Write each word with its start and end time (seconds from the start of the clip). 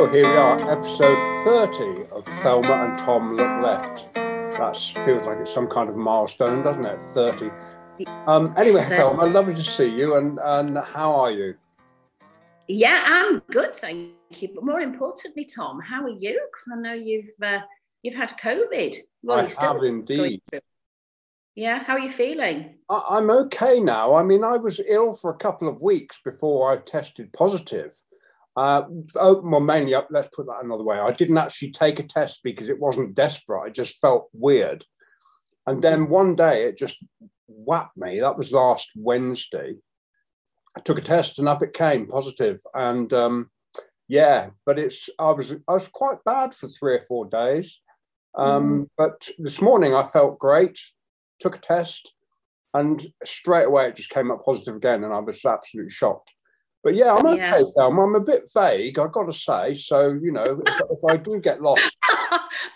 So 0.00 0.06
here 0.06 0.24
we 0.24 0.34
are, 0.38 0.72
episode 0.72 1.44
30 1.44 2.06
of 2.10 2.24
Thelma 2.40 2.86
and 2.86 2.98
Tom 3.00 3.36
Look 3.36 3.62
Left. 3.62 4.14
That 4.14 4.74
feels 5.04 5.24
like 5.24 5.36
it's 5.40 5.52
some 5.52 5.68
kind 5.68 5.90
of 5.90 5.96
milestone, 5.96 6.64
doesn't 6.64 6.86
it? 6.86 6.98
30. 6.98 7.50
Um, 8.26 8.54
anyway, 8.56 8.86
Thelma, 8.88 9.26
lovely 9.26 9.54
to 9.54 9.62
see 9.62 9.94
you. 9.94 10.16
And, 10.16 10.38
and 10.42 10.78
how 10.78 11.12
are 11.12 11.30
you? 11.30 11.54
Yeah, 12.66 13.04
I'm 13.06 13.40
good, 13.50 13.76
thank 13.76 14.14
you. 14.30 14.48
But 14.54 14.64
more 14.64 14.80
importantly, 14.80 15.44
Tom, 15.44 15.78
how 15.80 16.04
are 16.04 16.16
you? 16.18 16.48
Because 16.50 16.66
I 16.72 16.80
know 16.80 16.94
you've 16.94 17.32
uh, 17.42 17.60
you've 18.02 18.14
had 18.14 18.38
COVID. 18.38 18.96
Well, 19.22 19.40
I 19.40 19.50
have 19.62 19.82
indeed. 19.82 20.40
Yeah, 21.56 21.84
how 21.84 21.92
are 21.92 22.00
you 22.00 22.08
feeling? 22.08 22.78
I, 22.88 23.18
am 23.18 23.28
okay 23.28 23.78
now. 23.80 24.14
I 24.14 24.22
mean, 24.22 24.44
I 24.44 24.56
was 24.56 24.80
ill 24.88 25.12
for 25.12 25.30
a 25.30 25.36
couple 25.36 25.68
of 25.68 25.82
weeks 25.82 26.18
before 26.24 26.72
I 26.72 26.78
tested 26.78 27.34
positive. 27.34 28.00
Uh, 28.60 28.84
oh, 29.16 29.40
well, 29.42 29.58
mainly 29.58 29.94
up. 29.94 30.08
Let's 30.10 30.28
put 30.36 30.44
that 30.44 30.62
another 30.62 30.84
way. 30.84 30.98
I 30.98 31.12
didn't 31.12 31.38
actually 31.38 31.70
take 31.70 31.98
a 31.98 32.02
test 32.02 32.40
because 32.44 32.68
it 32.68 32.78
wasn't 32.78 33.14
desperate. 33.14 33.62
I 33.62 33.70
just 33.70 33.98
felt 33.98 34.28
weird, 34.34 34.84
and 35.66 35.80
then 35.80 36.10
one 36.10 36.36
day 36.36 36.64
it 36.64 36.76
just 36.76 37.02
whapped 37.46 37.96
me. 37.96 38.20
That 38.20 38.36
was 38.36 38.52
last 38.52 38.90
Wednesday. 38.94 39.76
I 40.76 40.80
took 40.80 40.98
a 40.98 41.00
test 41.00 41.38
and 41.38 41.48
up 41.48 41.62
it 41.62 41.72
came 41.72 42.06
positive. 42.06 42.58
positive, 42.58 42.60
and 42.74 43.10
um, 43.14 43.50
yeah, 44.08 44.50
but 44.66 44.78
it's 44.78 45.08
I 45.18 45.30
was 45.30 45.52
I 45.66 45.72
was 45.72 45.88
quite 45.88 46.18
bad 46.26 46.54
for 46.54 46.68
three 46.68 46.96
or 46.96 47.04
four 47.08 47.24
days. 47.24 47.80
Um, 48.36 48.82
mm. 48.82 48.88
But 48.98 49.26
this 49.38 49.62
morning 49.62 49.94
I 49.94 50.02
felt 50.02 50.38
great. 50.38 50.78
Took 51.40 51.56
a 51.56 51.60
test, 51.60 52.12
and 52.74 53.06
straight 53.24 53.68
away 53.68 53.88
it 53.88 53.96
just 53.96 54.10
came 54.10 54.30
up 54.30 54.44
positive 54.44 54.76
again, 54.76 55.02
and 55.02 55.14
I 55.14 55.20
was 55.20 55.42
absolutely 55.46 55.94
shocked. 55.94 56.34
But 56.82 56.94
yeah, 56.94 57.14
I'm 57.14 57.26
okay, 57.26 57.36
yeah. 57.36 57.62
Thelma. 57.76 58.02
I'm 58.02 58.14
a 58.14 58.20
bit 58.20 58.50
vague, 58.54 58.98
I've 58.98 59.12
got 59.12 59.24
to 59.24 59.32
say. 59.32 59.74
So, 59.74 60.18
you 60.22 60.32
know, 60.32 60.44
if, 60.44 60.80
if 60.90 61.04
I 61.06 61.16
do 61.16 61.38
get 61.38 61.60
lost. 61.60 61.96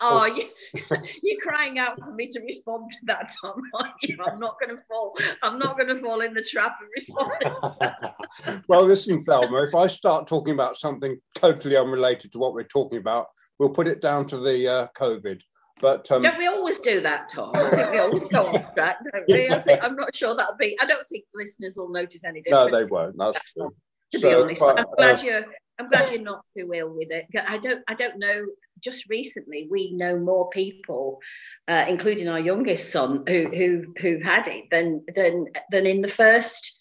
oh, 0.03 0.27
you, 0.27 0.49
you're 1.23 1.41
crying 1.41 1.79
out 1.79 1.99
for 1.99 2.13
me 2.13 2.27
to 2.29 2.41
respond 2.41 2.91
to 2.91 2.99
that, 3.05 3.33
Tom. 3.41 3.63
I'm 4.27 4.39
not 4.39 4.57
going 4.61 4.77
to 4.77 4.83
fall. 4.91 5.17
I'm 5.43 5.59
not 5.59 5.79
going 5.79 5.89
to 5.89 6.03
fall 6.03 6.21
in 6.21 6.35
the 6.35 6.43
trap 6.43 6.77
of 6.83 6.89
responding. 6.95 8.63
well, 8.69 8.85
listen, 8.85 9.23
Thelma, 9.23 9.63
if 9.63 9.75
I 9.75 9.87
start 9.87 10.27
talking 10.27 10.53
about 10.53 10.77
something 10.77 11.19
totally 11.35 11.77
unrelated 11.77 12.33
to 12.33 12.39
what 12.39 12.53
we're 12.53 12.65
talking 12.65 12.99
about, 12.99 13.29
we'll 13.59 13.71
put 13.71 13.89
it 13.89 14.03
down 14.03 14.27
to 14.29 14.39
the 14.39 14.69
uh, 14.69 14.87
COVID. 14.99 15.41
But 15.81 16.11
um, 16.13 16.21
don't 16.21 16.39
we 16.39 16.47
always 16.47 16.79
do 16.79 17.01
that, 17.01 17.31
Tom? 17.31 17.53
I 17.55 17.71
think 17.71 17.91
we 17.91 17.99
always 17.99 18.25
go 18.25 18.47
off 18.47 18.75
track, 18.75 18.99
don't 19.13 19.25
we? 19.29 19.49
I 19.49 19.61
think, 19.61 19.83
I'm 19.83 19.97
not 19.97 20.15
sure 20.15 20.35
that'll 20.37 20.57
be. 20.57 20.79
I 20.81 20.85
don't 20.85 21.05
think 21.07 21.25
listeners 21.35 21.77
will 21.77 21.91
notice 21.91 22.23
any 22.25 22.43
difference. 22.43 22.71
No, 22.71 22.79
they 22.79 22.85
won't. 22.87 23.17
That's 23.19 23.53
true 23.53 23.75
to 24.15 24.21
so, 24.21 24.29
be 24.29 24.35
honest. 24.35 24.61
But, 24.61 24.79
I'm 24.79 24.87
glad 24.97 25.21
uh, 25.21 25.23
you're 25.23 25.45
I'm 25.79 25.89
glad 25.89 26.11
you're 26.11 26.23
not 26.23 26.45
too 26.57 26.71
ill 26.73 26.91
with 26.91 27.11
it. 27.11 27.27
I 27.47 27.59
don't 27.59 27.83
I 27.89 27.95
don't 27.95 28.19
know. 28.19 28.47
Just 28.81 29.09
recently, 29.09 29.67
we 29.71 29.93
know 29.93 30.19
more 30.19 30.51
people, 30.51 31.21
uh, 31.69 31.85
including 31.89 32.29
our 32.29 32.41
youngest 32.41 32.91
son, 32.93 33.25
who 33.27 33.49
who 33.49 33.95
who've 33.99 34.23
had 34.23 34.49
it 34.49 34.65
than 34.71 35.05
than 35.15 35.47
than 35.71 35.87
in 35.87 36.01
the 36.01 36.09
first 36.09 36.81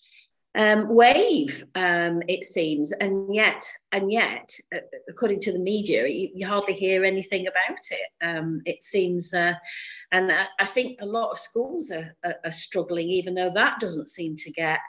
um, 0.56 0.94
wave. 0.94 1.66
Um, 1.76 2.22
it 2.28 2.46
seems, 2.46 2.92
and 2.92 3.34
yet 3.34 3.64
and 3.92 4.12
yet, 4.12 4.50
uh, 4.74 4.80
according 5.10 5.40
to 5.42 5.54
the 5.54 5.60
media, 5.60 6.08
you, 6.08 6.30
you, 6.36 6.48
hardly 6.48 6.74
hear 6.74 7.04
anything 7.04 7.48
about 7.48 7.80
it. 7.90 8.26
Um, 8.26 8.62
it 8.66 8.84
seems, 8.84 9.34
uh, 9.34 9.54
and 10.12 10.32
I, 10.32 10.46
I, 10.60 10.66
think 10.66 11.02
a 11.02 11.06
lot 11.06 11.32
of 11.32 11.40
schools 11.40 11.90
are, 11.90 12.16
are, 12.24 12.36
are 12.46 12.52
struggling, 12.52 13.10
even 13.10 13.34
though 13.34 13.52
that 13.52 13.80
doesn't 13.80 14.10
seem 14.10 14.36
to 14.38 14.52
get 14.52 14.80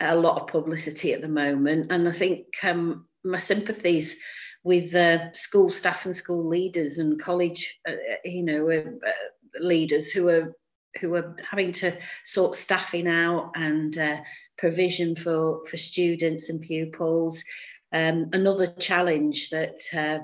a 0.00 0.16
lot 0.16 0.40
of 0.40 0.48
publicity 0.48 1.12
at 1.12 1.20
the 1.20 1.28
moment. 1.28 1.86
And 1.90 2.08
I 2.08 2.12
think 2.12 2.46
um, 2.62 3.06
my 3.24 3.38
sympathies 3.38 4.18
with 4.62 4.94
uh, 4.94 5.32
school 5.34 5.70
staff 5.70 6.06
and 6.06 6.16
school 6.16 6.46
leaders 6.48 6.98
and 6.98 7.20
college, 7.20 7.78
uh, 7.88 7.92
you 8.24 8.42
know, 8.42 8.70
uh, 8.70 9.10
leaders 9.60 10.10
who 10.10 10.28
are 10.28 10.56
who 11.00 11.14
are 11.16 11.36
having 11.50 11.72
to 11.72 11.96
sort 12.22 12.56
staffing 12.56 13.08
out 13.08 13.50
and 13.56 13.98
uh, 13.98 14.16
provision 14.56 15.14
for 15.16 15.64
for 15.66 15.76
students 15.76 16.48
and 16.48 16.60
pupils. 16.60 17.44
Um, 17.92 18.30
another 18.32 18.66
challenge 18.78 19.50
that 19.50 19.80
uh, 19.96 20.18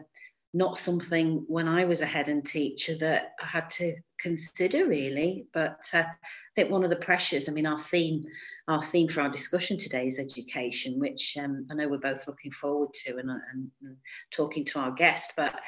not 0.52 0.78
something 0.78 1.44
when 1.46 1.68
I 1.68 1.84
was 1.84 2.00
a 2.00 2.06
head 2.06 2.28
and 2.28 2.44
teacher 2.44 2.96
that 2.98 3.34
I 3.40 3.46
had 3.46 3.70
to 3.70 3.96
consider 4.20 4.86
really, 4.86 5.46
but 5.52 5.80
uh, 5.92 6.04
think 6.60 6.70
one 6.70 6.84
of 6.84 6.90
the 6.90 6.96
pressures, 6.96 7.48
I 7.48 7.52
mean, 7.52 7.66
our 7.66 7.78
theme, 7.78 8.24
our 8.68 8.82
theme 8.82 9.08
for 9.08 9.22
our 9.22 9.28
discussion 9.28 9.78
today 9.78 10.06
is 10.06 10.18
education, 10.18 10.98
which 10.98 11.36
um, 11.40 11.66
I 11.70 11.74
know 11.74 11.88
we're 11.88 11.98
both 11.98 12.26
looking 12.26 12.50
forward 12.50 12.92
to 13.04 13.16
and, 13.16 13.30
and, 13.30 13.70
and 13.82 13.96
talking 14.30 14.64
to 14.66 14.80
our 14.80 14.90
guest. 14.92 15.32
But 15.36 15.60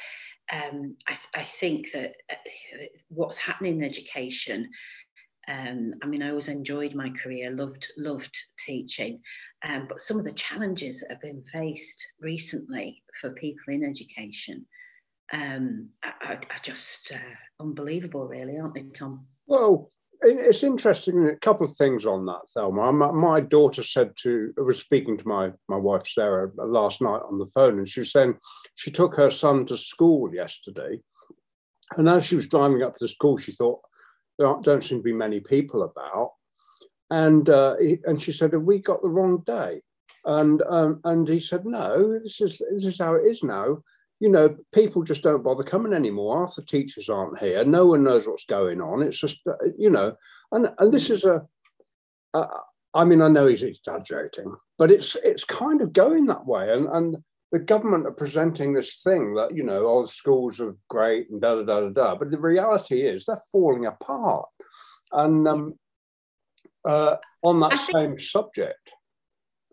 um, 0.51 0.95
I, 1.07 1.11
th- 1.11 1.29
I, 1.35 1.41
think 1.41 1.91
that 1.93 2.15
uh, 2.29 2.35
what's 3.09 3.37
happening 3.37 3.77
in 3.77 3.83
education, 3.83 4.69
um, 5.47 5.93
I 6.03 6.07
mean, 6.07 6.21
I 6.21 6.29
always 6.29 6.49
enjoyed 6.49 6.95
my 6.95 7.09
career, 7.09 7.51
loved 7.51 7.87
loved 7.97 8.37
teaching, 8.59 9.21
um, 9.65 9.87
but 9.87 10.01
some 10.01 10.19
of 10.19 10.25
the 10.25 10.33
challenges 10.33 11.01
that 11.01 11.11
have 11.11 11.21
been 11.21 11.43
faced 11.43 12.13
recently 12.19 13.03
for 13.19 13.31
people 13.31 13.73
in 13.73 13.83
education 13.83 14.65
um, 15.31 15.89
are 16.03 16.39
just 16.61 17.11
uh, 17.13 17.35
unbelievable, 17.63 18.27
really, 18.27 18.57
aren't 18.57 18.75
they, 18.75 18.83
Tom? 18.83 19.25
Well, 19.47 19.91
it's 20.21 20.63
interesting. 20.63 21.27
A 21.27 21.35
couple 21.35 21.65
of 21.65 21.75
things 21.75 22.05
on 22.05 22.25
that, 22.27 22.41
Thelma. 22.53 22.93
My, 22.93 23.41
daughter 23.41 23.83
said 23.83 24.13
to, 24.21 24.53
was 24.57 24.79
speaking 24.79 25.17
to 25.17 25.27
my, 25.27 25.51
my 25.67 25.77
wife, 25.77 26.07
Sarah, 26.07 26.51
last 26.55 27.01
night 27.01 27.21
on 27.29 27.39
the 27.39 27.47
phone, 27.47 27.77
and 27.77 27.87
she 27.87 28.01
was 28.01 28.11
saying 28.11 28.35
she 28.75 28.91
took 28.91 29.15
her 29.15 29.31
son 29.31 29.65
to 29.65 29.77
school 29.77 30.33
yesterday. 30.33 30.99
And 31.97 32.07
as 32.07 32.25
she 32.25 32.35
was 32.35 32.47
driving 32.47 32.83
up 32.83 32.95
to 32.97 33.07
school, 33.07 33.37
she 33.37 33.51
thought, 33.51 33.81
there 34.39 34.55
don't 34.61 34.83
seem 34.83 34.99
to 34.99 35.03
be 35.03 35.13
many 35.13 35.39
people 35.39 35.83
about. 35.83 36.31
And, 37.09 37.49
uh, 37.49 37.75
he, 37.79 37.97
and 38.05 38.21
she 38.21 38.31
said, 38.31 38.53
Have 38.53 38.63
we 38.63 38.79
got 38.79 39.01
the 39.01 39.09
wrong 39.09 39.43
day? 39.45 39.81
And, 40.25 40.63
um, 40.67 41.01
and 41.03 41.27
he 41.27 41.39
said, 41.39 41.65
No, 41.65 42.17
this 42.19 42.41
is, 42.41 42.61
this 42.71 42.85
is 42.85 42.97
how 42.97 43.15
it 43.15 43.27
is 43.27 43.43
now 43.43 43.79
you 44.19 44.29
know, 44.29 44.55
people 44.73 45.03
just 45.03 45.23
don't 45.23 45.43
bother 45.43 45.63
coming 45.63 45.93
anymore. 45.93 46.39
Half 46.39 46.55
the 46.55 46.61
teachers 46.61 47.09
aren't 47.09 47.39
here. 47.39 47.63
No 47.65 47.85
one 47.85 48.03
knows 48.03 48.27
what's 48.27 48.45
going 48.45 48.81
on. 48.81 49.01
It's 49.01 49.19
just, 49.19 49.39
uh, 49.47 49.53
you 49.77 49.89
know, 49.89 50.15
and 50.51 50.69
and 50.79 50.93
this 50.93 51.09
is 51.09 51.23
a. 51.23 51.45
a 52.33 52.45
I 52.95 53.05
mean, 53.05 53.23
I 53.23 53.27
know 53.27 53.47
he's 53.47 53.63
exaggerating, 53.63 54.55
but 54.77 54.91
it's 54.91 55.17
it's 55.23 55.43
kind 55.43 55.81
of 55.81 55.93
going 55.93 56.27
that 56.27 56.45
way. 56.45 56.71
And 56.71 56.87
and 56.87 57.17
the 57.51 57.59
government 57.59 58.05
are 58.05 58.11
presenting 58.11 58.73
this 58.73 59.01
thing 59.01 59.33
that 59.35 59.55
you 59.55 59.63
know, 59.63 59.85
all 59.85 60.03
the 60.03 60.07
schools 60.07 60.59
are 60.61 60.75
great 60.89 61.29
and 61.29 61.41
da 61.41 61.55
da 61.55 61.63
da 61.63 61.79
da 61.81 61.89
da. 61.89 62.15
But 62.15 62.31
the 62.31 62.39
reality 62.39 63.01
is 63.01 63.25
they're 63.25 63.37
falling 63.51 63.87
apart. 63.87 64.47
And 65.11 65.47
um, 65.47 65.73
uh, 66.85 67.17
on 67.43 67.59
that 67.61 67.77
same 67.77 68.17
subject, 68.17 68.93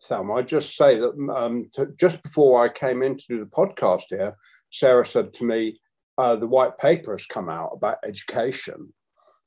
Thelma, 0.02 0.34
I 0.34 0.42
just 0.42 0.76
say 0.76 0.98
that 0.98 1.12
um, 1.36 1.68
to, 1.72 1.88
just 1.98 2.22
before 2.22 2.64
I 2.64 2.68
came 2.68 3.02
in 3.02 3.16
to 3.16 3.24
do 3.28 3.38
the 3.38 3.46
podcast 3.46 4.04
here, 4.08 4.36
Sarah 4.70 5.04
said 5.04 5.32
to 5.34 5.44
me, 5.44 5.80
uh, 6.18 6.36
the 6.36 6.46
white 6.46 6.78
paper 6.78 7.12
has 7.12 7.26
come 7.26 7.48
out 7.48 7.70
about 7.72 7.98
education. 8.04 8.92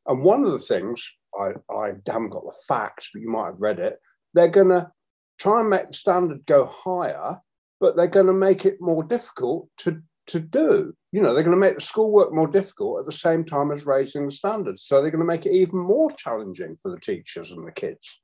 And 0.08 0.24
one 0.24 0.44
of 0.44 0.52
the 0.52 0.59
things, 0.59 1.12
I, 1.40 1.52
I 1.74 1.91
haven't 2.08 2.30
got 2.30 2.44
the 2.44 2.58
facts, 2.68 3.09
but 3.14 3.22
you 3.22 3.30
might 3.30 3.47
have 3.47 3.62
read 3.62 3.80
it, 3.80 4.00
they're 4.34 4.47
going 4.47 4.69
to 4.69 4.91
try 5.40 5.62
and 5.62 5.69
make 5.69 5.88
the 5.88 5.94
standard 5.94 6.46
go 6.46 6.66
higher, 6.66 7.38
but 7.80 7.96
they're 7.96 8.08
going 8.08 8.28
to 8.28 8.34
make 8.34 8.66
it 8.66 8.78
more 8.80 9.03
difficult 9.03 9.70
to, 9.78 10.02
to 10.28 10.40
do. 10.40 10.94
You 11.12 11.22
know, 11.22 11.34
they're 11.34 11.44
going 11.44 11.56
to 11.56 11.59
make 11.59 11.75
the 11.75 11.81
schoolwork 11.81 12.34
more 12.34 12.47
difficult 12.47 13.00
at 13.00 13.06
the 13.06 13.12
same 13.12 13.44
time 13.44 13.72
as 13.72 13.85
raising 13.85 14.26
the 14.26 14.32
standards. 14.32 14.84
So 14.84 15.02
they're 15.02 15.11
going 15.11 15.20
to 15.20 15.26
make 15.26 15.46
it 15.46 15.53
even 15.53 15.79
more 15.79 16.11
challenging 16.11 16.76
for 16.82 16.91
the 16.91 16.99
teachers 16.99 17.52
and 17.52 17.67
the 17.67 17.72
kids. 17.72 18.20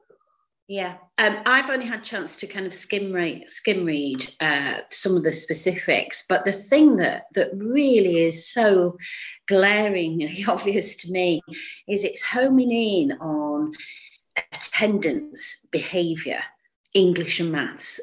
Yeah, 0.71 0.97
um, 1.17 1.39
I've 1.47 1.71
only 1.71 1.87
had 1.87 2.03
chance 2.03 2.37
to 2.37 2.45
kind 2.45 2.67
of 2.67 2.75
skim 2.75 3.11
read, 3.11 3.49
skim 3.49 3.85
read 3.85 4.31
uh, 4.39 4.81
some 4.91 5.17
of 5.17 5.23
the 5.23 5.33
specifics, 5.33 6.23
but 6.29 6.45
the 6.45 6.51
thing 6.51 6.97
that 6.97 7.23
that 7.33 7.49
really 7.55 8.19
is 8.19 8.47
so 8.47 8.95
glaringly 9.47 10.45
obvious 10.47 10.95
to 10.97 11.11
me 11.11 11.41
is 11.87 12.03
it's 12.03 12.21
homing 12.21 12.71
in 12.71 13.13
on 13.13 13.73
attendance, 14.37 15.65
behaviour, 15.71 16.41
English 16.93 17.39
and 17.39 17.51
maths, 17.51 17.99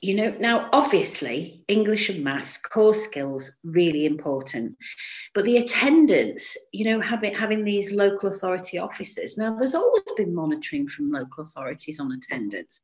you 0.00 0.14
know 0.14 0.34
now 0.40 0.68
obviously 0.72 1.62
english 1.68 2.08
and 2.08 2.24
maths 2.24 2.56
core 2.56 2.94
skills 2.94 3.58
really 3.64 4.06
important. 4.06 4.76
But 5.34 5.44
the 5.44 5.58
attendance 5.58 6.56
you 6.72 6.84
know 6.84 7.00
having 7.00 7.34
having 7.34 7.64
these 7.64 7.92
local 7.92 8.30
authority 8.30 8.78
officers 8.78 9.36
now 9.36 9.56
there's 9.56 9.74
always 9.74 10.02
been 10.16 10.34
monitoring 10.34 10.88
from 10.88 11.12
local 11.12 11.42
authorities 11.42 12.00
on 12.00 12.12
attendance. 12.12 12.80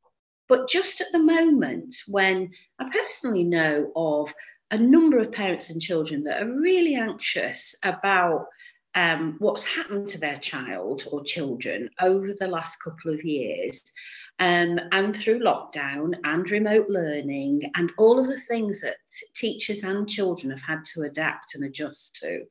But 0.49 0.69
just 0.69 1.01
at 1.01 1.11
the 1.13 1.23
moment 1.23 1.97
when 2.07 2.51
i 2.79 2.85
personally 2.89 3.45
know 3.45 3.91
of 3.97 4.33
a 4.71 4.79
number 4.79 5.19
of 5.19 5.33
parents 5.33 5.71
and 5.71 5.81
children 5.81 6.25
that 6.25 6.43
are 6.43 6.61
really 6.61 6.97
anxious 6.97 7.75
about 7.83 8.47
um, 8.95 9.37
what's 9.39 9.65
happened 9.65 10.09
to 10.09 10.19
their 10.19 10.39
child 10.39 11.05
or 11.13 11.23
children 11.23 11.91
over 12.01 12.33
the 12.33 12.49
last 12.49 12.77
couple 12.77 13.13
of 13.13 13.25
years 13.25 13.93
Um, 14.39 14.79
and 14.93 15.17
through 15.17 15.41
lockdown 15.41 16.15
and 16.25 16.51
remote 16.51 16.91
learning 16.91 17.71
and 17.75 17.91
all 17.97 18.19
of 18.19 18.27
the 18.27 18.37
things 18.37 18.83
that 18.83 18.97
teachers 19.35 19.83
and 19.83 20.07
children 20.07 20.51
have 20.51 20.61
had 20.61 20.85
to 20.93 21.03
adapt 21.03 21.55
and 21.55 21.65
adjust 21.65 22.17
to. 22.17 22.43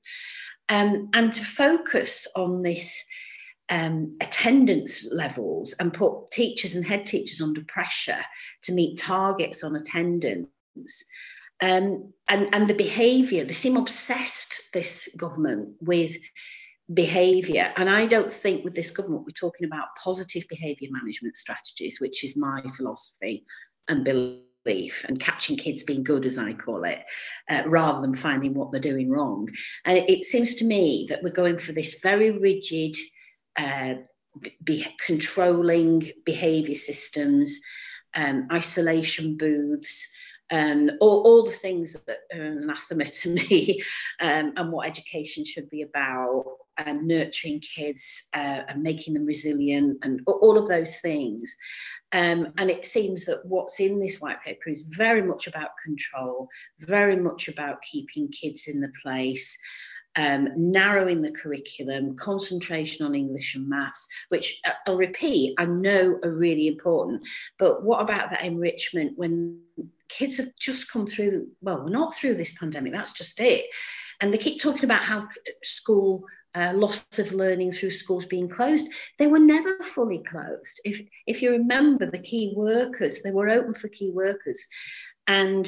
Um, 0.67 1.09
and 1.13 1.31
to 1.31 1.45
focus 1.45 2.27
on 2.35 2.63
this 2.63 3.05
um, 3.69 4.11
attendance 4.21 5.07
levels 5.11 5.73
and 5.79 5.93
put 5.93 6.31
teachers 6.31 6.75
and 6.75 6.85
head 6.85 7.05
teachers 7.05 7.41
under 7.41 7.63
pressure 7.63 8.23
to 8.63 8.73
meet 8.73 8.97
targets 8.97 9.63
on 9.63 9.75
attendance. 9.75 10.49
Um, 11.61 12.13
and, 12.27 12.53
and 12.53 12.67
the 12.67 12.73
behaviour, 12.73 13.43
they 13.43 13.53
seem 13.53 13.77
obsessed, 13.77 14.69
this 14.73 15.09
government, 15.17 15.75
with 15.79 16.17
behaviour. 16.93 17.73
And 17.77 17.89
I 17.89 18.05
don't 18.05 18.31
think 18.31 18.63
with 18.63 18.75
this 18.75 18.91
government 18.91 19.23
we're 19.25 19.31
talking 19.31 19.65
about 19.65 19.95
positive 20.01 20.45
behaviour 20.49 20.89
management 20.91 21.35
strategies, 21.35 21.99
which 21.99 22.23
is 22.23 22.37
my 22.37 22.61
philosophy 22.75 23.45
and 23.87 24.03
belief, 24.03 25.05
and 25.07 25.19
catching 25.19 25.57
kids 25.57 25.83
being 25.83 26.03
good, 26.03 26.25
as 26.25 26.37
I 26.37 26.53
call 26.53 26.83
it, 26.85 27.03
uh, 27.49 27.63
rather 27.67 28.01
than 28.01 28.15
finding 28.15 28.53
what 28.53 28.71
they're 28.71 28.81
doing 28.81 29.09
wrong. 29.09 29.49
And 29.85 29.97
it, 29.97 30.09
it 30.09 30.25
seems 30.25 30.55
to 30.55 30.65
me 30.65 31.05
that 31.09 31.23
we're 31.23 31.31
going 31.31 31.57
for 31.57 31.71
this 31.71 31.99
very 32.01 32.31
rigid, 32.31 32.95
uh, 33.57 33.95
be 34.63 34.85
controlling 35.05 36.11
behaviour 36.25 36.75
systems, 36.75 37.59
um, 38.15 38.47
isolation 38.51 39.37
booths, 39.37 40.07
um, 40.51 40.91
all, 41.01 41.23
all, 41.23 41.43
the 41.43 41.51
things 41.51 41.93
that 42.05 42.19
are 42.33 42.41
anathema 42.41 43.05
to 43.05 43.29
me 43.29 43.81
um, 44.21 44.53
and 44.55 44.71
what 44.71 44.87
education 44.87 45.43
should 45.43 45.69
be 45.69 45.81
about 45.81 46.45
and 46.77 47.07
nurturing 47.07 47.59
kids 47.61 48.27
uh, 48.33 48.61
and 48.67 48.83
making 48.83 49.13
them 49.13 49.25
resilient 49.25 49.97
and 50.03 50.21
all 50.27 50.57
of 50.57 50.67
those 50.67 50.99
things. 50.99 51.55
Um, 52.11 52.53
and 52.57 52.69
it 52.69 52.85
seems 52.85 53.25
that 53.25 53.45
what's 53.45 53.79
in 53.79 53.99
this 53.99 54.21
white 54.21 54.41
paper 54.43 54.69
is 54.69 54.83
very 54.83 55.21
much 55.21 55.47
about 55.47 55.71
control, 55.83 56.47
very 56.79 57.15
much 57.15 57.47
about 57.47 57.81
keeping 57.81 58.29
kids 58.29 58.67
in 58.67 58.81
the 58.81 58.91
place, 59.03 59.57
um, 60.15 60.49
narrowing 60.55 61.21
the 61.21 61.31
curriculum, 61.31 62.15
concentration 62.15 63.05
on 63.05 63.15
English 63.15 63.55
and 63.55 63.67
maths, 63.67 64.07
which 64.29 64.61
uh, 64.65 64.71
I'll 64.87 64.97
repeat, 64.97 65.55
I 65.57 65.65
know 65.65 66.19
are 66.23 66.31
really 66.31 66.67
important. 66.67 67.27
But 67.57 67.83
what 67.83 68.01
about 68.01 68.29
that 68.29 68.43
enrichment 68.43 69.17
when 69.17 69.59
kids 70.07 70.37
have 70.37 70.55
just 70.59 70.91
come 70.91 71.07
through, 71.07 71.47
well, 71.61 71.87
not 71.87 72.15
through 72.15 72.35
this 72.35 72.57
pandemic, 72.57 72.93
that's 72.93 73.13
just 73.13 73.39
it. 73.39 73.65
And 74.21 74.33
they 74.33 74.37
keep 74.37 74.61
talking 74.61 74.85
about 74.85 75.03
how 75.03 75.27
school 75.63 76.23
uh, 76.55 76.71
loss 76.73 77.19
of 77.19 77.33
learning 77.33 77.71
through 77.71 77.91
schools 77.91 78.25
being 78.25 78.47
closed. 78.47 78.87
They 79.19 79.27
were 79.27 79.39
never 79.39 79.77
fully 79.79 80.23
closed. 80.23 80.79
If, 80.85 81.01
if 81.27 81.41
you 81.41 81.51
remember 81.51 82.09
the 82.09 82.19
key 82.19 82.53
workers, 82.55 83.21
they 83.21 83.31
were 83.31 83.49
open 83.49 83.73
for 83.73 83.89
key 83.89 84.11
workers. 84.11 84.65
And 85.27 85.67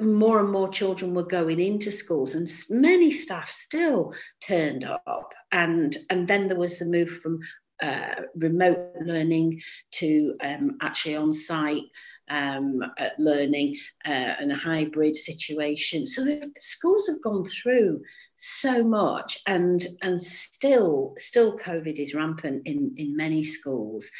more 0.00 0.40
and 0.40 0.50
more 0.50 0.68
children 0.68 1.14
were 1.14 1.22
going 1.22 1.60
into 1.60 1.90
schools 1.90 2.34
and 2.34 2.50
many 2.70 3.10
staff 3.10 3.48
still 3.50 4.12
turned 4.40 4.84
up 4.84 5.32
and 5.52 5.96
and 6.10 6.28
then 6.28 6.48
there 6.48 6.58
was 6.58 6.78
the 6.78 6.84
move 6.84 7.10
from 7.10 7.40
uh, 7.82 8.14
remote 8.36 8.92
learning 9.04 9.60
to 9.90 10.36
um, 10.42 10.76
actually 10.80 11.16
on 11.16 11.32
site 11.32 11.82
um, 12.30 12.82
learning 13.18 13.76
uh, 14.06 14.34
and 14.40 14.52
a 14.52 14.56
hybrid 14.56 15.16
situation. 15.16 16.06
So 16.06 16.24
the 16.24 16.50
schools 16.58 17.06
have 17.08 17.20
gone 17.22 17.44
through 17.44 18.02
so 18.36 18.82
much, 18.82 19.40
and 19.46 19.86
and 20.02 20.20
still 20.20 21.14
still 21.18 21.58
COVID 21.58 21.98
is 21.98 22.14
rampant 22.14 22.62
in 22.66 22.94
in 22.96 23.16
many 23.16 23.44
schools. 23.44 24.10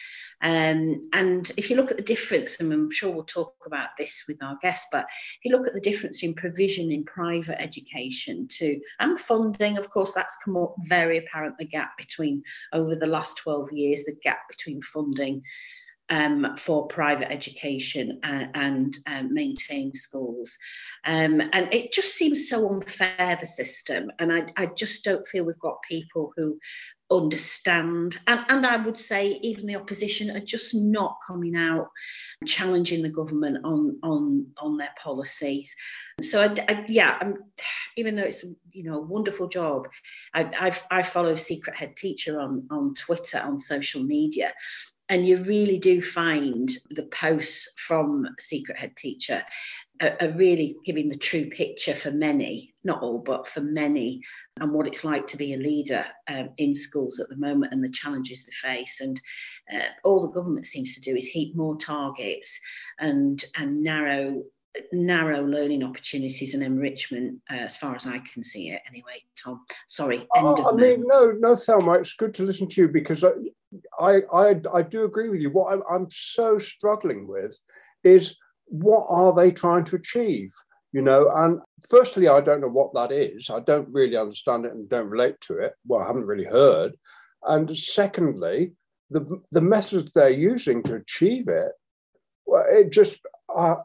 Um, 0.43 1.09
and 1.13 1.51
if 1.57 1.71
you 1.71 1.77
look 1.77 1.91
at 1.91 1.97
the 1.97 2.03
difference, 2.03 2.59
and 2.59 2.73
I'm 2.73 2.91
sure 2.91 3.11
we'll 3.11 3.25
talk 3.25 3.55
about 3.65 3.91
this 3.99 4.25
with 4.27 4.43
our 4.43 4.59
guests, 4.61 4.89
but 4.91 5.07
if 5.09 5.45
you 5.45 5.57
look 5.57 5.67
at 5.67 5.75
the 5.75 5.81
difference 5.81 6.23
in 6.23 6.35
provision 6.35 6.91
in 6.91 7.05
private 7.05 7.61
education 7.63 8.49
to 8.53 8.81
and 9.01 9.19
funding, 9.19 9.79
of 9.79 9.91
course, 9.91 10.15
that's 10.15 10.43
come 10.45 10.57
up 10.57 10.75
very 10.81 11.19
apparent 11.19 11.59
the 11.59 11.65
gap 11.65 11.97
between 11.97 12.43
over 12.73 12.97
the 12.97 13.07
last 13.07 13.39
12 13.39 13.73
years, 13.73 14.05
the 14.05 14.17
gap 14.23 14.41
between 14.49 14.83
funding 14.83 15.43
um, 16.13 16.57
for 16.57 16.87
private 16.89 17.33
education 17.33 18.21
and, 18.23 18.51
and 18.55 18.99
um, 19.07 19.33
maintained 19.33 19.97
schools. 19.97 20.59
Um, 21.07 21.41
and 21.53 21.73
it 21.73 21.93
just 21.93 22.15
seems 22.15 22.49
so 22.49 22.69
unfair, 22.69 23.37
the 23.41 23.47
system. 23.47 24.11
And 24.19 24.33
I, 24.33 24.47
I 24.57 24.67
just 24.67 25.05
don't 25.05 25.27
feel 25.27 25.45
we've 25.45 25.59
got 25.59 25.83
people 25.89 26.33
who 26.37 26.59
understand. 27.19 28.19
And, 28.27 28.45
and 28.49 28.67
I 28.67 28.77
would 28.77 28.99
say 28.99 29.39
even 29.43 29.67
the 29.67 29.77
opposition 29.77 30.31
are 30.31 30.41
just 30.41 30.75
not 30.75 31.19
coming 31.27 31.57
out 31.57 31.89
challenging 32.47 33.03
the 33.03 33.09
government 33.09 33.59
on, 33.65 33.99
on, 34.03 34.47
on 34.59 34.77
their 34.77 34.95
policies. 35.03 35.75
So 36.21 36.43
I, 36.43 36.65
I, 36.69 36.85
yeah, 36.89 37.19
I'm, 37.21 37.37
even 37.97 38.17
though 38.17 38.25
it's 38.25 38.45
you 38.73 38.85
know 38.85 38.99
a 38.99 39.07
wonderful 39.07 39.49
job, 39.49 39.89
I, 40.35 40.45
I, 40.59 40.99
I 40.99 41.03
follow 41.03 41.35
Secret 41.35 41.77
Head 41.77 41.97
Teacher 41.97 42.41
on, 42.41 42.67
on 42.71 42.95
Twitter, 42.95 43.39
on 43.39 43.59
social 43.59 44.03
media, 44.03 44.53
and 45.09 45.27
you 45.27 45.43
really 45.45 45.79
do 45.79 46.01
find 46.01 46.71
the 46.91 47.05
posts 47.05 47.73
from 47.79 48.27
Secret 48.39 48.79
Head 48.79 48.97
Teacher 48.97 49.45
are, 50.01 50.17
are, 50.21 50.31
really 50.31 50.77
giving 50.85 51.09
the 51.09 51.17
true 51.17 51.47
picture 51.47 51.95
for 51.95 52.11
many, 52.11 52.75
not 52.85 53.03
all, 53.03 53.19
but 53.19 53.47
for 53.47 53.61
many, 53.61 54.21
and 54.61 54.73
what 54.73 54.87
it's 54.87 55.05
like 55.05 55.27
to 55.29 55.37
be 55.37 55.55
a 55.55 55.59
leader 55.59 56.05
um, 56.29 56.51
in 56.57 56.75
schools 56.75 57.21
at 57.21 57.29
the 57.29 57.37
moment 57.37 57.73
and 57.73 57.85
the 57.85 57.91
challenges 57.91 58.45
they 58.45 58.69
face. 58.69 59.01
And 59.01 59.21
uh, 59.73 59.87
all 60.05 60.23
the 60.23 60.33
government 60.33 60.67
seems 60.67 60.95
to 60.95 61.01
do 61.01 61.17
is 61.17 61.27
heap 61.27 61.55
more 61.57 61.77
targets 61.77 62.59
and 62.99 63.45
and 63.57 63.83
narrow 63.83 64.43
narrow 64.93 65.43
learning 65.43 65.83
opportunities 65.83 66.55
and 66.55 66.63
enrichment 66.63 67.39
uh, 67.51 67.57
as 67.57 67.77
far 67.77 67.95
as 67.95 68.07
I 68.07 68.19
can 68.21 68.43
see 68.43 68.71
it 68.71 68.81
anyway 68.89 69.23
Tom. 69.37 69.61
Sorry 69.87 70.27
oh, 70.35 70.73
I 70.73 70.75
mean 70.75 71.05
no 71.07 71.33
no 71.39 71.55
Thelma 71.55 71.93
it's 71.95 72.15
good 72.15 72.33
to 72.35 72.43
listen 72.43 72.69
to 72.69 72.81
you 72.81 72.89
because 72.89 73.23
I 73.23 73.33
I 73.99 74.23
I, 74.33 74.61
I 74.73 74.83
do 74.83 75.05
agree 75.05 75.29
with 75.29 75.41
you. 75.41 75.51
What 75.51 75.75
I'm, 75.75 75.83
I'm 75.91 76.07
so 76.11 76.57
struggling 76.57 77.27
with 77.29 77.59
is 78.03 78.37
what 78.73 79.07
are 79.09 79.35
they 79.35 79.53
trying 79.53 79.85
to 79.85 79.97
achieve 79.97 80.51
you 80.93 81.01
know? 81.01 81.31
And 81.35 81.61
firstly 81.89 82.29
I 82.29 82.41
don't 82.41 82.61
know 82.61 82.69
what 82.69 82.93
that 82.95 83.13
is. 83.13 83.51
I 83.51 83.61
don't 83.61 83.89
really 83.91 84.17
understand 84.17 84.67
it 84.67 84.73
and 84.73 84.89
don't 84.89 85.09
relate 85.09 85.41
to 85.43 85.59
it. 85.59 85.75
Well 85.87 86.03
I 86.03 86.07
haven't 86.07 86.27
really 86.27 86.45
heard. 86.45 86.93
And 87.43 87.77
secondly 87.77 88.73
the 89.11 89.41
the 89.51 89.61
methods 89.61 90.13
they're 90.13 90.31
using 90.31 90.83
to 90.85 90.95
achieve 90.95 91.49
it 91.49 91.73
well, 92.47 92.65
it 92.69 92.93
just 92.93 93.21
uh, 93.55 93.77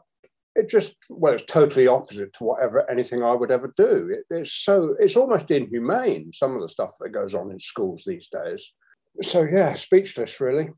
it 0.54 0.68
just 0.68 0.94
well 1.10 1.34
it's 1.34 1.44
totally 1.44 1.86
opposite 1.86 2.32
to 2.34 2.44
whatever 2.44 2.90
anything 2.90 3.22
i 3.22 3.34
would 3.34 3.50
ever 3.50 3.72
do. 3.76 4.10
It, 4.12 4.24
it's 4.34 4.52
so 4.52 4.96
it's 4.98 5.16
almost 5.16 5.50
inhumane 5.50 6.32
some 6.32 6.54
of 6.54 6.62
the 6.62 6.68
stuff 6.68 6.94
that 7.00 7.10
goes 7.10 7.34
on 7.34 7.50
in 7.50 7.58
schools 7.58 8.04
these 8.06 8.28
days. 8.28 8.72
So 9.22 9.42
yeah 9.42 9.74
speechless 9.74 10.40
really. 10.40 10.70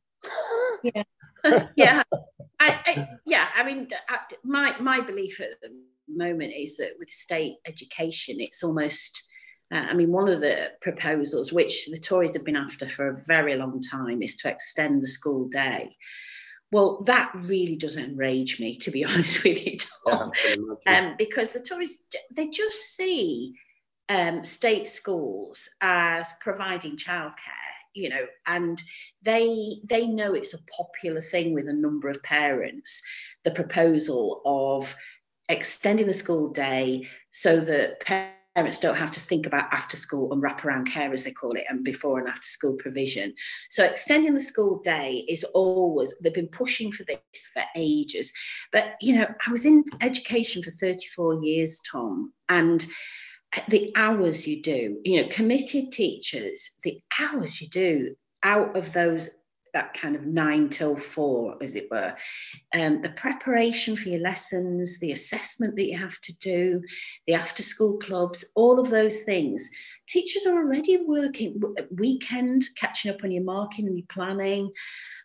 Yeah 0.82 1.02
yeah. 1.76 2.02
I, 2.62 2.78
I, 2.84 3.08
yeah 3.24 3.48
i 3.56 3.64
mean 3.64 3.88
I, 4.08 4.18
my 4.44 4.78
my 4.80 5.00
belief 5.00 5.40
at 5.40 5.60
the 5.62 5.70
moment 6.08 6.52
is 6.54 6.76
that 6.76 6.92
with 6.98 7.08
state 7.08 7.54
education 7.66 8.36
it's 8.38 8.62
almost 8.62 9.26
uh, 9.72 9.86
I 9.88 9.94
mean, 9.94 10.10
one 10.10 10.28
of 10.28 10.40
the 10.40 10.72
proposals, 10.80 11.52
which 11.52 11.86
the 11.86 11.98
Tories 11.98 12.34
have 12.34 12.44
been 12.44 12.56
after 12.56 12.86
for 12.86 13.08
a 13.08 13.22
very 13.26 13.54
long 13.56 13.80
time, 13.80 14.20
is 14.22 14.36
to 14.38 14.48
extend 14.48 15.02
the 15.02 15.06
school 15.06 15.48
day. 15.48 15.96
Well, 16.72 17.02
that 17.06 17.32
really 17.34 17.76
does 17.76 17.96
enrage 17.96 18.60
me, 18.60 18.74
to 18.76 18.90
be 18.90 19.04
honest 19.06 19.44
with 19.44 19.64
you, 19.64 19.78
Tom, 20.08 20.32
yeah, 20.86 20.98
um, 20.98 21.14
because 21.18 21.52
the 21.52 21.60
Tories 21.60 22.00
they 22.34 22.48
just 22.48 22.96
see 22.96 23.54
um, 24.08 24.44
state 24.44 24.88
schools 24.88 25.68
as 25.80 26.34
providing 26.40 26.96
childcare, 26.96 27.34
you 27.94 28.08
know, 28.08 28.26
and 28.46 28.82
they 29.22 29.80
they 29.84 30.06
know 30.06 30.34
it's 30.34 30.54
a 30.54 30.64
popular 30.76 31.20
thing 31.20 31.52
with 31.52 31.68
a 31.68 31.72
number 31.72 32.08
of 32.08 32.22
parents. 32.22 33.02
The 33.44 33.50
proposal 33.50 34.42
of 34.44 34.96
extending 35.48 36.06
the 36.06 36.12
school 36.12 36.50
day 36.52 37.08
so 37.30 37.60
that 37.60 38.00
parents 38.00 38.78
don't 38.78 38.96
have 38.96 39.12
to 39.12 39.20
think 39.20 39.46
about 39.46 39.72
after 39.72 39.96
school 39.96 40.32
and 40.32 40.42
wraparound 40.42 40.86
care, 40.86 41.12
as 41.12 41.24
they 41.24 41.32
call 41.32 41.52
it, 41.52 41.64
and 41.68 41.84
before 41.84 42.18
and 42.18 42.28
after 42.28 42.46
school 42.46 42.74
provision. 42.74 43.34
So 43.68 43.84
extending 43.84 44.34
the 44.34 44.40
school 44.40 44.80
day 44.84 45.24
is 45.28 45.44
always, 45.44 46.14
they've 46.22 46.34
been 46.34 46.48
pushing 46.48 46.92
for 46.92 47.04
this 47.04 47.18
for 47.52 47.62
ages. 47.76 48.32
But, 48.72 48.94
you 49.00 49.16
know, 49.16 49.26
I 49.46 49.50
was 49.50 49.66
in 49.66 49.84
education 50.00 50.62
for 50.62 50.70
34 50.70 51.44
years, 51.44 51.82
Tom, 51.90 52.32
and 52.48 52.86
the 53.68 53.92
hours 53.96 54.46
you 54.46 54.62
do, 54.62 54.98
you 55.04 55.22
know, 55.22 55.28
committed 55.28 55.92
teachers, 55.92 56.78
the 56.82 57.00
hours 57.20 57.60
you 57.60 57.68
do 57.68 58.14
out 58.42 58.76
of 58.76 58.92
those 58.92 59.30
that 59.72 59.94
kind 59.94 60.16
of 60.16 60.26
nine 60.26 60.68
till 60.68 60.96
four, 60.96 61.56
as 61.62 61.74
it 61.74 61.88
were. 61.90 62.14
Um, 62.74 63.02
the 63.02 63.10
preparation 63.10 63.94
for 63.94 64.08
your 64.08 64.20
lessons, 64.20 64.98
the 64.98 65.12
assessment 65.12 65.76
that 65.76 65.86
you 65.86 65.96
have 65.96 66.20
to 66.22 66.32
do, 66.38 66.82
the 67.26 67.34
after 67.34 67.62
school 67.62 67.98
clubs, 67.98 68.44
all 68.56 68.80
of 68.80 68.90
those 68.90 69.22
things. 69.22 69.68
Teachers 70.08 70.44
are 70.46 70.58
already 70.58 70.98
working 71.06 71.60
weekend, 71.92 72.64
catching 72.76 73.12
up 73.12 73.22
on 73.22 73.30
your 73.30 73.44
marking 73.44 73.86
and 73.86 73.96
your 73.96 74.06
planning. 74.08 74.72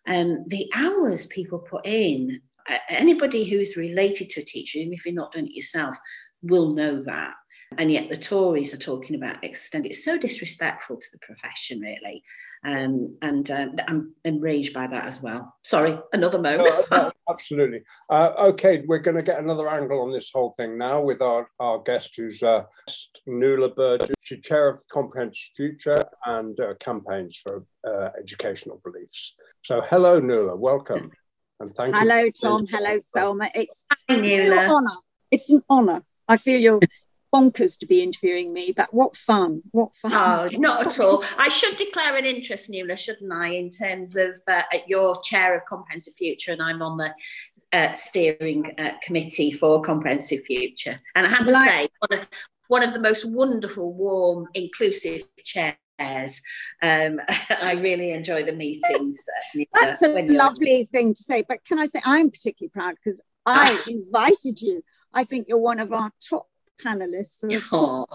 um, 0.08 0.44
the 0.48 0.70
hours 0.76 1.26
people 1.26 1.60
put 1.60 1.86
in, 1.86 2.42
anybody 2.90 3.46
who's 3.46 3.78
related 3.78 4.30
to 4.32 4.42
a 4.42 4.46
teacher, 4.46 4.80
even 4.80 4.94
if 4.94 5.06
you're 5.06 5.16
not 5.16 5.32
doing 5.32 5.48
it 5.48 5.56
yourself, 5.56 5.98
will 6.44 6.74
know 6.74 7.02
that. 7.02 7.34
And 7.78 7.92
yet 7.92 8.10
the 8.10 8.18
Tories 8.18 8.74
are 8.74 8.78
talking 8.78 9.16
about 9.16 9.44
extended. 9.44 9.90
It's 9.90 10.06
so 10.06 10.18
disrespectful 10.18 10.98
to 10.98 11.08
the 11.12 11.20
profession, 11.20 11.80
really. 11.80 12.24
Um, 12.64 13.18
and 13.22 13.50
um, 13.52 13.76
I'm 13.88 14.14
enraged 14.24 14.74
by 14.74 14.88
that 14.88 15.06
as 15.06 15.22
well. 15.22 15.54
Sorry, 15.64 15.98
another 16.14 16.40
moment. 16.40 16.70
no, 16.92 16.98
no, 16.98 17.12
absolutely. 17.30 17.82
Uh, 18.10 18.32
okay, 18.40 18.84
we're 18.88 19.00
going 19.00 19.18
to 19.18 19.24
get 19.24 19.40
another 19.40 19.68
angle 19.68 20.02
on 20.02 20.12
this 20.12 20.32
whole 20.34 20.54
thing 20.58 20.78
now 20.78 21.02
with 21.02 21.22
our, 21.22 21.50
our 21.60 21.80
guest, 21.80 22.16
who's 22.18 22.42
uh, 22.42 22.64
Nuala 23.28 23.70
Burgess, 23.70 24.16
She's 24.22 24.42
chair 24.42 24.70
of 24.70 24.82
Comprehensive 24.92 25.54
Future 25.56 26.04
and 26.26 26.60
uh, 26.60 26.74
campaigns 26.80 27.42
for 27.46 27.66
uh, 27.88 28.10
educational 28.20 28.82
beliefs. 28.84 29.36
So, 29.64 29.82
hello, 29.82 30.20
Nuala. 30.20 30.56
Welcome. 30.56 31.12
And 31.60 31.74
thank 31.76 31.96
hello, 31.96 32.16
you. 32.16 32.32
Hello, 32.42 32.58
Tom. 32.58 32.68
Hello, 32.68 33.00
Thelma. 33.14 33.50
It's, 33.54 33.86
it's 34.10 34.54
an 34.54 34.70
honour. 34.70 34.98
It's 35.30 35.50
an 35.50 35.62
honour. 35.70 36.02
I 36.28 36.38
feel 36.38 36.60
you're 36.60 36.80
bonkers 37.36 37.78
to 37.80 37.86
be 37.86 38.02
interviewing 38.02 38.54
me, 38.54 38.74
but 38.76 38.94
what 38.94 39.16
fun! 39.16 39.62
What 39.72 39.94
fun! 39.96 40.12
Oh, 40.14 40.50
not 40.58 40.88
at 40.88 41.00
all. 41.00 41.24
I 41.38 41.50
should 41.50 41.76
declare 41.78 42.16
an 42.16 42.26
interest, 42.26 42.70
Nuala, 42.70 42.96
shouldn't 42.96 43.32
I, 43.32 43.50
in 43.50 43.70
terms 43.70 44.16
of 44.16 44.40
uh, 44.48 44.64
your 44.88 45.20
chair 45.22 45.56
of 45.56 45.66
Comprehensive 45.66 46.16
Future, 46.16 46.54
and 46.54 46.62
I'm 46.62 46.82
on 46.82 46.98
the 46.98 47.14
uh, 47.74 47.92
steering 47.94 48.74
uh, 48.78 48.92
committee 49.04 49.52
for 49.52 49.82
Comprehensive 49.82 50.46
Future. 50.46 51.00
And 51.16 51.28
I 51.28 51.30
have 51.30 51.46
to 51.46 51.54
say, 51.54 51.88
one 52.00 52.20
of, 52.20 52.28
one 52.68 52.84
of 52.84 52.94
the 52.94 53.00
most 53.00 53.26
wonderful, 53.26 53.94
warm, 53.94 54.48
inclusive 54.54 55.24
chairs. 55.44 55.76
Um, 56.00 57.20
I 57.62 57.78
really 57.82 58.12
enjoy 58.12 58.44
the 58.44 58.54
meetings. 58.54 59.24
Uh, 59.58 59.64
That's 59.74 60.02
a 60.02 60.08
lovely 60.08 60.86
thing 60.86 61.14
to 61.14 61.22
say. 61.22 61.44
But 61.48 61.66
can 61.66 61.80
I 61.80 61.86
say 61.86 62.02
I'm 62.06 62.32
particularly 62.32 62.70
proud 62.70 62.96
because 63.04 63.22
I 63.46 63.82
invited 63.88 64.62
you. 64.62 64.84
I 65.14 65.24
think 65.24 65.48
you're 65.48 65.58
one 65.58 65.80
of 65.80 65.94
our 65.94 66.12
top 66.30 66.48
panelists 66.84 67.44
or 67.72 68.06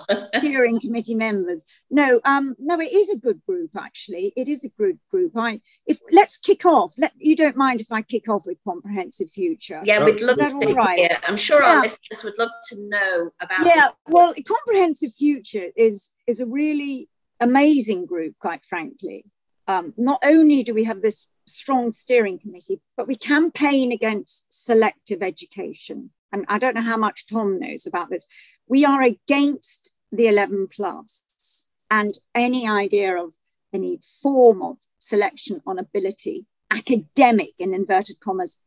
hearing 0.41 0.81
committee 0.85 1.15
members. 1.15 1.65
No, 1.91 2.21
um, 2.25 2.57
no, 2.59 2.81
it 2.81 2.93
is 2.93 3.09
a 3.11 3.19
good 3.19 3.41
group 3.47 3.71
actually. 3.77 4.33
It 4.37 4.49
is 4.49 4.65
a 4.65 4.69
good 4.71 4.99
group. 5.11 5.33
I 5.37 5.61
if 5.87 5.99
let's 6.13 6.37
kick 6.37 6.65
off. 6.65 6.95
Let 6.99 7.13
you 7.19 7.37
don't 7.37 7.57
mind 7.57 7.81
if 7.81 7.93
I 7.93 8.03
kick 8.03 8.29
off 8.29 8.47
with 8.47 8.59
comprehensive 8.65 9.31
future. 9.31 9.81
Yeah, 9.85 10.05
we'd 10.05 10.21
love 10.21 10.37
to. 10.37 10.51
All 10.51 10.75
right? 10.75 10.99
Yeah, 10.99 11.19
I'm 11.27 11.37
sure 11.37 11.63
yeah. 11.63 11.77
our 11.77 11.83
listeners 11.83 12.25
would 12.25 12.39
love 12.39 12.51
to 12.71 12.77
know 12.79 13.31
about. 13.41 13.67
Yeah, 13.67 13.89
well, 14.09 14.35
comprehensive 14.47 15.15
future 15.15 15.69
is 15.77 16.13
is 16.27 16.41
a 16.41 16.47
really 16.47 17.09
amazing 17.41 18.07
group, 18.07 18.35
quite 18.39 18.65
frankly. 18.65 19.25
Um, 19.67 19.95
not 19.97 20.19
only 20.25 20.65
do 20.65 20.75
we 20.75 20.85
have 20.85 21.01
this 21.01 21.33
strong 21.47 21.93
steering 21.93 22.39
committee, 22.39 22.81
but 22.97 23.07
we 23.07 23.17
campaign 23.17 23.93
against 23.93 24.47
selective 24.51 25.23
education 25.23 26.11
and 26.33 26.45
I 26.49 26.59
don't 26.59 26.75
know 26.75 26.81
how 26.81 26.97
much 26.97 27.27
Tom 27.27 27.59
knows 27.59 27.87
about 27.87 28.11
this, 28.11 28.27
we 28.67 28.85
are 28.85 29.03
against 29.03 29.97
the 30.13 30.27
11 30.27 30.69
plus 30.75 31.69
and 31.91 32.15
any 32.35 32.69
idea 32.69 33.17
of 33.17 33.33
any 33.73 34.01
form 34.23 34.63
of 34.63 34.77
selection 34.99 35.61
on 35.67 35.79
ability, 35.79 36.47
academic 36.71 37.51
in 37.59 37.75
inverted 37.75 38.21
commas, 38.21 38.63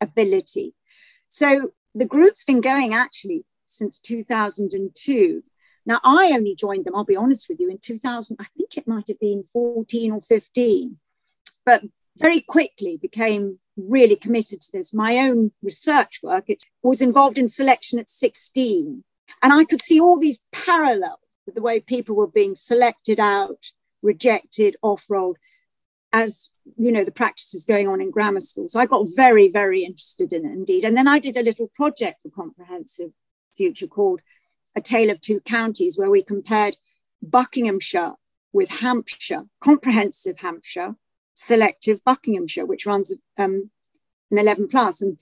ability. 0.00 0.74
So 1.28 1.72
the 1.94 2.06
group's 2.06 2.44
been 2.44 2.60
going 2.60 2.94
actually 2.94 3.44
since 3.66 3.98
2002. 3.98 5.42
Now, 5.84 6.00
I 6.04 6.32
only 6.32 6.54
joined 6.54 6.84
them, 6.84 6.94
I'll 6.94 7.04
be 7.04 7.16
honest 7.16 7.46
with 7.48 7.60
you, 7.60 7.70
in 7.70 7.78
2000, 7.78 8.36
I 8.38 8.44
think 8.56 8.76
it 8.76 8.86
might 8.86 9.08
have 9.08 9.18
been 9.20 9.44
14 9.52 10.12
or 10.12 10.20
15, 10.20 10.98
but 11.64 11.82
very 12.18 12.40
quickly 12.40 12.96
became 12.96 13.58
really 13.76 14.16
committed 14.16 14.60
to 14.60 14.72
this. 14.72 14.92
My 14.92 15.18
own 15.18 15.52
research 15.62 16.20
work 16.22 16.44
it 16.48 16.64
was 16.82 17.00
involved 17.00 17.38
in 17.38 17.48
selection 17.48 17.98
at 17.98 18.08
16. 18.08 19.04
And 19.42 19.52
I 19.52 19.64
could 19.64 19.82
see 19.82 20.00
all 20.00 20.18
these 20.18 20.42
parallels 20.52 21.20
with 21.46 21.54
the 21.54 21.62
way 21.62 21.80
people 21.80 22.16
were 22.16 22.26
being 22.26 22.54
selected 22.54 23.20
out, 23.20 23.66
rejected, 24.02 24.76
off-rolled, 24.82 25.38
as 26.12 26.50
you 26.76 26.90
know, 26.90 27.04
the 27.04 27.10
practices 27.10 27.64
going 27.64 27.86
on 27.88 28.00
in 28.00 28.10
grammar 28.10 28.40
school. 28.40 28.68
So 28.68 28.80
I 28.80 28.86
got 28.86 29.06
very, 29.14 29.48
very 29.48 29.84
interested 29.84 30.32
in 30.32 30.44
it 30.44 30.52
indeed. 30.52 30.84
And 30.84 30.96
then 30.96 31.06
I 31.06 31.18
did 31.18 31.36
a 31.36 31.42
little 31.42 31.68
project 31.74 32.20
for 32.22 32.30
Comprehensive 32.30 33.12
Future 33.54 33.86
called 33.86 34.20
A 34.74 34.80
Tale 34.80 35.10
of 35.10 35.20
Two 35.20 35.40
Counties, 35.40 35.98
where 35.98 36.10
we 36.10 36.22
compared 36.22 36.76
Buckinghamshire 37.22 38.14
with 38.52 38.70
Hampshire, 38.70 39.42
comprehensive 39.60 40.38
Hampshire, 40.38 40.96
selective 41.38 42.02
Buckinghamshire, 42.04 42.66
which 42.66 42.86
runs 42.86 43.14
um, 43.36 43.70
an 44.30 44.38
11 44.38 44.68
plus. 44.68 45.00
And 45.00 45.18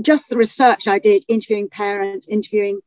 just 0.00 0.28
the 0.28 0.36
research 0.36 0.86
I 0.86 0.98
did, 0.98 1.24
interviewing 1.28 1.68
parents, 1.68 2.28
interviewing 2.28 2.80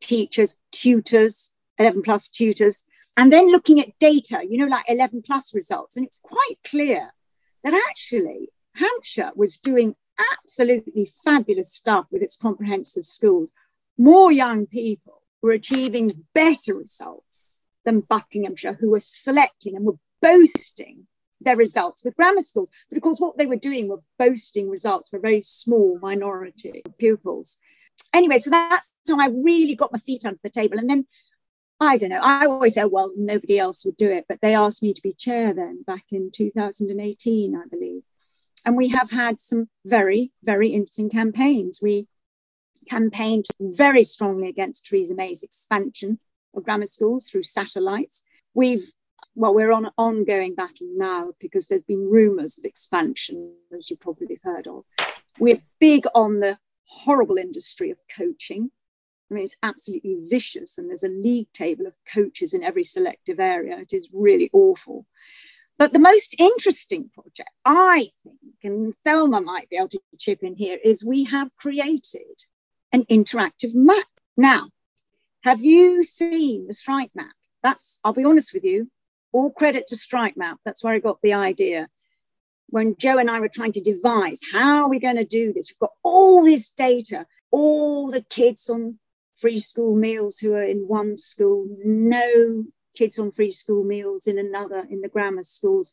teachers, 0.00 0.60
tutors, 0.72 1.52
11 1.78 2.02
plus 2.02 2.28
tutors, 2.28 2.84
and 3.16 3.32
then 3.32 3.50
looking 3.50 3.80
at 3.80 3.98
data, 3.98 4.42
you 4.48 4.58
know, 4.58 4.66
like 4.66 4.84
11 4.88 5.22
plus 5.22 5.54
results. 5.54 5.96
And 5.96 6.06
it's 6.06 6.20
quite 6.22 6.58
clear 6.64 7.12
that 7.64 7.74
actually 7.88 8.50
Hampshire 8.74 9.30
was 9.34 9.56
doing 9.56 9.96
absolutely 10.32 11.10
fabulous 11.24 11.74
stuff 11.74 12.06
with 12.10 12.22
its 12.22 12.36
comprehensive 12.36 13.04
schools. 13.04 13.52
More 13.98 14.30
young 14.30 14.66
people 14.66 15.22
were 15.42 15.52
achieving 15.52 16.24
better 16.34 16.74
results 16.74 17.62
than 17.84 18.00
Buckinghamshire, 18.00 18.78
who 18.80 18.90
were 18.90 19.00
selecting 19.00 19.76
and 19.76 19.84
were 19.84 19.98
boasting 20.20 21.06
their 21.46 21.56
results 21.56 22.04
with 22.04 22.16
grammar 22.16 22.40
schools. 22.40 22.70
But 22.90 22.96
of 22.96 23.02
course, 23.02 23.18
what 23.18 23.38
they 23.38 23.46
were 23.46 23.56
doing 23.56 23.88
were 23.88 24.02
boasting 24.18 24.68
results 24.68 25.08
for 25.08 25.16
a 25.16 25.20
very 25.20 25.40
small 25.40 25.98
minority 26.02 26.82
of 26.84 26.98
pupils. 26.98 27.56
Anyway, 28.12 28.38
so 28.38 28.50
that's 28.50 28.92
how 29.08 29.18
I 29.18 29.28
really 29.28 29.74
got 29.74 29.92
my 29.92 29.98
feet 29.98 30.26
under 30.26 30.40
the 30.42 30.50
table. 30.50 30.78
And 30.78 30.90
then 30.90 31.06
I 31.80 31.98
don't 31.98 32.10
know, 32.10 32.20
I 32.22 32.46
always 32.46 32.74
say, 32.74 32.84
well, 32.84 33.12
nobody 33.16 33.58
else 33.58 33.84
would 33.84 33.96
do 33.96 34.10
it. 34.10 34.26
But 34.28 34.40
they 34.42 34.54
asked 34.54 34.82
me 34.82 34.92
to 34.92 35.02
be 35.02 35.12
chair 35.12 35.54
then 35.54 35.82
back 35.82 36.04
in 36.10 36.30
2018, 36.34 37.54
I 37.54 37.66
believe. 37.70 38.02
And 38.64 38.76
we 38.76 38.88
have 38.88 39.10
had 39.10 39.38
some 39.38 39.68
very, 39.84 40.32
very 40.42 40.70
interesting 40.70 41.08
campaigns. 41.08 41.80
We 41.82 42.08
campaigned 42.88 43.46
very 43.60 44.02
strongly 44.02 44.48
against 44.48 44.86
Theresa 44.86 45.14
May's 45.14 45.42
expansion 45.42 46.18
of 46.54 46.64
grammar 46.64 46.86
schools 46.86 47.28
through 47.28 47.44
satellites. 47.44 48.24
We've 48.54 48.90
well, 49.36 49.54
we're 49.54 49.70
on 49.70 49.90
ongoing 49.98 50.54
battle 50.54 50.88
now 50.96 51.32
because 51.38 51.66
there's 51.66 51.82
been 51.82 52.10
rumours 52.10 52.56
of 52.58 52.64
expansion, 52.64 53.52
as 53.76 53.90
you've 53.90 54.00
probably 54.00 54.40
heard 54.42 54.66
of. 54.66 54.84
We're 55.38 55.60
big 55.78 56.06
on 56.14 56.40
the 56.40 56.58
horrible 56.86 57.36
industry 57.36 57.90
of 57.90 57.98
coaching. 58.16 58.70
I 59.30 59.34
mean, 59.34 59.44
it's 59.44 59.56
absolutely 59.62 60.16
vicious, 60.26 60.78
and 60.78 60.88
there's 60.88 61.02
a 61.02 61.08
league 61.08 61.52
table 61.52 61.86
of 61.86 61.92
coaches 62.10 62.54
in 62.54 62.64
every 62.64 62.84
selective 62.84 63.38
area. 63.38 63.76
It 63.78 63.92
is 63.92 64.08
really 64.12 64.48
awful. 64.54 65.04
But 65.78 65.92
the 65.92 65.98
most 65.98 66.34
interesting 66.38 67.10
project, 67.12 67.50
I 67.64 68.08
think, 68.22 68.54
and 68.64 68.94
Thelma 69.04 69.42
might 69.42 69.68
be 69.68 69.76
able 69.76 69.88
to 69.88 70.00
chip 70.18 70.42
in 70.42 70.54
here, 70.54 70.78
is 70.82 71.04
we 71.04 71.24
have 71.24 71.54
created 71.56 72.44
an 72.90 73.04
interactive 73.10 73.74
map. 73.74 74.06
Now, 74.36 74.70
have 75.42 75.60
you 75.60 76.02
seen 76.02 76.68
the 76.68 76.72
strike 76.72 77.10
map? 77.14 77.34
That's, 77.62 78.00
I'll 78.02 78.14
be 78.14 78.24
honest 78.24 78.54
with 78.54 78.64
you, 78.64 78.90
all 79.32 79.50
credit 79.50 79.86
to 79.88 79.96
Strike 79.96 80.36
Map. 80.36 80.58
That's 80.64 80.82
where 80.82 80.94
I 80.94 80.98
got 80.98 81.20
the 81.22 81.34
idea. 81.34 81.88
When 82.68 82.96
Joe 82.98 83.18
and 83.18 83.30
I 83.30 83.40
were 83.40 83.48
trying 83.48 83.72
to 83.72 83.80
devise 83.80 84.40
how 84.52 84.84
are 84.84 84.90
we 84.90 84.98
going 84.98 85.16
to 85.16 85.24
do 85.24 85.52
this, 85.52 85.70
we've 85.70 85.78
got 85.78 85.92
all 86.02 86.44
this 86.44 86.68
data, 86.72 87.26
all 87.50 88.10
the 88.10 88.22
kids 88.22 88.68
on 88.68 88.98
free 89.36 89.60
school 89.60 89.94
meals 89.94 90.38
who 90.38 90.54
are 90.54 90.62
in 90.62 90.88
one 90.88 91.16
school, 91.16 91.66
no 91.84 92.64
kids 92.96 93.18
on 93.18 93.30
free 93.30 93.50
school 93.50 93.84
meals 93.84 94.26
in 94.26 94.38
another 94.38 94.86
in 94.90 95.00
the 95.02 95.08
grammar 95.08 95.42
schools, 95.42 95.92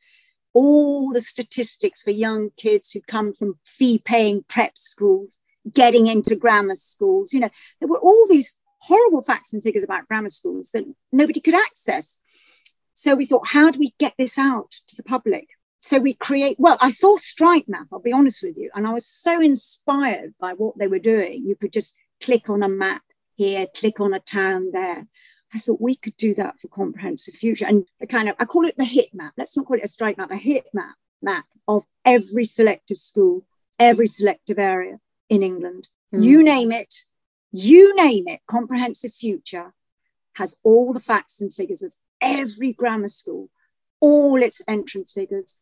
all 0.54 1.12
the 1.12 1.22
statistics 1.22 2.02
for 2.02 2.12
young 2.12 2.50
kids 2.58 2.92
who 2.92 3.02
come 3.02 3.34
from 3.34 3.60
fee 3.66 4.00
paying 4.00 4.44
prep 4.48 4.78
schools 4.78 5.38
getting 5.72 6.08
into 6.08 6.36
grammar 6.36 6.76
schools. 6.76 7.34
You 7.34 7.42
know, 7.42 7.50
there 7.80 7.88
were 7.88 8.00
all 8.00 8.28
these 8.30 8.60
horrible 8.80 9.22
facts 9.22 9.54
and 9.54 9.64
figures 9.64 9.84
about 9.84 10.08
grammar 10.08 10.30
schools 10.30 10.72
that 10.72 10.84
nobody 11.12 11.40
could 11.40 11.56
access. 11.56 12.22
So 13.04 13.16
we 13.16 13.26
thought, 13.26 13.48
how 13.48 13.70
do 13.70 13.80
we 13.80 13.94
get 14.00 14.14
this 14.18 14.38
out 14.38 14.72
to 14.88 14.96
the 14.96 15.04
public? 15.04 15.50
So 15.80 16.00
we 16.00 16.14
create, 16.14 16.56
well, 16.58 16.78
I 16.80 16.90
saw 16.90 17.18
Strike 17.18 17.66
Map, 17.68 17.88
I'll 17.92 18.00
be 18.00 18.14
honest 18.14 18.42
with 18.42 18.58
you, 18.58 18.72
and 18.74 18.88
I 18.88 18.94
was 18.94 19.06
so 19.06 19.42
inspired 19.42 20.36
by 20.40 20.54
what 20.54 20.78
they 20.78 20.88
were 20.88 21.00
doing. 21.00 21.44
You 21.46 21.58
could 21.58 21.74
just 21.74 21.98
click 22.22 22.50
on 22.50 22.64
a 22.64 22.70
map 22.70 23.02
here, 23.36 23.68
click 23.76 24.00
on 24.00 24.14
a 24.14 24.22
town 24.22 24.70
there. 24.72 25.06
I 25.54 25.60
thought 25.60 25.82
we 25.82 25.98
could 25.98 26.16
do 26.16 26.34
that 26.36 26.62
for 26.62 26.70
comprehensive 26.70 27.34
future. 27.34 27.66
And 27.66 27.84
a 28.00 28.08
kind 28.08 28.30
of, 28.30 28.38
I 28.40 28.46
call 28.46 28.66
it 28.66 28.78
the 28.78 28.86
hit 28.86 29.14
map. 29.14 29.34
Let's 29.36 29.58
not 29.58 29.66
call 29.66 29.76
it 29.80 29.84
a 29.84 29.88
strike 29.90 30.18
map, 30.18 30.32
a 30.32 30.38
hit 30.38 30.68
map 30.74 30.96
map 31.22 31.44
of 31.68 31.84
every 32.06 32.46
selective 32.46 32.98
school, 32.98 33.46
every 33.78 34.08
selective 34.08 34.58
area 34.58 35.00
in 35.28 35.44
England. 35.44 35.90
Mm. 36.16 36.24
You 36.24 36.42
name 36.42 36.72
it, 36.72 36.94
you 37.52 37.94
name 37.98 38.30
it, 38.30 38.40
comprehensive 38.48 39.14
future 39.14 39.74
has 40.36 40.62
all 40.64 40.94
the 40.94 41.02
facts 41.02 41.42
and 41.42 41.54
figures, 41.54 41.84
as 41.84 41.98
every 42.24 42.74
grammar 42.74 43.10
school, 43.10 43.50
all 44.00 44.42
its 44.42 44.62
entrance 44.68 45.12
figures. 45.12 45.60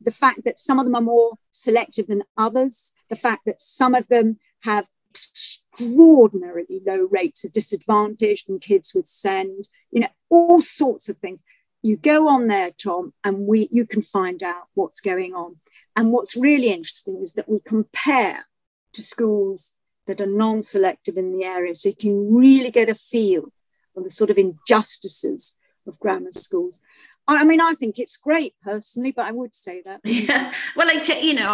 the 0.00 0.10
fact 0.10 0.44
that 0.44 0.58
some 0.58 0.78
of 0.78 0.86
them 0.86 0.94
are 0.94 1.00
more 1.00 1.34
selective 1.50 2.06
than 2.06 2.22
others, 2.36 2.92
the 3.08 3.16
fact 3.16 3.44
that 3.46 3.60
some 3.60 3.94
of 3.94 4.08
them 4.08 4.38
have 4.60 4.86
extraordinarily 5.10 6.80
low 6.86 7.08
rates 7.10 7.44
of 7.44 7.52
disadvantage 7.52 8.44
and 8.48 8.60
kids 8.60 8.92
with 8.94 9.06
SEND, 9.06 9.68
you 9.90 10.00
know, 10.00 10.08
all 10.28 10.62
sorts 10.62 11.08
of 11.08 11.16
things. 11.16 11.42
You 11.82 11.96
go 11.96 12.28
on 12.28 12.46
there, 12.46 12.70
Tom, 12.70 13.12
and 13.24 13.46
we 13.46 13.68
you 13.72 13.86
can 13.86 14.02
find 14.02 14.42
out 14.42 14.68
what's 14.74 15.00
going 15.00 15.34
on. 15.34 15.56
And 15.96 16.12
what's 16.12 16.36
really 16.36 16.68
interesting 16.68 17.20
is 17.22 17.32
that 17.34 17.48
we 17.48 17.58
compare 17.60 18.44
to 18.92 19.02
schools 19.02 19.72
that 20.06 20.20
are 20.20 20.26
non-selective 20.26 21.16
in 21.16 21.36
the 21.36 21.44
area, 21.44 21.74
so 21.74 21.88
you 21.90 21.96
can 21.96 22.34
really 22.34 22.70
get 22.70 22.88
a 22.88 22.94
feel 22.94 23.52
of 23.96 24.04
the 24.04 24.10
sort 24.10 24.30
of 24.30 24.38
injustices 24.38 25.56
of 25.90 25.98
grammar 26.00 26.32
schools. 26.32 26.80
I 27.28 27.44
mean, 27.44 27.60
I 27.60 27.74
think 27.74 27.98
it's 27.98 28.16
great 28.16 28.54
personally, 28.62 29.12
but 29.12 29.26
I 29.26 29.32
would 29.32 29.54
say 29.54 29.82
that. 29.84 30.00
Yeah. 30.04 30.52
Well, 30.74 30.88
I, 30.88 30.98
t- 30.98 31.26
you 31.26 31.34
know, 31.34 31.48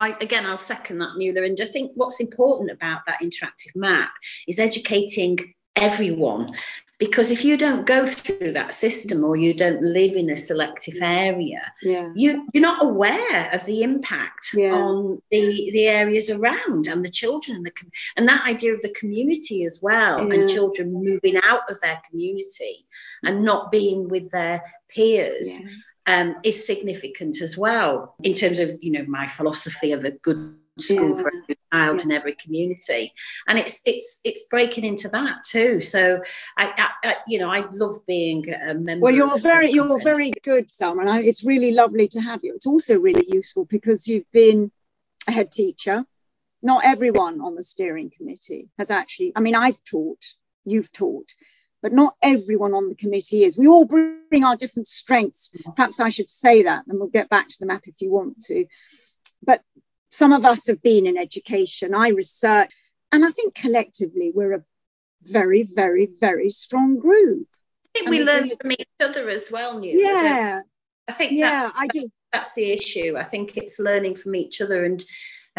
I, 0.00 0.16
again, 0.20 0.46
I'll 0.46 0.58
second 0.58 0.98
that, 0.98 1.16
Nuala. 1.16 1.46
And 1.46 1.60
I 1.60 1.64
think 1.66 1.92
what's 1.94 2.20
important 2.20 2.70
about 2.70 3.02
that 3.06 3.20
interactive 3.20 3.76
map 3.76 4.10
is 4.48 4.58
educating 4.58 5.54
everyone. 5.76 6.54
Because 7.00 7.30
if 7.30 7.44
you 7.46 7.56
don't 7.56 7.86
go 7.86 8.04
through 8.06 8.52
that 8.52 8.74
system 8.74 9.24
or 9.24 9.34
you 9.34 9.54
don't 9.54 9.82
live 9.82 10.12
in 10.16 10.28
a 10.28 10.36
selective 10.36 10.98
area, 11.00 11.62
yeah. 11.82 12.12
you, 12.14 12.46
you're 12.52 12.60
not 12.60 12.84
aware 12.84 13.50
of 13.54 13.64
the 13.64 13.82
impact 13.82 14.50
Yeah. 14.54 14.74
on 14.74 15.20
the, 15.30 15.70
the 15.72 15.86
areas 15.86 16.28
around 16.28 16.86
and 16.86 17.02
the 17.02 17.10
children 17.10 17.56
and 17.56 17.66
the 17.66 17.72
and 18.16 18.28
that 18.28 18.46
idea 18.46 18.74
of 18.74 18.82
the 18.82 18.94
community 19.00 19.64
as 19.64 19.80
well 19.82 20.18
Yeah. 20.18 20.40
and 20.40 20.50
children 20.50 20.92
moving 20.92 21.36
out 21.42 21.68
of 21.70 21.80
their 21.80 22.00
community 22.08 22.86
and 23.24 23.44
not 23.44 23.72
being 23.72 24.08
with 24.08 24.30
their 24.30 24.62
peers 24.94 25.58
um, 26.06 26.36
is 26.42 26.66
significant 26.66 27.40
as 27.40 27.56
well 27.56 28.14
in 28.22 28.34
terms 28.34 28.58
of 28.60 28.68
you 28.82 28.92
know 28.92 29.04
my 29.08 29.26
philosophy 29.26 29.92
of 29.92 30.04
a 30.04 30.10
good 30.10 30.54
school 30.78 31.16
Yeah. 31.16 31.22
for 31.22 31.32
child 31.72 31.98
Yeah. 31.98 32.04
in 32.04 32.12
every 32.12 32.34
community 32.34 33.12
and 33.48 33.58
it's 33.58 33.82
it's 33.86 34.20
it's 34.24 34.44
breaking 34.50 34.84
into 34.84 35.08
that 35.08 35.42
too 35.44 35.80
so 35.80 36.20
I, 36.56 36.72
I, 36.76 37.08
I 37.10 37.16
you 37.26 37.38
know 37.38 37.50
I 37.50 37.64
love 37.72 37.94
being 38.06 38.44
a 38.52 38.74
member 38.74 39.04
Well, 39.04 39.14
you're 39.14 39.38
very, 39.38 39.70
you're 39.70 39.86
conference. 39.88 40.16
very 40.16 40.32
good, 40.42 40.70
Thelma, 40.70 41.02
and 41.02 41.10
I, 41.10 41.20
it's 41.20 41.44
really 41.44 41.72
lovely 41.72 42.08
to 42.08 42.20
have 42.20 42.40
you. 42.42 42.54
It's 42.54 42.66
also 42.66 42.98
really 42.98 43.26
useful 43.28 43.64
because 43.64 44.06
you've 44.08 44.30
been 44.32 44.72
a 45.28 45.32
head 45.32 45.50
teacher. 45.52 46.04
Not 46.62 46.84
everyone 46.84 47.40
on 47.40 47.54
the 47.54 47.62
steering 47.62 48.10
committee 48.16 48.68
has 48.78 48.90
actually. 48.90 49.32
I 49.36 49.40
mean, 49.40 49.54
I've 49.54 49.82
taught, 49.84 50.22
you've 50.64 50.92
taught, 50.92 51.30
but 51.82 51.92
not 51.92 52.14
everyone 52.22 52.74
on 52.74 52.88
the 52.88 52.94
committee 52.94 53.44
is. 53.44 53.56
We 53.56 53.66
all 53.66 53.84
bring 53.86 54.44
our 54.44 54.56
different 54.56 54.86
strengths. 54.86 55.54
Perhaps 55.76 56.00
I 56.00 56.08
should 56.10 56.30
say 56.30 56.62
that, 56.62 56.84
and 56.86 56.98
we'll 56.98 57.08
get 57.08 57.28
back 57.30 57.48
to 57.48 57.56
the 57.60 57.66
map 57.66 57.82
if 57.86 58.00
you 58.00 58.10
want 58.10 58.40
to. 58.46 58.66
But 59.42 59.62
some 60.10 60.32
of 60.32 60.44
us 60.44 60.66
have 60.66 60.82
been 60.82 61.06
in 61.06 61.16
education. 61.16 61.94
I 61.94 62.08
research, 62.08 62.70
and 63.12 63.24
I 63.24 63.30
think 63.30 63.54
collectively 63.54 64.32
we're 64.34 64.54
a 64.54 64.64
very, 65.22 65.62
very, 65.62 66.08
very 66.20 66.50
strong 66.50 66.98
group. 66.98 67.46
I 67.94 67.98
think 67.98 68.10
we 68.10 68.22
learn 68.22 68.50
from 68.60 68.72
each 68.72 68.86
other 69.00 69.28
as 69.28 69.50
well 69.50 69.78
Nuala. 69.78 69.98
Yeah, 69.98 70.60
I 71.08 71.12
think 71.12 71.32
yeah, 71.32 71.60
that's 71.60 71.72
I 71.76 71.86
do. 71.88 72.08
that's 72.32 72.54
the 72.54 72.70
issue. 72.70 73.16
I 73.16 73.22
think 73.22 73.56
it's 73.56 73.80
learning 73.80 74.16
from 74.16 74.34
each 74.34 74.60
other. 74.60 74.84
And 74.84 75.04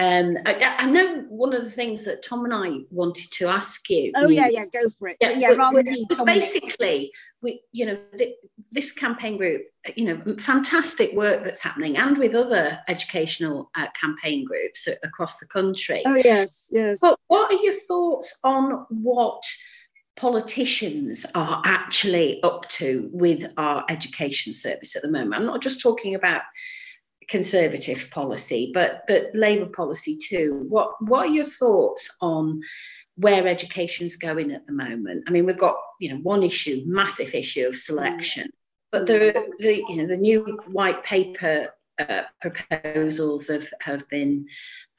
um, 0.02 0.36
I, 0.48 0.76
I 0.80 0.90
know 0.90 1.26
one 1.30 1.54
of 1.54 1.64
the 1.64 1.70
things 1.70 2.06
that 2.06 2.24
Tom 2.24 2.44
and 2.44 2.54
I 2.54 2.80
wanted 2.90 3.32
to 3.34 3.46
ask 3.46 3.88
you. 3.88 4.12
Oh 4.16 4.30
yeah, 4.30 4.48
yeah, 4.50 4.66
go 4.66 4.90
for 4.90 5.10
it. 5.10 5.18
Yeah, 5.22 5.34
Yeah, 5.34 5.50
was- 5.72 6.06
was, 6.10 6.22
basically 6.22 7.12
we, 7.44 7.62
you 7.72 7.86
know, 7.86 8.00
th- 8.18 8.36
this 8.72 8.92
campaign 8.92 9.38
group, 9.38 9.62
you 9.96 10.06
know, 10.06 10.36
fantastic 10.40 11.14
work 11.14 11.44
that's 11.44 11.62
happening, 11.62 11.98
and 11.98 12.18
with 12.18 12.34
other 12.34 12.80
educational 12.88 13.70
uh, 13.76 13.88
campaign 14.00 14.44
groups 14.44 14.88
across 15.04 15.38
the 15.38 15.48
country. 15.48 16.02
Oh 16.04 16.16
yes, 16.16 16.70
yes. 16.72 17.00
But 17.00 17.20
what 17.28 17.52
are 17.52 17.64
your 17.64 17.74
thoughts 17.74 18.40
on 18.44 18.88
what 18.90 19.44
politicians 20.16 21.28
are 21.36 21.62
actually 21.64 22.42
up 22.42 22.68
to 22.70 23.08
with 23.14 23.54
our 23.58 23.86
education 23.90 24.52
service 24.52 24.96
at 24.96 25.04
the 25.04 25.12
moment? 25.12 25.36
I'm 25.36 25.46
not 25.46 25.62
just 25.62 25.80
talking 25.80 26.16
about 26.16 26.42
conservative 27.28 28.10
policy, 28.12 28.72
but 28.74 29.04
but 29.08 29.32
Labour 29.34 29.68
policy 29.68 30.18
too. 30.18 30.66
What 30.68 31.02
what 31.02 31.28
are 31.28 31.34
your 31.34 31.46
thoughts 31.46 32.16
on 32.22 32.62
where 33.16 33.48
education's 33.48 34.16
going 34.16 34.52
at 34.52 34.66
the 34.66 34.74
moment? 34.74 35.26
I 35.28 35.32
mean, 35.32 35.46
we've 35.46 35.58
got 35.58 35.76
you 36.00 36.10
know 36.10 36.22
one 36.22 36.44
issue, 36.44 36.84
massive 36.86 37.34
issue 37.34 37.68
of 37.68 37.76
selection, 37.76 38.50
but 38.92 39.08
the 39.08 39.46
the 39.60 39.84
you 39.90 39.98
know 39.98 40.08
the 40.08 40.18
new 40.18 40.60
white 40.68 41.04
paper 41.04 41.70
uh, 42.00 42.24
proposals 42.42 43.48
have 43.48 43.68
have 43.82 44.08
been 44.10 44.48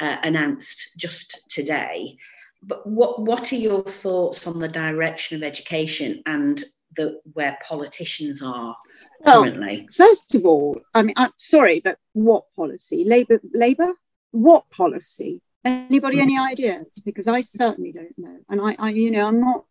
uh, 0.01 0.17
announced 0.23 0.93
just 0.97 1.43
today. 1.49 2.17
But 2.63 2.87
what 2.87 3.23
what 3.23 3.53
are 3.53 3.57
your 3.57 3.83
thoughts 3.83 4.47
on 4.47 4.59
the 4.59 4.69
direction 4.69 5.37
of 5.37 5.43
education 5.43 6.23
and 6.27 6.63
the 6.97 7.21
where 7.33 7.59
politicians 7.67 8.43
are 8.43 8.77
Well, 9.25 9.45
currently? 9.45 9.89
First 9.93 10.35
of 10.35 10.45
all, 10.45 10.81
I 10.95 11.03
mean, 11.03 11.15
I'm 11.17 11.31
sorry, 11.37 11.81
but 11.83 11.99
what 12.13 12.45
policy? 12.55 13.05
Labour, 13.05 13.41
Labour, 13.55 13.93
what 14.31 14.71
policy? 14.71 15.43
Anybody 15.65 16.19
mm. 16.19 16.23
any 16.23 16.39
ideas? 16.39 17.01
Because 17.05 17.29
I 17.29 17.41
certainly 17.41 17.93
don't 17.93 18.19
know, 18.19 18.39
and 18.49 18.61
I, 18.61 18.77
I 18.79 18.91
you 18.91 19.11
know, 19.11 19.27
I'm 19.27 19.41
not, 19.41 19.65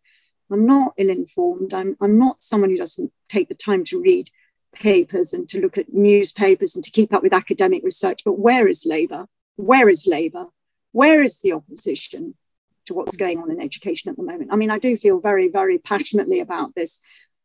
I'm 0.50 0.66
not 0.66 0.94
ill-informed. 0.96 1.74
I'm, 1.74 1.96
I'm 2.00 2.18
not 2.18 2.42
someone 2.42 2.70
who 2.70 2.78
doesn't 2.78 3.12
take 3.28 3.48
the 3.48 3.54
time 3.54 3.84
to 3.84 4.00
read 4.00 4.30
papers 4.72 5.34
and 5.34 5.48
to 5.50 5.60
look 5.60 5.76
at 5.76 5.92
newspapers 5.92 6.74
and 6.74 6.84
to 6.84 6.90
keep 6.90 7.12
up 7.12 7.22
with 7.22 7.34
academic 7.34 7.82
research. 7.84 8.22
But 8.24 8.38
where 8.38 8.66
is 8.68 8.86
Labour? 8.86 9.26
Where 9.56 9.88
is 9.88 10.06
Labour? 10.06 10.46
Where 10.92 11.22
is 11.22 11.40
the 11.40 11.52
opposition 11.52 12.34
to 12.86 12.94
what's 12.94 13.16
going 13.16 13.38
on 13.38 13.50
in 13.50 13.60
education 13.60 14.10
at 14.10 14.16
the 14.16 14.22
moment? 14.22 14.50
I 14.52 14.56
mean, 14.56 14.70
I 14.70 14.78
do 14.78 14.96
feel 14.96 15.20
very, 15.20 15.48
very 15.48 15.78
passionately 15.78 16.40
about 16.40 16.74
this. 16.74 17.00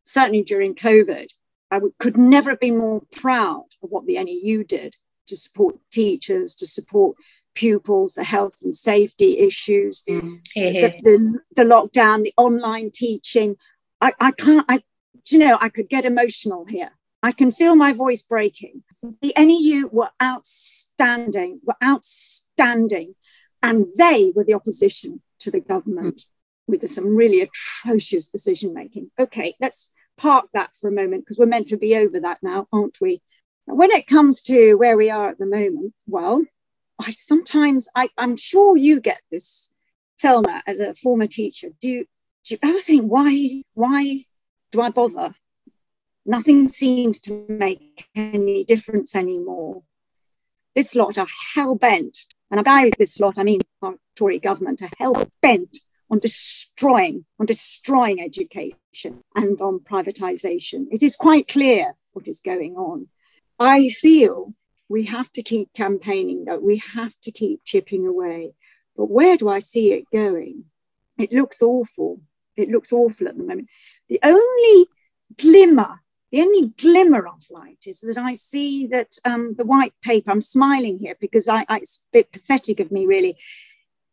Certainly 0.05 0.43
during 0.43 0.73
COVID, 0.73 1.27
I 1.71 1.79
would, 1.79 1.93
could 1.99 2.17
never 2.17 2.51
have 2.51 2.59
been 2.59 2.77
more 2.77 3.01
proud 3.11 3.65
of 3.83 3.89
what 3.89 4.05
the 4.05 4.21
NEU 4.23 4.63
did 4.63 4.95
to 5.27 5.35
support 5.35 5.75
teachers, 5.91 6.55
to 6.55 6.65
support 6.65 7.17
pupils, 7.55 8.13
the 8.13 8.23
health 8.23 8.59
and 8.63 8.73
safety 8.73 9.39
issues, 9.39 10.03
Here, 10.05 10.21
the, 10.53 11.01
the, 11.03 11.39
the 11.55 11.63
lockdown, 11.63 12.23
the 12.23 12.33
online 12.37 12.91
teaching. 12.93 13.57
I, 13.99 14.13
I 14.19 14.31
can't, 14.31 14.65
I, 14.69 14.83
you 15.29 15.39
know, 15.39 15.57
I 15.59 15.69
could 15.69 15.89
get 15.89 16.05
emotional 16.05 16.65
here. 16.65 16.91
I 17.23 17.31
can 17.31 17.51
feel 17.51 17.75
my 17.75 17.93
voice 17.93 18.21
breaking. 18.21 18.83
The 19.21 19.33
NEU 19.35 19.89
were 19.91 20.11
outstanding, 20.21 21.59
were 21.63 21.75
outstanding, 21.83 23.15
and 23.63 23.87
they 23.97 24.31
were 24.35 24.43
the 24.43 24.53
opposition 24.53 25.21
to 25.39 25.51
the 25.51 25.59
government 25.59 26.17
mm. 26.17 26.25
with 26.67 26.87
some 26.89 27.15
really 27.15 27.41
atrocious 27.41 28.29
decision 28.29 28.73
making. 28.73 29.09
Okay, 29.19 29.55
let's 29.59 29.93
park 30.17 30.47
that 30.53 30.71
for 30.75 30.87
a 30.87 30.91
moment 30.93 31.23
because 31.23 31.37
we're 31.37 31.45
meant 31.45 31.69
to 31.69 31.77
be 31.77 31.95
over 31.95 32.19
that 32.19 32.39
now, 32.41 32.67
aren't 32.73 32.99
we? 32.99 33.21
When 33.65 33.91
it 33.91 34.07
comes 34.07 34.41
to 34.43 34.75
where 34.75 34.97
we 34.97 35.09
are 35.09 35.29
at 35.29 35.39
the 35.39 35.45
moment, 35.45 35.93
well, 36.07 36.43
I 36.99 37.11
sometimes 37.11 37.87
I, 37.95 38.09
I'm 38.17 38.35
sure 38.37 38.75
you 38.77 38.99
get 38.99 39.21
this, 39.29 39.73
Thelma, 40.19 40.63
as 40.65 40.79
a 40.79 40.95
former 40.95 41.27
teacher. 41.27 41.69
Do 41.81 41.89
you 41.89 42.05
do 42.45 42.55
you 42.55 42.59
ever 42.63 42.79
think 42.79 43.03
why 43.03 43.63
why 43.73 44.23
do 44.71 44.81
I 44.81 44.89
bother? 44.89 45.35
Nothing 46.25 46.67
seems 46.67 47.21
to 47.21 47.45
make 47.47 48.07
any 48.15 48.63
difference 48.63 49.15
anymore. 49.15 49.83
This 50.75 50.95
lot 50.95 51.17
are 51.17 51.27
hell 51.53 51.75
bent, 51.75 52.25
and 52.49 52.63
by 52.63 52.91
this 52.97 53.19
lot 53.19 53.37
I 53.37 53.43
mean 53.43 53.61
our 53.81 53.95
Tory 54.15 54.39
government 54.39 54.81
are 54.81 54.89
hell 54.97 55.29
bent 55.41 55.77
on 56.09 56.19
destroying 56.19 57.25
on 57.39 57.45
destroying 57.45 58.21
education 58.21 58.77
and 59.05 59.61
on 59.61 59.79
privatization. 59.79 60.85
It 60.91 61.03
is 61.03 61.15
quite 61.15 61.47
clear 61.47 61.93
what 62.13 62.27
is 62.27 62.39
going 62.39 62.75
on. 62.75 63.07
I 63.59 63.89
feel 63.89 64.53
we 64.89 65.05
have 65.05 65.31
to 65.33 65.43
keep 65.43 65.73
campaigning, 65.73 66.45
though. 66.45 66.59
We 66.59 66.81
have 66.93 67.13
to 67.21 67.31
keep 67.31 67.63
chipping 67.65 68.07
away. 68.07 68.53
But 68.95 69.09
where 69.09 69.37
do 69.37 69.49
I 69.49 69.59
see 69.59 69.93
it 69.93 70.05
going? 70.11 70.65
It 71.17 71.31
looks 71.31 71.61
awful. 71.61 72.21
It 72.55 72.69
looks 72.69 72.91
awful 72.91 73.27
at 73.27 73.37
the 73.37 73.43
moment. 73.43 73.69
The 74.09 74.19
only 74.23 74.87
glimmer, 75.37 75.99
the 76.31 76.41
only 76.41 76.73
glimmer 76.77 77.27
of 77.27 77.43
light 77.51 77.83
is 77.85 77.99
that 78.01 78.17
I 78.17 78.33
see 78.33 78.87
that 78.87 79.15
um, 79.25 79.55
the 79.55 79.65
white 79.65 79.93
paper, 80.03 80.31
I'm 80.31 80.41
smiling 80.41 80.97
here 80.97 81.15
because 81.19 81.47
I, 81.47 81.65
I, 81.69 81.77
it's 81.77 82.05
a 82.07 82.17
bit 82.17 82.31
pathetic 82.31 82.79
of 82.79 82.91
me, 82.91 83.05
really. 83.05 83.37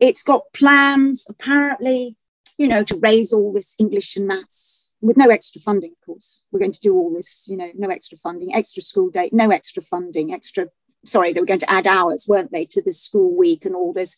It's 0.01 0.23
got 0.23 0.53
plans, 0.53 1.27
apparently, 1.29 2.17
you 2.59 2.69
know, 2.69 2.83
to 2.85 2.99
raise 3.01 3.33
all 3.33 3.53
this 3.53 3.75
English 3.79 4.17
and 4.17 4.27
maths 4.27 4.97
with 5.01 5.17
no 5.17 5.29
extra 5.29 5.61
funding, 5.61 5.93
of 5.93 6.07
course. 6.07 6.47
We're 6.51 6.61
going 6.61 6.73
to 6.73 6.81
do 6.81 6.95
all 6.95 7.13
this, 7.13 7.47
you 7.49 7.57
know, 7.57 7.71
no 7.75 7.91
extra 7.91 8.17
funding, 8.17 8.55
extra 8.55 8.83
school 8.83 9.11
day, 9.11 9.29
no 9.33 9.51
extra 9.51 9.83
funding, 9.83 10.33
extra, 10.33 10.69
sorry, 11.05 11.33
they 11.33 11.41
were 11.41 11.47
going 11.47 11.61
to 11.61 11.71
add 11.71 11.87
hours, 11.87 12.27
weren't 12.27 12.53
they, 12.53 12.65
to 12.67 12.83
this 12.83 13.03
school 13.03 13.37
week 13.37 13.65
and 13.65 13.77
all 13.77 13.93
this. 13.93 14.17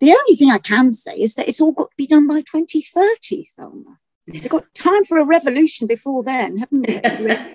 The 0.00 0.10
only 0.10 0.34
thing 0.34 0.50
I 0.50 0.58
can 0.58 0.90
say 0.90 1.16
is 1.16 1.34
that 1.34 1.48
it's 1.48 1.60
all 1.60 1.72
got 1.72 1.90
to 1.90 1.96
be 1.96 2.06
done 2.06 2.26
by 2.26 2.40
2030, 2.40 3.44
Thelma. 3.56 3.98
We've 4.26 4.48
got 4.48 4.74
time 4.74 5.04
for 5.04 5.18
a 5.18 5.24
revolution 5.24 5.86
before 5.86 6.22
then, 6.22 6.58
haven't 6.58 6.86
we? 6.86 7.00
Really? 7.24 7.54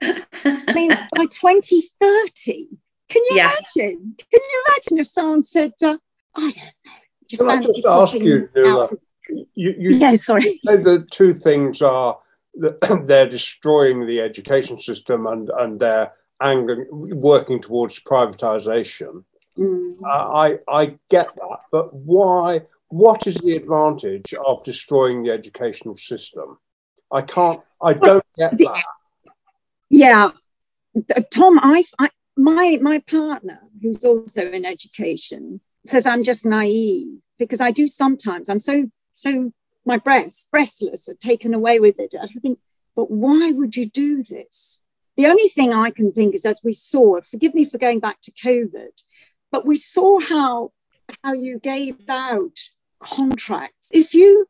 I 0.44 0.72
mean, 0.74 0.90
by 0.90 1.26
2030, 1.26 2.68
Can 3.08 3.22
you 3.24 3.36
yeah. 3.36 3.52
imagine? 3.76 4.14
Can 4.18 4.40
you 4.42 4.64
imagine 4.68 4.98
if 4.98 5.06
someone 5.06 5.42
said, 5.42 5.72
uh, 5.82 5.98
I 6.34 6.40
don't 6.40 6.56
know, 6.56 6.92
do 7.28 7.36
you 7.36 7.38
Can 7.38 7.48
I 7.48 7.62
just 7.62 7.84
ask 7.84 8.14
you, 8.14 8.48
Nuala, 8.54 8.90
you, 9.28 9.46
you, 9.54 9.90
yeah, 9.96 10.14
sorry. 10.16 10.60
You 10.62 10.76
the 10.78 11.06
two 11.10 11.34
things 11.34 11.82
are 11.82 12.18
that 12.54 12.80
they're 13.06 13.28
destroying 13.28 14.06
the 14.06 14.20
education 14.20 14.78
system 14.80 15.26
and, 15.26 15.50
and 15.58 15.78
they're 15.78 16.12
angling, 16.40 16.86
working 16.90 17.60
towards 17.60 18.00
privatization. 18.00 19.24
Mm. 19.58 19.96
Uh, 20.04 20.08
I, 20.08 20.58
I 20.68 20.98
get 21.08 21.34
that, 21.34 21.58
but 21.70 21.94
why? 21.94 22.62
What 22.88 23.26
is 23.26 23.36
the 23.36 23.56
advantage 23.56 24.32
of 24.46 24.62
destroying 24.62 25.22
the 25.22 25.32
educational 25.32 25.96
system? 25.96 26.58
I 27.10 27.22
can't, 27.22 27.60
I 27.82 27.94
don't 27.94 28.24
get 28.36 28.56
that. 28.58 28.84
Yeah, 29.90 30.30
Tom, 31.32 31.58
I, 31.58 31.84
I, 31.98 32.10
my 32.36 32.78
my 32.80 32.98
partner, 33.00 33.60
who's 33.82 34.04
also 34.04 34.50
in 34.50 34.64
education, 34.64 35.60
says 35.86 36.06
I'm 36.06 36.22
just 36.22 36.44
naive 36.44 37.18
because 37.38 37.60
I 37.60 37.70
do 37.70 37.86
sometimes. 37.86 38.48
I'm 38.48 38.60
so 38.60 38.90
so 39.16 39.52
my 39.84 39.96
breasts 39.96 40.46
breastless 40.50 41.08
are 41.08 41.14
taken 41.14 41.54
away 41.54 41.80
with 41.80 41.98
it. 41.98 42.14
I 42.20 42.26
think, 42.26 42.58
but 42.94 43.10
why 43.10 43.50
would 43.50 43.74
you 43.74 43.86
do 43.86 44.22
this? 44.22 44.84
The 45.16 45.26
only 45.26 45.48
thing 45.48 45.72
I 45.72 45.90
can 45.90 46.12
think 46.12 46.34
is, 46.34 46.44
as 46.44 46.60
we 46.62 46.74
saw, 46.74 47.20
forgive 47.22 47.54
me 47.54 47.64
for 47.64 47.78
going 47.78 48.00
back 48.00 48.20
to 48.22 48.30
COVID, 48.32 49.02
but 49.50 49.66
we 49.66 49.76
saw 49.76 50.20
how 50.20 50.72
how 51.24 51.32
you 51.32 51.58
gave 51.58 52.08
out 52.08 52.58
contracts. 53.00 53.90
If 53.92 54.12
you 54.12 54.48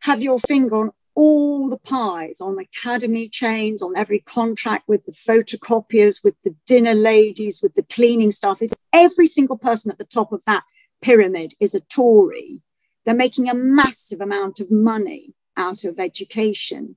have 0.00 0.22
your 0.22 0.38
finger 0.38 0.76
on 0.76 0.92
all 1.16 1.68
the 1.68 1.78
pies 1.78 2.40
on 2.40 2.58
academy 2.58 3.28
chains, 3.28 3.82
on 3.82 3.96
every 3.96 4.20
contract 4.20 4.88
with 4.88 5.06
the 5.06 5.12
photocopiers, 5.12 6.22
with 6.22 6.34
the 6.44 6.54
dinner 6.66 6.94
ladies, 6.94 7.60
with 7.62 7.74
the 7.74 7.82
cleaning 7.82 8.30
staff, 8.30 8.62
is 8.62 8.74
every 8.92 9.26
single 9.26 9.56
person 9.56 9.90
at 9.90 9.98
the 9.98 10.04
top 10.04 10.32
of 10.32 10.42
that 10.46 10.64
pyramid 11.02 11.54
is 11.58 11.74
a 11.74 11.80
Tory. 11.80 12.60
They're 13.04 13.14
making 13.14 13.48
a 13.48 13.54
massive 13.54 14.20
amount 14.20 14.60
of 14.60 14.70
money 14.70 15.34
out 15.56 15.84
of 15.84 15.98
education. 15.98 16.96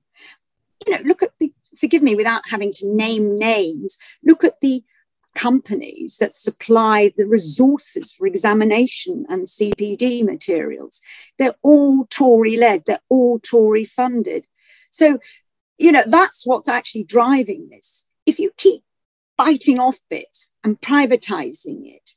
You 0.86 0.94
know, 0.94 1.02
look 1.04 1.22
at 1.22 1.32
the, 1.38 1.52
forgive 1.76 2.02
me, 2.02 2.14
without 2.14 2.48
having 2.48 2.72
to 2.74 2.94
name 2.94 3.36
names, 3.36 3.98
look 4.22 4.44
at 4.44 4.60
the 4.60 4.82
companies 5.34 6.16
that 6.18 6.32
supply 6.32 7.12
the 7.16 7.26
resources 7.26 8.12
for 8.12 8.26
examination 8.26 9.24
and 9.28 9.46
CPD 9.46 10.24
materials. 10.24 11.00
They're 11.38 11.54
all 11.62 12.06
Tory 12.06 12.56
led, 12.56 12.84
they're 12.86 13.00
all 13.08 13.38
Tory 13.38 13.84
funded. 13.84 14.46
So, 14.90 15.20
you 15.76 15.92
know, 15.92 16.02
that's 16.06 16.46
what's 16.46 16.68
actually 16.68 17.04
driving 17.04 17.68
this. 17.70 18.06
If 18.26 18.38
you 18.38 18.50
keep 18.56 18.82
biting 19.36 19.78
off 19.78 19.98
bits 20.10 20.54
and 20.64 20.80
privatizing 20.80 21.86
it 21.86 22.10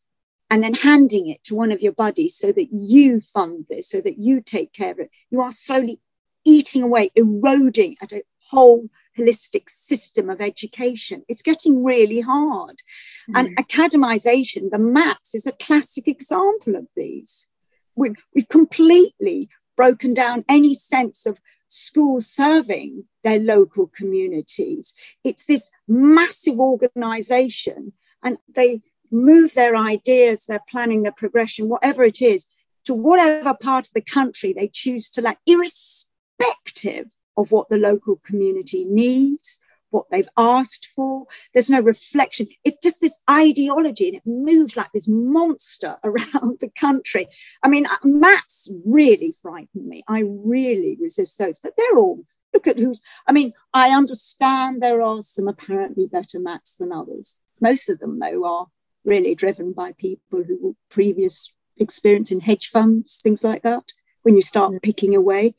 and 0.52 0.62
then 0.62 0.74
handing 0.74 1.30
it 1.30 1.44
to 1.46 1.56
one 1.56 1.72
of 1.72 1.82
your 1.82 1.94
buddies 1.94 2.36
so 2.36 2.52
that 2.52 2.68
you 2.74 3.22
fund 3.22 3.66
this, 3.70 3.90
so 3.90 4.02
that 4.02 4.20
you 4.20 4.42
take 4.42 4.74
care 4.74 4.92
of 4.92 5.00
it, 5.00 5.10
you 5.30 5.40
are 5.40 5.52
slowly 5.52 6.02
eating 6.44 6.84
away, 6.84 7.10
eroding 7.16 7.96
at 8.02 8.12
a 8.12 8.24
whole 8.50 8.90
holistic 9.18 9.70
system 9.70 10.30
of 10.30 10.42
education. 10.42 11.24
It's 11.30 11.42
getting 11.42 11.86
really 11.86 12.20
hard. 12.20 12.82
Mm. 13.30 13.40
And 13.40 13.58
academization, 13.58 14.70
the 14.70 14.78
MATs 14.78 15.34
is 15.34 15.48
a 15.48 15.54
classic 15.54 16.10
example 16.10 16.76
of 16.76 16.88
these. 16.98 17.48
We've, 17.96 18.22
we've 18.36 18.50
completely 18.50 19.48
broken 19.78 20.14
down 20.14 20.44
any 20.50 20.74
sense 20.74 21.26
of 21.26 21.40
schools 21.70 22.28
serving 22.28 23.06
their 23.24 23.40
local 23.40 23.88
communities. 23.88 24.94
It's 25.24 25.46
this 25.46 25.72
massive 25.88 26.60
organization, 26.60 27.94
and 28.22 28.38
they 28.54 28.82
move 29.12 29.54
their 29.54 29.76
ideas, 29.76 30.45
their 30.45 30.62
planning, 30.69 31.04
their 31.04 31.12
progression, 31.12 31.69
whatever 31.69 32.04
it 32.04 32.21
is, 32.21 32.47
to 32.86 32.93
whatever 32.93 33.54
part 33.54 33.88
of 33.88 33.93
the 33.93 34.02
country 34.02 34.54
they 34.54 34.67
choose 34.67 35.10
to 35.12 35.21
let, 35.21 35.38
irrespective 35.45 37.08
of 37.38 37.52
what 37.52 37.69
the 37.69 37.78
local 37.78 38.17
community 38.17 38.86
needs, 38.86 39.60
what 39.91 40.06
they've 40.10 40.30
asked 40.38 40.88
for. 40.88 41.26
There's 41.54 41.69
no 41.69 41.80
reflection. 41.80 42.47
It's 42.63 42.80
just 42.80 43.02
this 43.02 43.19
ideology 43.30 44.08
and 44.08 44.17
it 44.17 44.26
moves 44.26 44.76
like 44.76 44.91
this 44.93 45.08
monster 45.08 45.97
around 46.04 46.60
the 46.60 46.71
country. 46.76 47.28
I 47.62 47.67
mean, 47.67 47.86
uh, 47.86 47.97
MATs 48.04 48.71
really 48.86 49.36
frighten 49.41 49.88
me. 49.88 50.04
I 50.08 50.24
really 50.26 50.97
resist 51.00 51.38
those, 51.38 51.60
but 51.60 51.74
they're 51.78 51.97
all. 51.97 52.24
Look 52.54 52.67
at 52.67 52.78
who's, 52.78 53.02
I 53.28 53.32
mean, 53.32 53.54
I 53.74 53.91
understand 53.91 54.82
there 54.82 55.02
are 55.02 55.21
some 55.21 55.47
apparently 55.47 56.08
better 56.08 56.38
MATs 56.39 56.76
than 56.76 56.91
others. 56.91 57.39
Most 57.62 57.89
of 57.89 58.00
them, 58.00 58.19
though, 58.19 58.43
are 58.43 58.67
really 59.04 59.36
driven 59.36 59.74
by 59.74 59.94
people 59.94 60.44
who 60.44 60.58
were 60.62 60.74
previous 60.90 61.56
experience 61.78 62.32
in 62.32 62.40
hedge 62.40 62.68
funds, 62.68 63.20
things 63.22 63.44
like 63.44 63.64
that. 63.64 63.92
When 64.24 64.36
you 64.36 64.42
start 64.42 64.72
mm. 64.72 64.82
picking 64.82 65.16
away, 65.16 65.56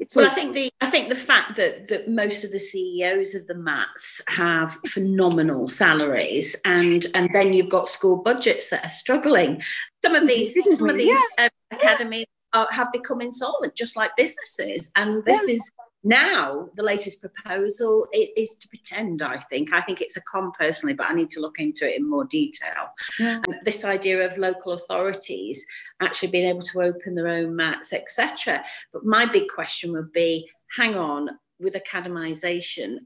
it's 0.00 0.16
well, 0.16 0.26
I 0.26 0.30
think 0.30 0.54
the 0.54 0.72
I 0.80 0.86
think 0.86 1.10
the 1.10 1.14
fact 1.14 1.56
that 1.56 1.88
that 1.88 2.08
most 2.08 2.42
of 2.42 2.50
the 2.50 2.58
CEOs 2.58 3.34
of 3.34 3.46
the 3.46 3.54
MATs 3.54 4.22
have 4.28 4.78
phenomenal 4.86 5.68
salaries, 5.68 6.56
and 6.64 7.06
and 7.14 7.28
then 7.34 7.52
you've 7.52 7.68
got 7.68 7.86
school 7.86 8.16
budgets 8.22 8.70
that 8.70 8.84
are 8.84 8.90
struggling. 8.90 9.60
Some 10.02 10.14
of 10.14 10.26
these 10.26 10.56
some 10.74 10.88
of 10.88 10.96
these 10.96 11.18
yeah. 11.38 11.46
uh, 11.46 11.48
academies 11.70 12.26
are, 12.54 12.66
have 12.70 12.90
become 12.92 13.20
insolvent, 13.20 13.74
just 13.76 13.94
like 13.94 14.16
businesses, 14.16 14.90
and 14.96 15.22
this 15.26 15.46
yeah. 15.46 15.54
is 15.54 15.70
now 16.02 16.68
the 16.76 16.82
latest 16.82 17.20
proposal 17.20 18.06
is 18.12 18.54
to 18.56 18.68
pretend 18.68 19.22
i 19.22 19.36
think 19.36 19.72
i 19.72 19.80
think 19.80 20.00
it's 20.00 20.16
a 20.16 20.22
con 20.22 20.50
personally 20.58 20.94
but 20.94 21.10
i 21.10 21.12
need 21.12 21.30
to 21.30 21.40
look 21.40 21.58
into 21.58 21.88
it 21.88 21.96
in 21.96 22.08
more 22.08 22.24
detail 22.24 22.88
yeah. 23.18 23.40
Um, 23.46 23.54
this 23.64 23.84
idea 23.84 24.24
of 24.24 24.38
local 24.38 24.72
authorities 24.72 25.66
actually 26.00 26.30
being 26.30 26.48
able 26.48 26.62
to 26.62 26.82
open 26.82 27.14
their 27.14 27.28
own 27.28 27.54
MATs 27.54 27.92
etc 27.92 28.64
but 28.92 29.04
my 29.04 29.26
big 29.26 29.48
question 29.48 29.92
would 29.92 30.12
be 30.12 30.48
hang 30.76 30.96
on 30.96 31.28
with 31.58 31.74
academisation 31.74 32.98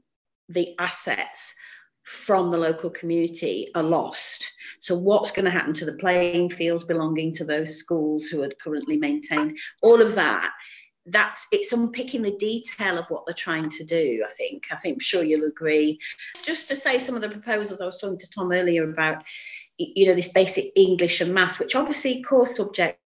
the 0.47 0.73
assets 0.79 1.55
from 2.03 2.51
the 2.51 2.57
local 2.57 2.91
community 2.91 3.67
are 3.73 3.83
lost. 3.83 4.53
So, 4.79 4.95
what's 4.95 5.31
going 5.31 5.45
to 5.45 5.51
happen 5.51 5.73
to 5.73 5.85
the 5.85 5.93
playing 5.93 6.51
fields 6.51 6.83
belonging 6.83 7.33
to 7.33 7.43
those 7.43 7.77
schools 7.77 8.27
who 8.27 8.43
are 8.43 8.49
currently 8.61 8.97
maintained? 8.97 9.57
All 9.81 10.01
of 10.01 10.13
that 10.15 10.51
that's 11.07 11.47
it's 11.51 11.71
unpicking 11.71 12.21
the 12.21 12.35
detail 12.37 12.97
of 12.97 13.07
what 13.09 13.25
they're 13.25 13.33
trying 13.33 13.69
to 13.69 13.83
do 13.83 14.23
i 14.25 14.29
think. 14.33 14.65
I 14.71 14.75
think 14.75 14.95
I'm 14.95 14.99
sure 14.99 15.23
you'll 15.23 15.47
agree. 15.47 15.99
Just 16.43 16.67
to 16.69 16.75
say 16.75 16.99
some 16.99 17.15
of 17.15 17.21
the 17.21 17.29
proposals 17.29 17.81
i 17.81 17.85
was 17.85 17.97
talking 17.97 18.19
to 18.19 18.29
tom 18.29 18.51
earlier 18.51 18.89
about 18.89 19.23
you 19.77 20.07
know 20.07 20.15
this 20.15 20.31
basic 20.31 20.71
english 20.75 21.21
and 21.21 21.33
maths 21.33 21.59
which 21.59 21.75
obviously 21.75 22.21
core 22.21 22.47
subjects 22.47 22.99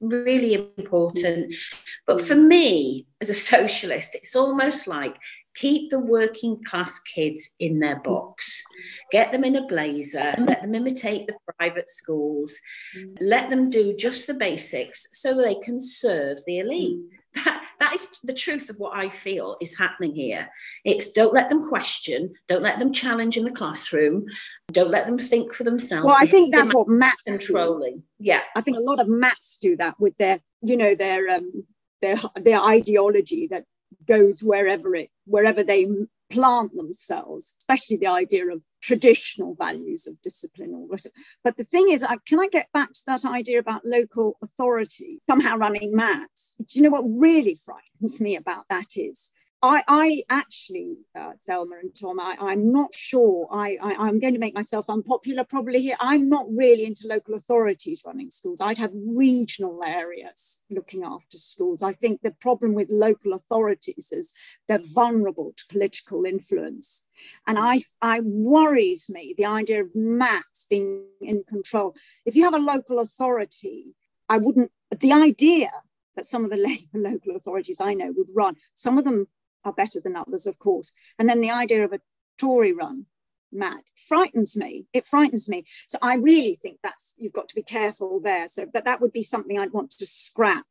really 0.00 0.54
important. 0.78 1.50
Mm-hmm. 1.50 1.76
But 2.06 2.20
for 2.20 2.36
me 2.36 3.06
as 3.20 3.30
a 3.30 3.34
socialist 3.34 4.14
it's 4.14 4.36
almost 4.36 4.86
like 4.86 5.16
keep 5.54 5.90
the 5.90 6.00
working 6.00 6.62
class 6.64 7.00
kids 7.00 7.50
in 7.60 7.78
their 7.78 8.00
box. 8.00 8.62
Get 9.10 9.32
them 9.32 9.44
in 9.44 9.56
a 9.56 9.66
blazer 9.66 10.34
let 10.38 10.60
them 10.60 10.74
imitate 10.74 11.26
the 11.26 11.36
private 11.58 11.88
schools 11.88 12.56
mm-hmm. 12.96 13.14
let 13.20 13.50
them 13.50 13.70
do 13.70 13.94
just 13.96 14.26
the 14.26 14.34
basics 14.34 15.06
so 15.12 15.36
they 15.36 15.54
can 15.56 15.78
serve 15.78 16.38
the 16.46 16.58
elite 16.58 16.98
mm-hmm. 16.98 17.16
That, 17.34 17.62
that 17.80 17.94
is 17.94 18.08
the 18.22 18.32
truth 18.32 18.70
of 18.70 18.76
what 18.76 18.96
I 18.96 19.08
feel 19.08 19.56
is 19.60 19.76
happening 19.76 20.14
here. 20.14 20.48
It's 20.84 21.12
don't 21.12 21.34
let 21.34 21.48
them 21.48 21.62
question, 21.62 22.32
don't 22.48 22.62
let 22.62 22.78
them 22.78 22.92
challenge 22.92 23.36
in 23.36 23.44
the 23.44 23.50
classroom, 23.50 24.26
don't 24.72 24.90
let 24.90 25.06
them 25.06 25.18
think 25.18 25.52
for 25.52 25.64
themselves. 25.64 26.06
Well, 26.06 26.16
I 26.18 26.26
think 26.26 26.54
that's 26.54 26.72
what 26.72 26.88
MATs 26.88 27.22
controlling. 27.26 27.96
Do. 27.96 28.02
Yeah, 28.18 28.40
I 28.56 28.60
think 28.60 28.76
a 28.76 28.80
lot 28.80 29.00
of 29.00 29.08
MATs 29.08 29.58
do 29.60 29.76
that 29.76 29.98
with 29.98 30.16
their, 30.16 30.40
you 30.62 30.76
know, 30.76 30.94
their 30.94 31.28
um, 31.28 31.64
their 32.00 32.16
their 32.36 32.60
ideology 32.60 33.48
that 33.48 33.64
goes 34.06 34.42
wherever 34.42 34.94
it 34.94 35.10
wherever 35.26 35.62
they 35.62 35.86
plant 36.30 36.74
themselves, 36.74 37.56
especially 37.60 37.96
the 37.96 38.06
idea 38.06 38.46
of 38.46 38.60
traditional 38.84 39.54
values 39.54 40.06
of 40.06 40.20
discipline. 40.22 40.74
Or 40.74 40.98
but 41.42 41.56
the 41.56 41.64
thing 41.64 41.88
is, 41.90 42.02
I, 42.02 42.16
can 42.26 42.38
I 42.38 42.48
get 42.48 42.70
back 42.72 42.92
to 42.92 43.00
that 43.06 43.24
idea 43.24 43.58
about 43.58 43.84
local 43.84 44.36
authority 44.42 45.22
somehow 45.28 45.56
running 45.56 45.94
MATs? 45.94 46.56
Do 46.58 46.78
you 46.78 46.82
know 46.82 46.90
what 46.90 47.04
really 47.06 47.54
frightens 47.54 48.20
me 48.20 48.36
about 48.36 48.66
that 48.68 48.96
is 48.96 49.32
I, 49.64 49.82
I 49.88 50.22
actually, 50.28 50.98
uh, 51.18 51.32
Thelma 51.46 51.76
and 51.80 51.94
Tom, 51.98 52.20
I, 52.20 52.36
am 52.52 52.70
not 52.70 52.94
sure. 52.94 53.48
I, 53.50 53.78
I, 53.82 54.08
am 54.10 54.20
going 54.20 54.34
to 54.34 54.38
make 54.38 54.52
myself 54.52 54.90
unpopular 54.90 55.42
probably 55.42 55.80
here. 55.80 55.96
I'm 56.00 56.28
not 56.28 56.44
really 56.50 56.84
into 56.84 57.08
local 57.08 57.32
authorities 57.32 58.02
running 58.04 58.30
schools. 58.30 58.60
I'd 58.60 58.76
have 58.76 58.90
regional 58.94 59.82
areas 59.82 60.62
looking 60.68 61.02
after 61.02 61.38
schools. 61.38 61.82
I 61.82 61.94
think 61.94 62.20
the 62.20 62.32
problem 62.32 62.74
with 62.74 62.90
local 62.90 63.32
authorities 63.32 64.12
is 64.12 64.34
they're 64.68 64.82
vulnerable 64.84 65.54
to 65.56 65.64
political 65.70 66.26
influence. 66.26 67.06
And 67.46 67.58
I, 67.58 67.80
I 68.02 68.20
worries 68.20 69.08
me 69.08 69.34
the 69.34 69.46
idea 69.46 69.80
of 69.80 69.94
MATs 69.94 70.66
being 70.68 71.04
in 71.22 71.42
control. 71.48 71.94
If 72.26 72.36
you 72.36 72.44
have 72.44 72.54
a 72.54 72.58
local 72.58 72.98
authority, 72.98 73.94
I 74.28 74.36
wouldn't, 74.36 74.72
the 75.00 75.14
idea 75.14 75.70
that 76.16 76.26
some 76.26 76.44
of 76.44 76.50
the 76.50 76.78
local 76.92 77.34
authorities 77.34 77.80
I 77.80 77.94
know 77.94 78.12
would 78.14 78.28
run, 78.34 78.56
some 78.74 78.98
of 78.98 79.04
them 79.04 79.26
are 79.64 79.72
better 79.72 80.00
than 80.00 80.16
others, 80.16 80.46
of 80.46 80.58
course. 80.58 80.92
And 81.18 81.28
then 81.28 81.40
the 81.40 81.50
idea 81.50 81.84
of 81.84 81.92
a 81.92 82.00
Tory 82.38 82.72
run 82.72 83.06
MAT. 83.54 83.90
Frightens 83.96 84.56
me. 84.56 84.86
It 84.92 85.06
frightens 85.06 85.48
me. 85.48 85.64
So 85.86 85.98
I 86.02 86.16
really 86.16 86.56
think 86.56 86.78
that's 86.82 87.14
you've 87.16 87.32
got 87.32 87.48
to 87.48 87.54
be 87.54 87.62
careful 87.62 88.20
there. 88.20 88.48
So, 88.48 88.66
but 88.72 88.84
that 88.84 89.00
would 89.00 89.12
be 89.12 89.22
something 89.22 89.58
I'd 89.58 89.72
want 89.72 89.90
to 89.90 90.06
scrap. 90.06 90.66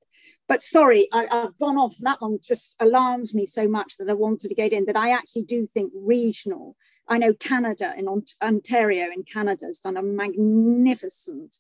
But 0.48 0.62
sorry, 0.62 1.08
I, 1.12 1.28
have 1.32 1.58
gone 1.58 1.78
off. 1.78 1.96
That 2.00 2.22
one 2.22 2.40
just 2.42 2.76
alarms 2.80 3.34
me 3.34 3.46
so 3.46 3.68
much 3.68 3.98
that 3.98 4.10
I 4.10 4.14
wanted 4.14 4.50
to 4.50 4.56
get 4.56 4.74
in. 4.74 4.86
That 4.86 4.98
I 4.98 5.12
actually 5.12 5.44
do 5.44 5.66
think 5.66 5.92
regional. 5.96 6.76
I 7.08 7.18
know 7.18 7.34
Canada 7.34 7.94
in 7.98 8.08
Ontario 8.42 9.08
in 9.14 9.24
Canada 9.24 9.66
has 9.66 9.80
done 9.80 9.98
a 9.98 10.04
magnificent 10.04 11.58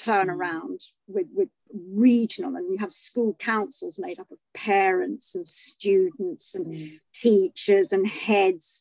turnaround 0.00 0.90
with, 1.06 1.26
with 1.34 1.48
regional 1.94 2.56
and 2.56 2.70
you 2.70 2.78
have 2.78 2.92
school 2.92 3.36
councils 3.38 3.98
made 3.98 4.18
up 4.18 4.30
of 4.30 4.38
parents 4.54 5.34
and 5.34 5.46
students 5.46 6.54
and 6.54 6.66
mm. 6.66 6.90
teachers 7.14 7.92
and 7.92 8.06
heads 8.06 8.80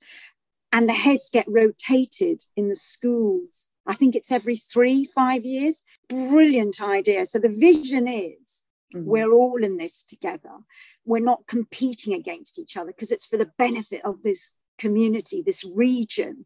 and 0.71 0.87
the 0.87 0.93
heads 0.93 1.29
get 1.31 1.45
rotated 1.47 2.43
in 2.55 2.69
the 2.69 2.75
schools. 2.75 3.67
I 3.85 3.93
think 3.93 4.15
it's 4.15 4.31
every 4.31 4.57
three 4.57 5.05
five 5.05 5.45
years. 5.45 5.83
Brilliant 6.09 6.81
idea. 6.81 7.25
So 7.25 7.39
the 7.39 7.49
vision 7.49 8.07
is 8.07 8.63
mm. 8.93 9.03
we're 9.05 9.31
all 9.31 9.63
in 9.63 9.77
this 9.77 10.03
together. 10.03 10.51
We're 11.05 11.23
not 11.23 11.47
competing 11.47 12.13
against 12.13 12.59
each 12.59 12.75
other 12.75 12.91
because 12.91 13.11
it's 13.11 13.25
for 13.25 13.37
the 13.37 13.51
benefit 13.57 14.01
of 14.03 14.23
this 14.23 14.57
community 14.77 15.41
this 15.41 15.63
region. 15.63 16.45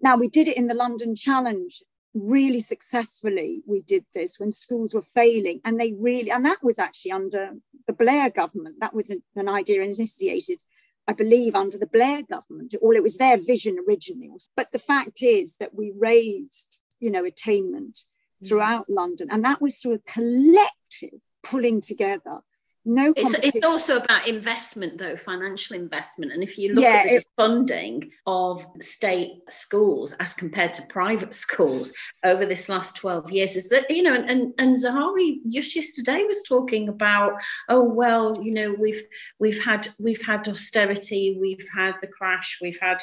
Now 0.00 0.16
we 0.16 0.28
did 0.28 0.48
it 0.48 0.56
in 0.56 0.66
the 0.66 0.74
london 0.74 1.14
challenge 1.14 1.82
really 2.14 2.60
successfully 2.60 3.62
we 3.66 3.82
did 3.82 4.04
this 4.14 4.38
when 4.38 4.50
schools 4.50 4.94
were 4.94 5.02
failing 5.02 5.60
and 5.64 5.78
they 5.78 5.92
really 5.92 6.30
and 6.30 6.44
that 6.44 6.62
was 6.62 6.78
actually 6.78 7.12
under 7.12 7.50
the 7.86 7.92
blair 7.92 8.30
government. 8.30 8.76
That 8.80 8.94
was 8.94 9.10
an, 9.10 9.22
an 9.36 9.48
idea 9.48 9.82
initiated 9.82 10.62
i 11.06 11.12
believe 11.12 11.54
under 11.54 11.78
the 11.78 11.86
blair 11.86 12.22
government. 12.22 12.74
Or 12.80 12.94
it 12.94 13.02
was 13.02 13.16
their 13.16 13.36
vision 13.36 13.78
originally. 13.86 14.30
But 14.56 14.72
the 14.72 14.78
fact 14.78 15.22
is 15.22 15.56
that 15.58 15.74
we 15.74 15.92
raised 15.96 16.78
you 17.00 17.10
know 17.10 17.24
attainment 17.24 18.00
throughout 18.46 18.86
mm. 18.88 18.94
london 18.94 19.28
and 19.30 19.44
that 19.44 19.60
was 19.60 19.78
through 19.78 19.94
a 19.94 19.98
collective 19.98 21.20
pulling 21.42 21.80
together 21.80 22.40
no 22.84 23.12
it's, 23.16 23.34
it's, 23.34 23.66
also 23.66 23.98
about 23.98 24.26
investment 24.26 24.96
though 24.98 25.16
financial 25.16 25.76
investment. 25.76 26.32
And 26.32 26.42
if 26.42 26.58
you 26.58 26.74
look 26.74 26.84
yeah, 26.84 27.02
at 27.04 27.04
the 27.04 27.14
it, 27.16 27.26
funding 27.36 28.10
of 28.26 28.66
state 28.80 29.32
schools 29.48 30.12
as 30.20 30.34
compared 30.34 30.74
to 30.74 30.82
private 30.82 31.34
schools 31.44 31.92
over 32.24 32.46
this 32.46 32.68
last 32.68 32.96
12 32.96 33.30
years 33.30 33.56
is 33.56 33.68
that 33.68 33.90
you 33.90 34.02
know 34.02 34.14
and, 34.14 34.28
and, 34.30 34.54
and 34.58 34.76
zahawi 34.76 35.38
just 35.48 35.74
yesterday 35.74 36.24
was 36.26 36.42
talking 36.42 36.88
about 36.88 37.32
oh 37.68 37.82
well 37.82 38.42
you 38.42 38.52
know 38.52 38.74
we've 38.78 39.02
we've 39.38 39.62
had 39.62 39.88
we've 39.98 40.24
had 40.24 40.46
austerity 40.48 41.36
we've 41.40 41.68
had 41.74 41.94
the 42.00 42.06
crash 42.06 42.58
we've 42.60 42.78
had 42.80 43.02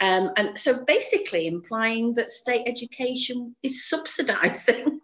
um, 0.00 0.30
and 0.36 0.58
so 0.58 0.84
basically 0.84 1.46
implying 1.46 2.14
that 2.14 2.30
state 2.30 2.62
education 2.66 3.54
is 3.62 3.86
subsidizing 3.88 5.00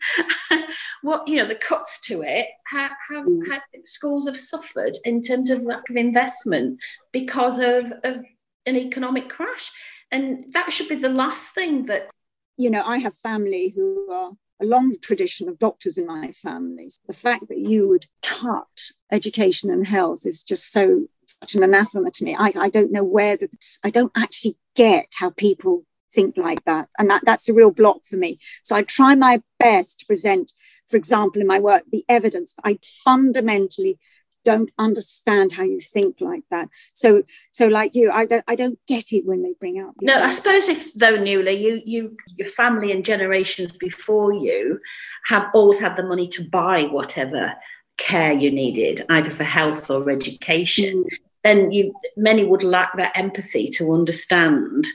what 1.02 1.26
you 1.26 1.37
know 1.37 1.46
the 1.46 1.54
cuts 1.54 2.00
to 2.00 2.22
it 2.22 2.48
have, 2.66 2.92
have, 3.11 3.26
have 3.50 3.62
schools 3.85 4.10
schools 4.11 4.27
have 4.27 4.37
suffered 4.37 4.99
in 5.05 5.23
terms 5.23 5.51
of 5.51 5.62
lack 5.62 5.88
of 5.88 5.94
investment 5.94 6.81
because 7.12 7.61
of, 7.61 7.92
of 8.03 8.25
an 8.66 8.77
economic 8.77 9.29
crash. 9.29 9.70
And 10.11 10.42
that 10.53 10.73
should 10.73 10.88
be 10.88 10.96
the 10.96 11.09
last 11.09 11.55
thing 11.55 11.87
that. 11.87 12.11
You 12.57 12.70
know, 12.70 12.83
I 12.85 12.99
have 12.99 13.14
family 13.14 13.73
who 13.75 14.11
are 14.11 14.33
a 14.61 14.64
long 14.64 14.96
tradition 15.01 15.49
of 15.49 15.61
doctors 15.61 15.96
in 15.96 16.09
my 16.09 16.33
family. 16.33 16.90
The 17.07 17.12
fact 17.12 17.46
that 17.49 17.59
you 17.59 17.88
would 17.88 18.07
cut 18.23 18.66
education 19.12 19.70
and 19.70 19.87
health 19.87 20.27
is 20.27 20.42
just 20.42 20.73
so 20.73 21.07
such 21.27 21.55
an 21.55 21.62
anathema 21.62 22.11
to 22.11 22.25
me. 22.25 22.35
I, 22.37 22.53
I 22.59 22.68
don't 22.68 22.90
know 22.90 23.05
where 23.05 23.37
that 23.37 23.64
I 23.85 23.90
don't 23.90 24.12
actually 24.16 24.57
get 24.75 25.07
how 25.14 25.31
people 25.31 25.85
think 26.12 26.37
like 26.37 26.64
that. 26.64 26.88
And 26.99 27.09
that, 27.11 27.23
that's 27.25 27.49
a 27.49 27.55
real 27.55 27.70
block 27.70 28.05
for 28.05 28.16
me. 28.16 28.40
So 28.64 28.75
I 28.75 28.83
try 28.83 29.14
my 29.14 29.40
best 29.61 30.01
to 30.01 30.07
present, 30.07 30.53
for 30.90 30.96
example, 30.96 31.40
in 31.40 31.46
my 31.46 31.61
work, 31.61 31.85
the 31.90 32.05
evidence, 32.09 32.53
but 32.53 32.68
I 32.68 32.79
fundamentally 32.83 33.98
don't 34.44 34.70
understand 34.79 35.53
how 35.53 35.62
you 35.62 35.81
think 35.81 36.16
like 36.20 36.42
that. 36.50 36.68
So, 36.94 37.22
so 37.53 37.68
like 37.68 37.94
you, 37.94 38.11
I 38.11 38.24
don't, 38.24 38.44
I 38.48 38.55
don't 38.55 38.79
get 38.88 39.12
it 39.12 39.26
when 39.26 39.42
they 39.42 39.55
bring 39.61 39.79
out. 39.79 39.94
No, 40.00 40.14
I 40.14 40.31
suppose 40.31 40.68
if 40.68 40.92
though, 40.94 41.22
Nuala, 41.22 41.50
you, 41.50 41.83
you, 41.85 42.16
your 42.37 42.48
family 42.48 42.90
and 42.90 43.05
generations 43.05 43.72
before 43.72 44.33
you 44.33 44.81
have 45.26 45.48
always 45.55 45.79
had 45.79 45.96
the 45.96 46.03
money 46.03 46.26
to 46.29 46.48
buy 46.48 46.85
whatever 46.85 47.55
care 47.98 48.33
you 48.33 48.50
needed, 48.50 49.05
either 49.11 49.31
for 49.31 49.44
health 49.44 49.90
or 49.90 50.11
education. 50.11 51.05
Mm. 51.05 51.16
Then 51.44 51.72
you, 51.72 51.94
many 52.16 52.44
would 52.44 52.62
lack 52.62 52.96
that 52.96 53.16
empathy 53.16 53.68
to 53.76 53.92
understand, 53.92 54.87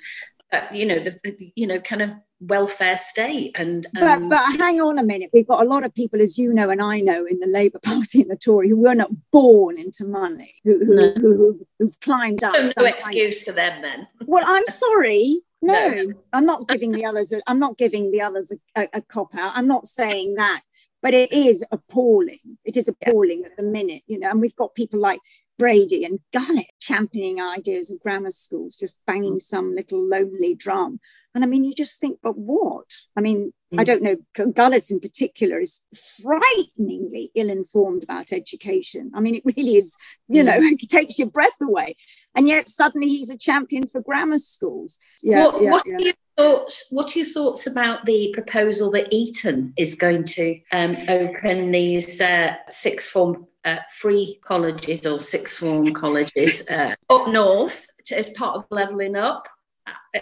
uh, 0.52 0.62
you 0.74 0.86
know, 0.88 1.00
the, 1.00 1.52
you 1.56 1.68
know, 1.68 1.80
kind 1.80 2.02
of 2.02 2.16
welfare 2.42 2.98
state 2.98 3.52
and, 3.56 3.86
and, 3.86 3.94
But, 3.94 4.04
um, 4.04 4.30
but 4.30 4.60
hang 4.60 4.82
on 4.82 5.00
a 5.00 5.04
minute 5.04 5.30
we've 5.34 5.48
got 5.48 5.66
a 5.66 5.70
lot 5.70 5.86
of 5.86 5.94
people 5.94 6.22
as 6.22 6.38
you 6.38 6.54
know 6.54 6.70
and 6.70 6.82
i 6.82 7.00
know 7.00 7.26
in 7.26 7.40
the 7.40 7.48
labour 7.48 7.80
party 7.84 8.22
and 8.22 8.30
the 8.30 8.36
tory 8.36 8.70
who 8.70 8.76
were 8.76 8.96
not 8.96 9.10
born 9.32 9.78
into 9.78 10.06
money 10.06 10.56
who, 10.64 10.80
who, 10.86 10.96
no. 10.96 11.14
who, 11.14 11.68
have 11.80 12.00
climbed 12.02 12.44
up 12.44 12.54
no, 12.54 12.72
no 12.78 12.86
excuse 12.86 13.44
for 13.44 13.54
them 13.54 13.82
then 13.82 14.08
well 14.26 14.44
i'm 14.46 14.66
sorry 14.66 15.40
no, 15.62 15.90
no, 15.90 16.14
i'm 16.34 16.46
not 16.46 16.68
giving 16.68 16.92
the 16.92 17.06
others 17.06 17.32
a, 17.32 17.42
i'm 17.48 17.60
not 17.60 17.78
giving 17.78 18.12
the 18.12 18.22
others 18.22 18.52
a, 18.52 18.82
a, 18.82 18.88
a 18.96 19.02
cop 19.02 19.34
out 19.36 19.54
i'm 19.56 19.68
not 19.68 19.88
saying 19.88 20.36
that 20.36 20.62
but 21.02 21.14
it 21.14 21.32
is 21.32 21.64
appalling 21.72 22.58
it 22.66 22.76
is 22.76 22.90
appalling 22.90 23.42
yeah. 23.42 23.48
at 23.48 23.58
the 23.58 23.64
minute 23.64 24.04
you 24.08 24.20
know 24.20 24.30
and 24.30 24.42
we've 24.42 24.56
got 24.56 24.76
people 24.76 25.00
like 25.00 25.20
Brady 25.58 26.04
and 26.04 26.20
Gullis 26.34 26.66
championing 26.82 27.42
ideas 27.42 27.90
of 27.90 28.00
grammar 28.02 28.32
schools, 28.32 28.76
just 28.76 28.98
banging 29.08 29.40
some 29.40 29.74
little 29.74 30.06
lonely 30.06 30.54
drum. 30.54 31.00
And 31.36 31.44
I 31.44 31.48
mean, 31.48 31.66
you 31.66 31.76
just 31.76 32.00
think, 32.00 32.20
but 32.24 32.38
what? 32.38 32.86
I 33.18 33.22
mean, 33.22 33.52
mm. 33.74 33.80
I 33.80 33.84
don't 33.84 34.02
know. 34.02 34.16
Gullis 34.34 34.90
in 34.90 35.02
particular 35.02 35.60
is 35.60 35.82
frighteningly 36.22 37.30
ill 37.36 37.50
informed 37.50 38.04
about 38.04 38.32
education. 38.32 39.12
I 39.14 39.20
mean, 39.20 39.36
it 39.36 39.44
really 39.44 39.76
is, 39.76 39.98
you 40.30 40.44
mm. 40.44 40.46
know, 40.46 40.56
it 40.60 40.90
takes 40.90 41.20
your 41.20 41.30
breath 41.30 41.60
away. 41.62 41.98
And 42.36 42.48
yet 42.48 42.70
suddenly 42.70 43.08
he's 43.08 43.30
a 43.30 43.38
champion 43.38 43.86
for 43.86 44.00
grammar 44.00 44.38
schools. 44.38 44.98
Yeah, 45.22 45.46
what, 45.46 45.62
yeah, 45.62 45.72
what 45.72 45.84
yeah. 45.86 45.96
Are 45.96 46.02
your 46.02 46.14
thoughts, 46.38 46.88
what 46.90 47.16
are 47.16 47.20
your 47.20 47.28
thoughts 47.28 47.68
about 47.68 48.06
the 48.06 48.32
proposal 48.34 48.90
that 48.92 49.12
Eton 49.12 49.74
is 49.76 49.96
going 49.96 50.24
to 50.24 50.60
um, 50.72 50.96
open 51.10 51.72
these 51.72 52.22
uh, 52.22 52.56
sixth 52.70 53.10
form 53.10 53.46
uh, 53.66 53.80
free 53.90 54.40
colleges 54.42 55.06
or 55.06 55.20
sixth 55.20 55.58
form 55.58 55.92
colleges 55.92 56.64
uh, 56.70 56.96
up 57.10 57.28
north 57.28 57.88
as 58.16 58.30
part 58.32 58.56
of 58.56 58.66
levelling 58.70 59.16
up? 59.16 59.48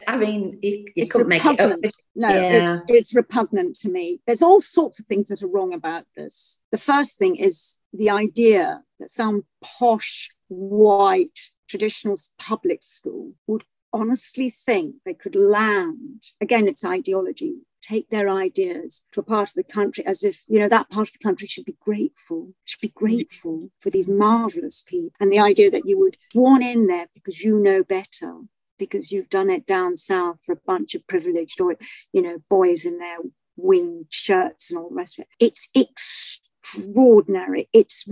I 0.08 0.17
mean, 0.17 0.60
you, 0.62 0.86
you 0.95 1.08
couldn't 1.08 1.28
repugnant. 1.28 1.82
make 1.82 1.91
it 1.91 1.95
up. 1.95 2.06
No, 2.15 2.28
yeah. 2.30 2.73
it's, 2.73 2.84
it's 2.88 3.15
repugnant 3.15 3.76
to 3.78 3.89
me. 3.89 4.19
There's 4.26 4.41
all 4.41 4.62
sorts 4.62 4.99
of 4.99 5.06
things 5.06 5.28
that 5.28 5.43
are 5.43 5.47
wrong 5.47 5.73
about 5.73 6.06
this. 6.15 6.62
The 6.71 6.78
first 6.78 7.17
thing 7.17 7.36
is 7.36 7.80
the 7.93 8.10
idea 8.10 8.82
that 8.99 9.12
some 9.12 9.45
posh, 9.62 10.32
white, 10.47 11.39
traditional 11.67 12.17
public 12.38 12.84
school 12.84 13.34
would 13.47 13.63
honestly 13.91 14.49
think 14.49 14.95
they 15.06 15.13
could 15.13 15.36
land, 15.36 16.23
again, 16.41 16.67
it's 16.67 16.84
ideology, 16.84 17.58
take 17.82 18.10
their 18.10 18.30
ideas 18.30 19.06
to 19.12 19.19
a 19.19 19.23
part 19.23 19.49
of 19.49 19.56
the 19.56 19.63
country 19.63 20.06
as 20.06 20.23
if, 20.23 20.43
you 20.47 20.58
know, 20.58 20.69
that 20.69 20.89
part 20.89 21.08
of 21.08 21.13
the 21.13 21.23
country 21.23 21.47
should 21.47 21.65
be 21.65 21.78
grateful, 21.80 22.54
should 22.63 22.82
be 22.82 22.93
grateful 22.95 23.69
for 23.80 23.89
these 23.89 24.08
marvelous 24.08 24.82
people. 24.82 25.12
And 25.19 25.32
the 25.32 25.39
idea 25.39 25.69
that 25.69 25.86
you 25.86 25.99
would 25.99 26.17
sworn 26.32 26.63
in 26.63 26.88
there 26.88 27.08
because 27.13 27.41
you 27.41 27.60
know 27.60 27.84
better 27.84 28.36
because 28.77 29.12
you've 29.12 29.29
done 29.29 29.49
it 29.49 29.65
down 29.65 29.97
south 29.97 30.38
for 30.45 30.53
a 30.53 30.62
bunch 30.65 30.95
of 30.95 31.05
privileged 31.07 31.59
or 31.62 31.75
you 32.12 32.21
know 32.21 32.38
boys 32.49 32.86
in 32.86 32.99
their 32.99 33.17
winged 33.55 34.07
shirts 34.09 34.71
and 34.71 34.79
all 34.79 34.89
the 34.89 34.95
rest 34.95 35.19
of 35.19 35.23
it. 35.23 35.29
It's 35.39 35.69
extraordinary. 35.75 37.69
It's 37.73 38.07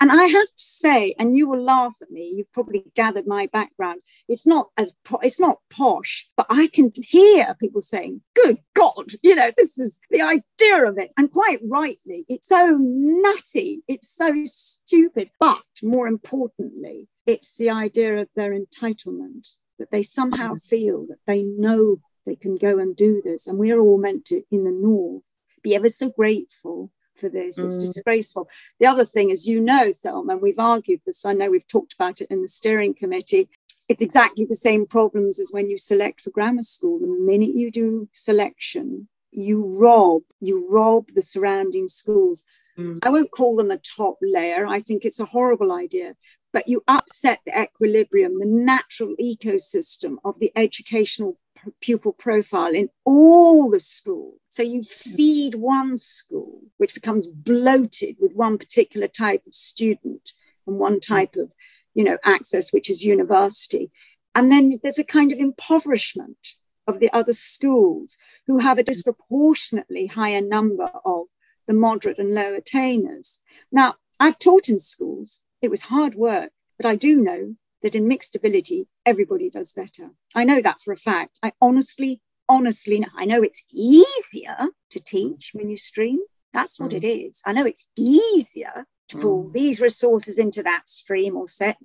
and 0.00 0.12
i 0.12 0.24
have 0.26 0.46
to 0.46 0.52
say 0.56 1.14
and 1.18 1.36
you 1.36 1.48
will 1.48 1.62
laugh 1.62 1.96
at 2.00 2.10
me 2.10 2.32
you've 2.36 2.52
probably 2.52 2.84
gathered 2.94 3.26
my 3.26 3.46
background. 3.46 4.00
It's 4.28 4.46
not 4.46 4.68
as 4.76 4.92
it's 5.22 5.40
not 5.40 5.58
posh 5.70 6.28
but 6.36 6.46
i 6.48 6.68
can 6.68 6.92
hear 6.94 7.56
people 7.58 7.80
saying 7.80 8.22
good 8.34 8.58
god 8.74 9.12
you 9.22 9.34
know 9.34 9.50
this 9.56 9.76
is 9.78 9.98
the 10.10 10.22
idea 10.22 10.88
of 10.88 10.98
it. 10.98 11.10
And 11.16 11.32
quite 11.32 11.58
rightly 11.68 12.24
it's 12.28 12.48
so 12.48 12.78
nutty 12.80 13.82
it's 13.88 14.08
so 14.14 14.32
stupid 14.44 15.30
but 15.40 15.64
more 15.82 16.06
importantly 16.06 17.08
it's 17.26 17.56
the 17.56 17.70
idea 17.70 18.18
of 18.18 18.28
their 18.36 18.52
entitlement 18.52 19.48
that 19.78 19.90
they 19.90 20.02
somehow 20.02 20.56
feel 20.56 21.06
that 21.08 21.18
they 21.26 21.42
know 21.42 22.00
they 22.24 22.36
can 22.36 22.56
go 22.56 22.78
and 22.78 22.96
do 22.96 23.22
this. 23.24 23.46
And 23.46 23.58
we're 23.58 23.80
all 23.80 23.98
meant 23.98 24.24
to, 24.26 24.42
in 24.50 24.64
the 24.64 24.70
North, 24.70 25.22
be 25.62 25.74
ever 25.74 25.88
so 25.88 26.10
grateful 26.10 26.90
for 27.16 27.28
this. 27.28 27.58
It's 27.58 27.76
mm. 27.76 27.80
disgraceful. 27.80 28.48
The 28.78 28.86
other 28.86 29.04
thing, 29.04 29.32
as 29.32 29.46
you 29.46 29.60
know, 29.60 29.92
Thelma, 29.92 30.34
and 30.34 30.42
we've 30.42 30.58
argued 30.58 31.00
this, 31.06 31.24
I 31.24 31.32
know 31.32 31.50
we've 31.50 31.66
talked 31.66 31.94
about 31.94 32.20
it 32.20 32.30
in 32.30 32.42
the 32.42 32.48
steering 32.48 32.94
committee. 32.94 33.48
It's 33.88 34.02
exactly 34.02 34.44
the 34.44 34.54
same 34.54 34.86
problems 34.86 35.38
as 35.38 35.50
when 35.52 35.70
you 35.70 35.78
select 35.78 36.20
for 36.20 36.30
grammar 36.30 36.62
school. 36.62 36.98
The 36.98 37.06
minute 37.06 37.54
you 37.54 37.70
do 37.70 38.08
selection, 38.12 39.08
you 39.30 39.78
rob, 39.78 40.22
you 40.40 40.66
rob 40.68 41.06
the 41.14 41.22
surrounding 41.22 41.88
schools. 41.88 42.44
Mm. 42.78 42.98
I 43.02 43.10
won't 43.10 43.30
call 43.30 43.56
them 43.56 43.70
a 43.70 43.78
top 43.78 44.18
layer. 44.20 44.66
I 44.66 44.80
think 44.80 45.04
it's 45.04 45.20
a 45.20 45.24
horrible 45.24 45.72
idea 45.72 46.14
but 46.56 46.68
you 46.68 46.82
upset 46.88 47.40
the 47.44 47.52
equilibrium, 47.52 48.38
the 48.38 48.46
natural 48.46 49.14
ecosystem 49.20 50.16
of 50.24 50.40
the 50.40 50.50
educational 50.56 51.38
pupil 51.82 52.12
profile 52.12 52.74
in 52.74 52.88
all 53.04 53.70
the 53.70 53.78
schools. 53.78 54.40
So 54.48 54.62
you 54.62 54.80
hmm. 54.80 55.10
feed 55.16 55.54
one 55.56 55.98
school, 55.98 56.62
which 56.78 56.94
becomes 56.94 57.26
bloated 57.26 58.16
with 58.18 58.32
one 58.32 58.56
particular 58.56 59.06
type 59.06 59.42
of 59.46 59.52
student 59.54 60.32
and 60.66 60.78
one 60.78 60.94
hmm. 60.94 61.00
type 61.00 61.36
of, 61.36 61.52
you 61.92 62.02
know, 62.02 62.16
access, 62.24 62.72
which 62.72 62.88
is 62.88 63.04
university. 63.04 63.90
And 64.34 64.50
then 64.50 64.80
there's 64.82 64.98
a 64.98 65.04
kind 65.04 65.32
of 65.32 65.38
impoverishment 65.38 66.54
of 66.86 67.00
the 67.00 67.12
other 67.12 67.34
schools 67.34 68.16
who 68.46 68.60
have 68.60 68.78
a 68.78 68.80
hmm. 68.80 68.86
disproportionately 68.86 70.06
higher 70.06 70.40
number 70.40 70.88
of 71.04 71.26
the 71.66 71.74
moderate 71.74 72.18
and 72.18 72.34
low 72.34 72.54
attainers. 72.54 73.42
Now, 73.70 73.96
I've 74.18 74.38
taught 74.38 74.70
in 74.70 74.78
schools. 74.78 75.42
It 75.62 75.70
was 75.70 75.82
hard 75.82 76.14
work, 76.14 76.50
but 76.76 76.86
I 76.86 76.94
do 76.94 77.20
know 77.20 77.54
that 77.82 77.94
in 77.94 78.08
mixed 78.08 78.34
ability, 78.34 78.88
everybody 79.04 79.48
does 79.50 79.72
better. 79.72 80.10
I 80.34 80.44
know 80.44 80.60
that 80.60 80.80
for 80.80 80.92
a 80.92 80.96
fact. 80.96 81.38
I 81.42 81.52
honestly, 81.60 82.20
honestly 82.48 83.00
know. 83.00 83.08
I 83.16 83.24
know 83.24 83.42
it's 83.42 83.64
easier 83.72 84.68
to 84.90 85.00
teach 85.00 85.50
when 85.52 85.68
you 85.70 85.76
stream. 85.76 86.18
That's 86.52 86.80
what 86.80 86.90
mm. 86.90 87.02
it 87.02 87.06
is. 87.06 87.42
I 87.44 87.52
know 87.52 87.66
it's 87.66 87.86
easier 87.96 88.86
to 89.08 89.18
pull 89.18 89.44
mm. 89.44 89.52
these 89.52 89.80
resources 89.80 90.38
into 90.38 90.62
that 90.62 90.88
stream 90.88 91.36
or 91.36 91.46
set 91.46 91.76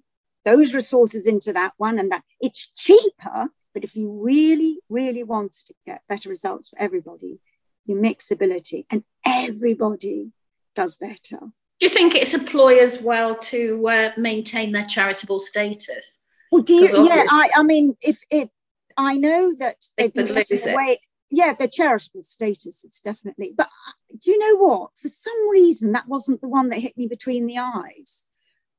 those 0.43 0.73
resources 0.73 1.27
into 1.27 1.53
that 1.53 1.73
one 1.77 1.99
and 1.99 2.11
that 2.11 2.23
it's 2.39 2.71
cheaper. 2.75 3.49
But 3.73 3.83
if 3.83 3.95
you 3.95 4.11
really, 4.11 4.79
really 4.89 5.23
want 5.23 5.53
to 5.67 5.73
get 5.85 6.01
better 6.09 6.29
results 6.29 6.69
for 6.69 6.79
everybody, 6.79 7.39
you 7.85 7.95
mix 7.95 8.31
ability 8.31 8.85
and 8.89 9.03
everybody 9.25 10.31
does 10.75 10.95
better. 10.95 11.51
Do 11.81 11.87
you 11.87 11.89
think 11.89 12.13
it's 12.13 12.35
a 12.35 12.39
ploy 12.39 12.77
as 12.77 13.01
well 13.01 13.33
to 13.35 13.87
uh, 13.87 14.11
maintain 14.15 14.71
their 14.71 14.85
charitable 14.85 15.39
status? 15.39 16.19
Well, 16.51 16.61
do 16.61 16.75
you? 16.75 17.07
Yeah, 17.07 17.25
I, 17.27 17.49
I 17.55 17.63
mean, 17.63 17.97
if 18.03 18.19
it, 18.29 18.51
I 18.97 19.17
know 19.17 19.55
that 19.55 19.77
they've 19.97 20.13
been 20.13 20.27
taking 20.27 20.69
away, 20.69 20.99
yeah, 21.31 21.55
their 21.55 21.67
charitable 21.67 22.21
status 22.21 22.83
is 22.83 23.01
definitely. 23.03 23.55
But 23.57 23.65
uh, 23.65 24.15
do 24.23 24.29
you 24.29 24.37
know 24.37 24.57
what? 24.57 24.91
For 25.01 25.07
some 25.07 25.49
reason, 25.49 25.93
that 25.93 26.07
wasn't 26.07 26.41
the 26.41 26.49
one 26.49 26.69
that 26.69 26.81
hit 26.81 26.95
me 26.97 27.07
between 27.07 27.47
the 27.47 27.57
eyes. 27.57 28.27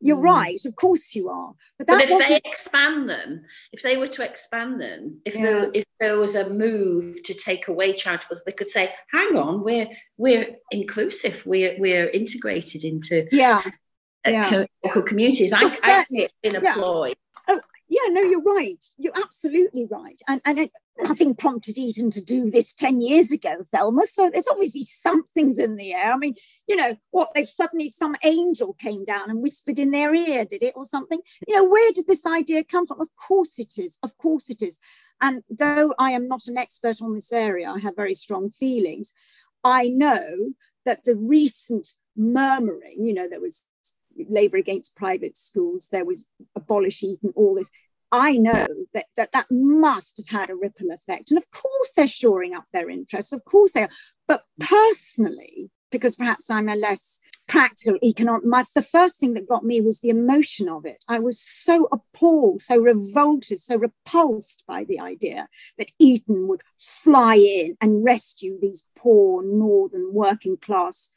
You're 0.03 0.19
mm. 0.19 0.25
right, 0.25 0.65
of 0.67 0.75
course 0.75 1.15
you 1.15 1.29
are. 1.29 1.55
But, 1.79 1.87
but 1.87 2.01
if 2.03 2.29
they 2.29 2.41
expand 2.45 3.09
them, 3.09 3.45
if 3.73 3.83
they 3.83 3.97
were 3.97 4.09
to 4.09 4.25
expand 4.25 4.81
them, 4.81 5.21
if 5.25 5.37
yeah. 5.37 5.43
there 5.43 5.71
if 5.73 5.85
there 6.01 6.19
was 6.19 6.35
a 6.35 6.51
move 6.51 7.23
to 7.23 7.35
take 7.35 7.69
away 7.69 7.93
charitables, 7.93 8.39
they 8.45 8.53
could 8.53 8.69
say, 8.69 8.93
"Hang 9.13 9.37
on, 9.37 9.63
we're 9.63 9.89
we're 10.17 10.57
inclusive, 10.73 11.45
we're 11.47 11.77
we're 11.79 12.09
integrated 12.09 12.83
into 12.83 13.29
yeah, 13.31 13.63
yeah. 14.27 14.67
local 14.85 15.03
communities." 15.03 15.53
I, 15.53 15.67
I 15.67 16.05
think 16.05 16.09
it's 16.11 16.35
been 16.43 16.57
a 16.57 16.63
yeah. 16.63 16.75
ploy. 16.75 17.13
Yeah, 17.93 18.09
no, 18.09 18.23
you're 18.23 18.41
right. 18.41 18.83
You're 18.97 19.13
absolutely 19.15 19.87
right. 19.91 20.19
And 20.27 20.41
and 20.47 20.59
it, 20.59 20.71
nothing 20.99 21.35
prompted 21.35 21.77
Eton 21.77 22.11
to 22.13 22.25
do 22.25 22.51
this 22.51 22.73
10 22.75 23.03
years 23.03 23.31
ago, 23.31 23.57
Thelma. 23.71 24.07
So 24.07 24.31
there's 24.31 24.49
obviously 24.49 24.85
something's 24.85 25.59
in 25.59 25.77
the 25.77 25.93
air. 25.93 26.11
I 26.11 26.17
mean, 26.17 26.35
you 26.67 26.75
know, 26.75 26.97
what 27.11 27.33
they've 27.35 27.47
suddenly 27.47 27.91
some 27.91 28.17
angel 28.25 28.73
came 28.81 29.05
down 29.05 29.29
and 29.29 29.43
whispered 29.43 29.79
in 29.79 29.91
their 29.91 30.15
ear, 30.15 30.47
did 30.47 30.63
it, 30.63 30.73
or 30.75 30.87
something? 30.87 31.21
You 31.47 31.55
know, 31.55 31.67
where 31.67 31.93
did 31.93 32.07
this 32.07 32.25
idea 32.25 32.65
come 32.65 32.87
from? 32.87 32.99
Of 32.99 33.09
course 33.15 33.59
it 33.59 33.75
is. 33.77 33.99
Of 34.03 34.17
course 34.17 34.49
it 34.49 34.63
is. 34.63 34.81
And 35.21 35.43
though 35.51 35.95
I 35.99 36.13
am 36.13 36.29
not 36.29 36.47
an 36.47 36.57
expert 36.57 37.03
on 37.03 37.13
this 37.13 37.31
area, 37.31 37.69
I 37.69 37.79
have 37.81 37.95
very 37.95 38.15
strong 38.15 38.49
feelings. 38.49 39.13
I 39.65 39.89
know 39.89 40.55
that 40.87 41.05
the 41.05 41.15
recent 41.15 41.89
murmuring, 42.17 43.05
you 43.05 43.13
know, 43.13 43.29
there 43.29 43.41
was 43.41 43.65
Labour 44.29 44.57
against 44.57 44.97
private 44.97 45.37
schools, 45.37 45.89
there 45.91 46.05
was 46.05 46.27
abolish 46.55 47.03
Eton, 47.03 47.33
all 47.37 47.55
this. 47.55 47.71
I 48.11 48.37
know 48.37 48.67
that, 48.93 49.07
that 49.17 49.33
that 49.33 49.47
must 49.51 50.19
have 50.19 50.29
had 50.29 50.51
a 50.51 50.55
ripple 50.55 50.91
effect. 50.91 51.31
And 51.31 51.39
of 51.39 51.51
course, 51.51 51.93
they're 51.97 52.07
shoring 52.07 52.55
up 52.55 52.65
their 52.73 52.91
interests. 52.91 53.33
Of 53.33 53.45
course, 53.45 53.73
they 53.73 53.85
are. 53.85 53.89
But 54.29 54.45
personally, 54.61 55.71
because 55.91 56.17
perhaps 56.17 56.51
I'm 56.51 56.69
a 56.69 56.77
less 56.77 57.21
practical 57.49 57.99
economic, 58.03 58.45
my, 58.45 58.65
the 58.75 58.83
first 58.83 59.19
thing 59.19 59.35
that 59.35 59.49
got 59.49 59.65
me 59.65 59.81
was 59.81 60.01
the 60.01 60.09
emotion 60.09 60.69
of 60.69 60.85
it. 60.85 61.05
I 61.09 61.19
was 61.21 61.41
so 61.41 61.89
appalled, 61.93 62.63
so 62.63 62.77
revolted, 62.79 63.61
so 63.61 63.77
repulsed 63.77 64.65
by 64.67 64.85
the 64.85 65.01
idea 65.01 65.49
that 65.79 65.93
Eton 65.99 66.49
would 66.49 66.63
fly 66.79 67.37
in 67.37 67.77
and 67.81 68.05
rescue 68.05 68.59
these 68.61 68.89
poor 68.97 69.43
northern 69.43 70.13
working 70.13 70.57
class 70.57 71.13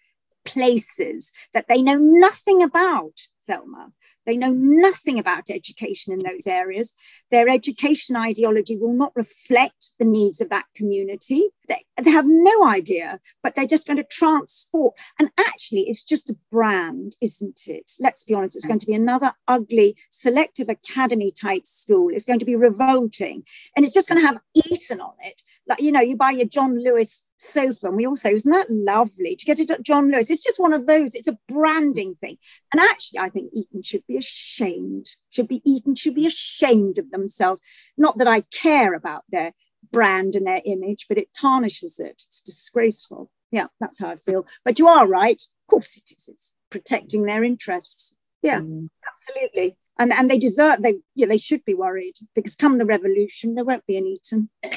places 0.46 1.32
that 1.54 1.68
they 1.68 1.82
know 1.82 1.98
nothing 1.98 2.64
about, 2.64 3.14
Thelma. 3.46 3.92
They 4.26 4.38
know 4.38 4.52
nothing 4.52 5.20
about 5.20 5.50
education 5.50 6.14
in 6.14 6.20
those 6.20 6.48
areas. 6.48 6.94
Their 7.30 7.48
education 7.48 8.16
ideology 8.16 8.76
will 8.76 8.94
not 8.94 9.12
reflect 9.16 9.92
the 10.00 10.06
needs 10.06 10.42
of 10.42 10.50
that 10.50 10.66
community. 10.76 11.50
They, 11.68 11.84
they 12.02 12.12
have 12.12 12.26
no 12.28 12.66
idea, 12.66 13.20
but 13.42 13.56
they're 13.56 13.66
just 13.66 13.88
going 13.88 13.98
to 13.98 14.04
transport. 14.04 14.94
And 15.20 15.30
actually, 15.38 15.82
it's 15.82 16.04
just 16.04 16.30
a 16.30 16.38
brand, 16.52 17.16
isn't 17.22 17.62
it? 17.68 17.92
Let's 18.00 18.24
be 18.24 18.34
honest, 18.34 18.56
it's 18.56 18.68
going 18.68 18.80
to 18.80 18.86
be 18.86 18.94
another 18.94 19.34
ugly 19.48 19.96
selective 20.10 20.70
academy 20.70 21.32
type 21.32 21.66
school. 21.66 22.10
It's 22.12 22.26
going 22.26 22.40
to 22.40 22.46
be 22.46 22.56
revolting. 22.56 23.44
And 23.76 23.86
it's 23.86 23.94
just 23.94 24.08
going 24.08 24.22
to 24.22 24.28
have 24.28 24.40
Eton 24.54 25.02
on 25.02 25.14
it. 25.24 25.42
Like, 25.68 25.82
you 25.82 25.92
know, 25.92 26.02
you 26.02 26.16
buy 26.16 26.32
your 26.32 26.48
John 26.48 26.82
Lewis 26.84 27.28
sofa. 27.38 27.88
And 27.88 27.96
we 27.96 28.06
also, 28.06 28.30
isn't 28.30 28.52
that 28.52 28.70
lovely 28.70 29.36
to 29.36 29.46
get 29.46 29.60
it 29.60 29.72
at 29.72 29.84
John 29.84 30.12
Lewis? 30.12 30.30
It's 30.30 30.44
just 30.44 30.60
one 30.60 30.74
of 30.74 30.88
those, 30.88 31.16
it's 31.16 31.28
a 31.28 31.38
branding 31.48 32.16
thing. 32.16 32.38
And 32.72 32.82
actually, 32.82 33.20
I 33.20 33.30
think 33.30 33.52
Eton 33.54 33.82
should 33.82 34.06
be 34.08 34.18
ashamed, 34.18 35.08
should 35.30 35.48
be 35.48 35.62
Eton 35.70 35.96
should 35.96 36.16
be 36.16 36.28
ashamed 36.28 36.98
of 36.98 37.12
themselves. 37.12 37.62
Not 37.98 38.18
that 38.18 38.28
I 38.28 38.42
care 38.42 38.94
about 38.94 39.24
their 39.30 39.54
brand 39.92 40.36
and 40.36 40.46
their 40.48 40.62
image, 40.66 41.08
but 41.08 41.18
it 41.18 41.34
tarnishes 41.34 42.00
it. 42.00 42.24
It's 42.28 42.42
disgraceful. 42.42 43.30
Yeah, 43.52 43.68
that's 43.80 44.00
how 44.00 44.10
I 44.10 44.16
feel. 44.16 44.46
But 44.64 44.80
you 44.80 44.88
are 44.88 45.08
right. 45.08 45.42
Of 45.42 45.68
course 45.70 45.98
it 45.98 46.12
is. 46.16 46.28
It's 46.28 46.54
protecting 46.70 47.24
their 47.24 47.44
interests. 47.44 48.16
Yeah, 48.42 48.60
mm. 48.60 48.90
absolutely. 49.08 49.78
And, 49.98 50.12
and 50.12 50.30
they 50.30 50.38
deserve 50.38 50.82
they 50.82 50.96
yeah 51.16 51.28
they 51.28 51.38
should 51.38 51.64
be 51.64 51.74
worried 51.74 52.16
because 52.36 52.56
come 52.56 52.78
the 52.78 52.86
revolution 52.86 53.56
there 53.56 53.64
won't 53.64 53.86
be 53.86 53.98
an 53.98 54.08
Eton. 54.08 54.50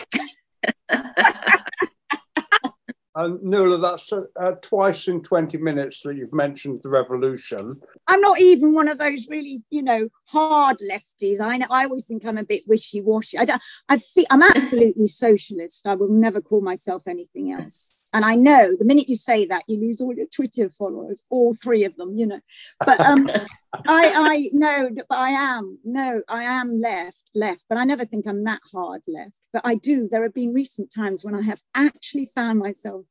And 3.18 3.42
Nuala, 3.42 3.78
that's 3.78 4.12
uh, 4.12 4.22
uh, 4.40 4.52
twice 4.62 5.08
in 5.08 5.24
20 5.24 5.58
minutes 5.58 6.02
that 6.02 6.14
you've 6.16 6.32
mentioned 6.32 6.78
the 6.84 6.88
revolution. 6.88 7.80
I'm 8.06 8.20
not 8.20 8.40
even 8.40 8.72
one 8.72 8.86
of 8.86 8.98
those 8.98 9.26
really, 9.28 9.64
you 9.70 9.82
know, 9.82 10.08
hard 10.26 10.76
lefties. 10.78 11.40
I 11.40 11.56
know, 11.56 11.66
I 11.68 11.82
always 11.82 12.06
think 12.06 12.24
I'm 12.24 12.38
a 12.38 12.44
bit 12.44 12.62
wishy-washy. 12.68 13.36
I, 13.36 13.44
don't, 13.44 13.60
I 13.88 13.96
feel, 13.96 14.24
I'm 14.30 14.44
absolutely 14.44 15.08
socialist. 15.08 15.84
I 15.84 15.96
will 15.96 16.10
never 16.10 16.40
call 16.40 16.60
myself 16.60 17.08
anything 17.08 17.50
else. 17.50 17.92
And 18.14 18.24
I 18.24 18.36
know 18.36 18.76
the 18.78 18.84
minute 18.84 19.08
you 19.08 19.16
say 19.16 19.46
that, 19.46 19.64
you 19.66 19.80
lose 19.80 20.00
all 20.00 20.14
your 20.14 20.26
Twitter 20.26 20.70
followers, 20.70 21.24
all 21.28 21.54
three 21.54 21.84
of 21.84 21.96
them, 21.96 22.16
you 22.16 22.24
know. 22.24 22.40
But 22.86 23.00
um, 23.00 23.28
I, 23.72 24.12
I 24.14 24.50
know, 24.52 24.90
but 25.08 25.18
I 25.18 25.30
am, 25.30 25.78
no, 25.84 26.22
I 26.28 26.44
am 26.44 26.80
left, 26.80 27.30
left, 27.34 27.64
but 27.68 27.78
I 27.78 27.84
never 27.84 28.04
think 28.04 28.26
I'm 28.26 28.44
that 28.44 28.60
hard 28.72 29.02
left. 29.06 29.32
But 29.52 29.62
I 29.64 29.74
do. 29.74 30.08
There 30.08 30.22
have 30.22 30.34
been 30.34 30.52
recent 30.52 30.92
times 30.92 31.24
when 31.24 31.34
I 31.34 31.42
have 31.42 31.60
actually 31.74 32.26
found 32.26 32.58
myself 32.58 33.04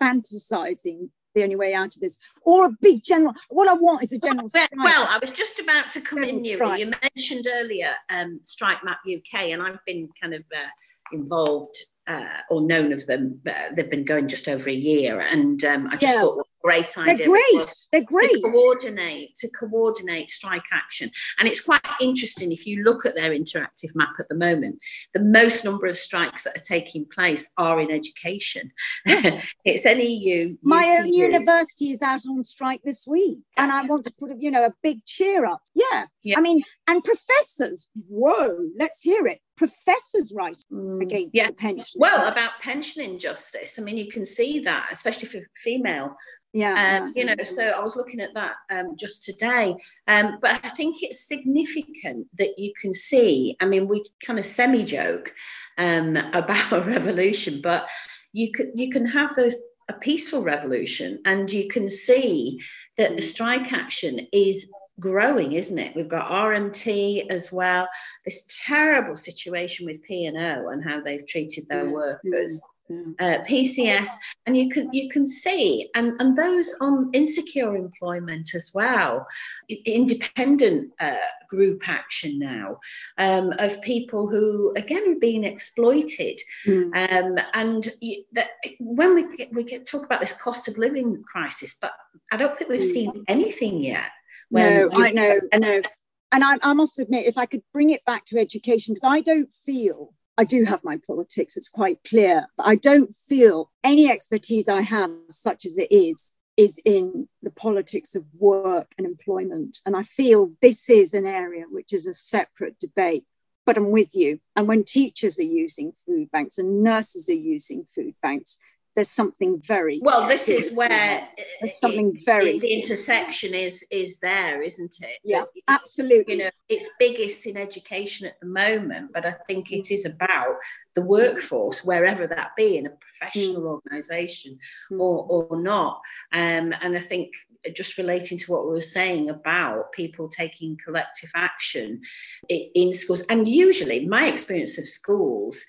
fantasizing 0.00 1.10
the 1.34 1.42
only 1.42 1.56
way 1.56 1.74
out 1.74 1.94
of 1.94 2.00
this, 2.00 2.18
or 2.42 2.66
a 2.66 2.76
big 2.80 3.04
general. 3.04 3.34
What 3.48 3.68
I 3.68 3.74
want 3.74 4.02
is 4.02 4.12
a 4.12 4.18
general 4.18 4.48
well, 4.52 4.68
well 4.76 5.06
I 5.08 5.18
was 5.18 5.30
just 5.30 5.60
about 5.60 5.90
to 5.92 6.00
come 6.00 6.22
general 6.22 6.38
in, 6.38 6.44
you. 6.44 6.76
You 6.76 6.92
mentioned 7.02 7.46
earlier 7.50 7.92
um, 8.10 8.40
Strike 8.42 8.84
Map 8.84 8.98
UK, 9.06 9.50
and 9.50 9.62
I've 9.62 9.84
been 9.86 10.08
kind 10.20 10.34
of 10.34 10.42
uh, 10.54 10.68
involved 11.12 11.76
uh, 12.08 12.24
or 12.50 12.62
known 12.62 12.92
of 12.92 13.06
them. 13.06 13.40
Uh, 13.46 13.74
they've 13.76 13.90
been 13.90 14.04
going 14.04 14.28
just 14.28 14.48
over 14.48 14.68
a 14.68 14.74
year, 14.74 15.20
and 15.20 15.62
um, 15.64 15.86
I 15.88 15.96
just 15.96 16.14
yeah. 16.14 16.20
thought 16.20 16.36
what 16.38 16.46
a 16.46 16.62
great 16.62 16.98
idea. 16.98 17.16
They're 17.16 17.26
great. 17.26 17.74
They're 17.92 18.04
great. 18.04 18.32
To 18.32 18.50
coordinate 18.50 19.36
to 19.36 19.48
coordinate 19.50 20.30
strike 20.30 20.64
action, 20.72 21.10
and 21.38 21.46
it's 21.46 21.60
quite 21.60 21.82
interesting 22.00 22.50
if 22.50 22.66
you 22.66 22.82
look 22.82 23.04
at 23.04 23.14
their 23.14 23.32
interactive 23.32 23.94
map 23.94 24.14
at 24.18 24.28
the 24.28 24.34
moment. 24.34 24.78
The 25.12 25.20
most 25.20 25.64
number 25.64 25.86
of 25.86 25.96
strikes 25.96 26.44
that 26.44 26.56
are 26.56 26.62
taking 26.62 27.04
place 27.04 27.52
are 27.58 27.78
in 27.78 27.90
education. 27.90 28.72
it's 29.06 29.84
NEU. 29.84 30.56
My 30.62 30.82
UCU. 30.82 31.00
own 31.00 31.12
university 31.12 31.90
is 31.90 32.00
out 32.00 32.26
on 32.26 32.42
strike 32.42 32.80
this 32.84 33.06
week, 33.06 33.40
and 33.58 33.70
I 33.70 33.84
want 33.84 34.06
to 34.06 34.14
put 34.18 34.30
a, 34.30 34.36
you 34.36 34.50
know 34.50 34.64
a 34.64 34.74
big 34.82 35.04
cheer 35.04 35.44
up. 35.44 35.60
Yeah. 35.74 36.06
yeah. 36.22 36.38
I 36.38 36.40
mean, 36.40 36.62
and 36.86 37.04
professors. 37.04 37.88
Whoa, 38.08 38.70
let's 38.78 39.02
hear 39.02 39.26
it 39.26 39.40
professors 39.58 40.32
write 40.34 40.62
mm, 40.72 41.02
against 41.02 41.34
yeah. 41.34 41.50
pension. 41.56 41.84
Well, 41.96 42.26
about 42.26 42.52
pension 42.62 43.02
injustice. 43.02 43.78
I 43.78 43.82
mean, 43.82 43.98
you 43.98 44.08
can 44.08 44.24
see 44.24 44.60
that, 44.60 44.88
especially 44.90 45.26
for 45.26 45.40
female. 45.56 46.16
Yeah, 46.54 46.70
um, 46.70 47.12
yeah. 47.14 47.20
you 47.20 47.24
know. 47.26 47.44
So 47.44 47.68
I 47.68 47.80
was 47.80 47.94
looking 47.94 48.20
at 48.20 48.32
that 48.34 48.54
um, 48.70 48.96
just 48.96 49.22
today, 49.22 49.76
um, 50.06 50.38
but 50.40 50.52
I 50.64 50.70
think 50.70 50.96
it's 51.02 51.28
significant 51.28 52.26
that 52.38 52.58
you 52.58 52.72
can 52.80 52.94
see. 52.94 53.54
I 53.60 53.66
mean, 53.66 53.86
we 53.86 54.08
kind 54.24 54.38
of 54.38 54.46
semi 54.46 54.82
joke 54.82 55.34
um, 55.76 56.16
about 56.32 56.72
a 56.72 56.80
revolution, 56.80 57.60
but 57.60 57.86
you 58.32 58.50
could 58.50 58.70
you 58.74 58.90
can 58.90 59.06
have 59.06 59.34
those 59.36 59.56
a 59.90 59.92
peaceful 59.94 60.42
revolution, 60.42 61.18
and 61.26 61.52
you 61.52 61.68
can 61.68 61.90
see 61.90 62.60
that 62.96 63.16
the 63.16 63.22
strike 63.22 63.72
action 63.72 64.26
is 64.32 64.70
growing, 65.00 65.52
isn't 65.52 65.78
it? 65.78 65.94
We've 65.94 66.08
got 66.08 66.30
RMT 66.30 67.30
as 67.30 67.52
well. 67.52 67.88
This 68.24 68.62
terrible 68.66 69.16
situation 69.16 69.86
with 69.86 70.02
P 70.02 70.26
and 70.26 70.36
O 70.36 70.68
and 70.68 70.82
how 70.82 71.00
they've 71.00 71.26
treated 71.26 71.68
their 71.68 71.92
workers 71.92 72.62
uh, 72.90 73.38
PCS, 73.46 74.08
and 74.46 74.56
you 74.56 74.68
can 74.68 74.92
you 74.92 75.08
can 75.10 75.26
see, 75.26 75.88
and 75.94 76.20
and 76.20 76.36
those 76.36 76.74
on 76.80 77.10
insecure 77.12 77.76
employment 77.76 78.54
as 78.54 78.70
well, 78.74 79.26
independent 79.68 80.92
uh, 81.00 81.16
group 81.48 81.86
action 81.88 82.38
now 82.38 82.78
um, 83.18 83.52
of 83.58 83.80
people 83.82 84.28
who 84.28 84.72
again 84.76 85.10
are 85.10 85.20
being 85.20 85.44
exploited, 85.44 86.40
mm. 86.66 86.84
um, 86.94 87.36
and 87.54 87.88
that 88.32 88.50
when 88.80 89.14
we 89.14 89.36
get, 89.36 89.52
we 89.52 89.64
get 89.64 89.86
talk 89.86 90.04
about 90.04 90.20
this 90.20 90.40
cost 90.40 90.68
of 90.68 90.78
living 90.78 91.22
crisis, 91.30 91.76
but 91.80 91.92
I 92.32 92.36
don't 92.36 92.56
think 92.56 92.70
we've 92.70 92.80
mm. 92.80 92.92
seen 92.92 93.24
anything 93.28 93.82
yet. 93.82 94.10
No, 94.50 94.90
I 94.92 95.10
know, 95.10 95.40
I 95.52 95.58
know. 95.58 95.82
And 96.30 96.44
I, 96.44 96.58
I 96.62 96.72
must 96.74 96.98
admit, 96.98 97.26
if 97.26 97.38
I 97.38 97.46
could 97.46 97.62
bring 97.72 97.90
it 97.90 98.04
back 98.04 98.24
to 98.26 98.38
education, 98.38 98.94
because 98.94 99.08
I 99.08 99.20
don't 99.20 99.52
feel 99.52 100.12
I 100.36 100.44
do 100.44 100.64
have 100.64 100.84
my 100.84 100.98
politics, 101.06 101.56
it's 101.56 101.68
quite 101.68 101.98
clear, 102.04 102.46
but 102.56 102.66
I 102.66 102.76
don't 102.76 103.14
feel 103.14 103.72
any 103.82 104.10
expertise 104.10 104.68
I 104.68 104.82
have, 104.82 105.10
such 105.30 105.64
as 105.64 105.78
it 105.78 105.90
is, 105.90 106.34
is 106.56 106.80
in 106.84 107.28
the 107.42 107.50
politics 107.50 108.14
of 108.14 108.24
work 108.38 108.92
and 108.98 109.06
employment. 109.06 109.78
And 109.84 109.96
I 109.96 110.02
feel 110.02 110.52
this 110.60 110.90
is 110.90 111.14
an 111.14 111.26
area 111.26 111.64
which 111.70 111.92
is 111.92 112.06
a 112.06 112.14
separate 112.14 112.78
debate. 112.78 113.24
But 113.66 113.76
I'm 113.76 113.90
with 113.90 114.14
you. 114.14 114.40
And 114.56 114.66
when 114.66 114.82
teachers 114.82 115.38
are 115.38 115.42
using 115.42 115.92
food 116.06 116.30
banks 116.30 116.56
and 116.56 116.82
nurses 116.82 117.28
are 117.28 117.34
using 117.34 117.84
food 117.94 118.14
banks, 118.22 118.58
there's 118.98 119.08
something 119.08 119.62
very 119.64 120.00
well 120.02 120.26
this 120.26 120.48
is 120.48 120.74
where 120.74 121.28
there's 121.60 121.78
something 121.78 122.16
it, 122.16 122.24
very 122.26 122.56
it, 122.56 122.60
the 122.60 122.72
intersection 122.72 123.54
is 123.54 123.86
is 123.92 124.18
there 124.18 124.60
isn't 124.60 124.96
it? 125.00 125.20
Yeah 125.22 125.44
absolutely 125.68 126.34
you 126.34 126.40
know 126.40 126.50
it's 126.68 126.88
biggest 126.98 127.46
in 127.46 127.56
education 127.56 128.26
at 128.26 128.40
the 128.40 128.46
moment 128.48 129.12
but 129.14 129.24
i 129.24 129.30
think 129.30 129.70
it 129.70 129.92
is 129.92 130.04
about 130.04 130.56
the 130.96 131.02
workforce 131.02 131.84
wherever 131.84 132.26
that 132.26 132.56
be 132.56 132.76
in 132.76 132.86
a 132.86 132.90
professional 132.90 133.62
mm. 133.62 133.70
organization 133.74 134.58
mm. 134.90 134.98
or 134.98 135.26
or 135.28 135.62
not. 135.62 136.00
Um, 136.32 136.74
and 136.82 136.96
i 136.96 136.98
think 136.98 137.34
just 137.72 137.98
relating 137.98 138.36
to 138.36 138.50
what 138.50 138.66
we 138.66 138.72
were 138.72 138.80
saying 138.80 139.30
about 139.30 139.92
people 139.92 140.28
taking 140.28 140.76
collective 140.84 141.30
action 141.36 142.00
in 142.48 142.92
schools 142.92 143.20
and 143.30 143.46
usually 143.46 144.06
my 144.06 144.26
experience 144.26 144.76
of 144.76 144.86
schools 144.86 145.64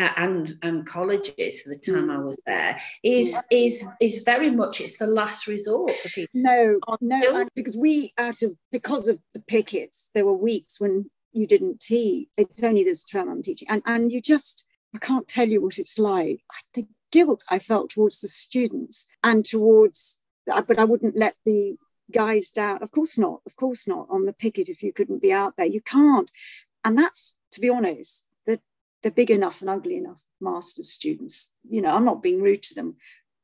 and 0.00 0.56
and 0.62 0.86
colleges 0.86 1.62
for 1.62 1.70
the 1.70 1.78
time 1.78 2.08
mm. 2.08 2.16
I 2.16 2.20
was 2.20 2.40
there 2.46 2.80
is 3.02 3.38
is 3.50 3.84
is 4.00 4.22
very 4.24 4.50
much 4.50 4.80
it's 4.80 4.98
the 4.98 5.06
last 5.06 5.46
resort 5.46 5.92
for 6.02 6.08
people. 6.08 6.28
No, 6.34 6.80
no, 7.00 7.46
because 7.54 7.76
we 7.76 8.12
out 8.18 8.42
of 8.42 8.52
because 8.72 9.08
of 9.08 9.18
the 9.34 9.40
pickets, 9.40 10.10
there 10.14 10.24
were 10.24 10.32
weeks 10.32 10.80
when 10.80 11.10
you 11.32 11.46
didn't 11.46 11.80
tea. 11.80 12.28
It's 12.36 12.62
only 12.62 12.84
this 12.84 13.04
term 13.04 13.28
I'm 13.28 13.42
teaching, 13.42 13.68
and 13.68 13.82
and 13.86 14.12
you 14.12 14.20
just 14.20 14.66
I 14.94 14.98
can't 14.98 15.28
tell 15.28 15.48
you 15.48 15.62
what 15.62 15.78
it's 15.78 15.98
like. 15.98 16.40
The 16.74 16.86
guilt 17.12 17.44
I 17.50 17.58
felt 17.58 17.90
towards 17.90 18.20
the 18.20 18.28
students 18.28 19.06
and 19.22 19.44
towards, 19.44 20.22
but 20.46 20.78
I 20.78 20.84
wouldn't 20.84 21.16
let 21.16 21.36
the 21.44 21.76
guys 22.12 22.50
down. 22.50 22.82
Of 22.82 22.90
course 22.90 23.18
not. 23.18 23.40
Of 23.46 23.56
course 23.56 23.86
not 23.86 24.06
on 24.10 24.26
the 24.26 24.32
picket 24.32 24.68
if 24.68 24.82
you 24.82 24.92
couldn't 24.92 25.22
be 25.22 25.32
out 25.32 25.54
there. 25.56 25.66
You 25.66 25.80
can't, 25.80 26.30
and 26.84 26.96
that's 26.96 27.36
to 27.52 27.60
be 27.60 27.68
honest 27.68 28.26
they're 29.02 29.12
big 29.12 29.30
enough 29.30 29.60
and 29.60 29.70
ugly 29.70 29.96
enough 29.96 30.22
master's 30.40 30.90
students. 30.90 31.52
You 31.68 31.82
know, 31.82 31.94
I'm 31.94 32.04
not 32.04 32.22
being 32.22 32.42
rude 32.42 32.62
to 32.64 32.74
them, 32.74 32.96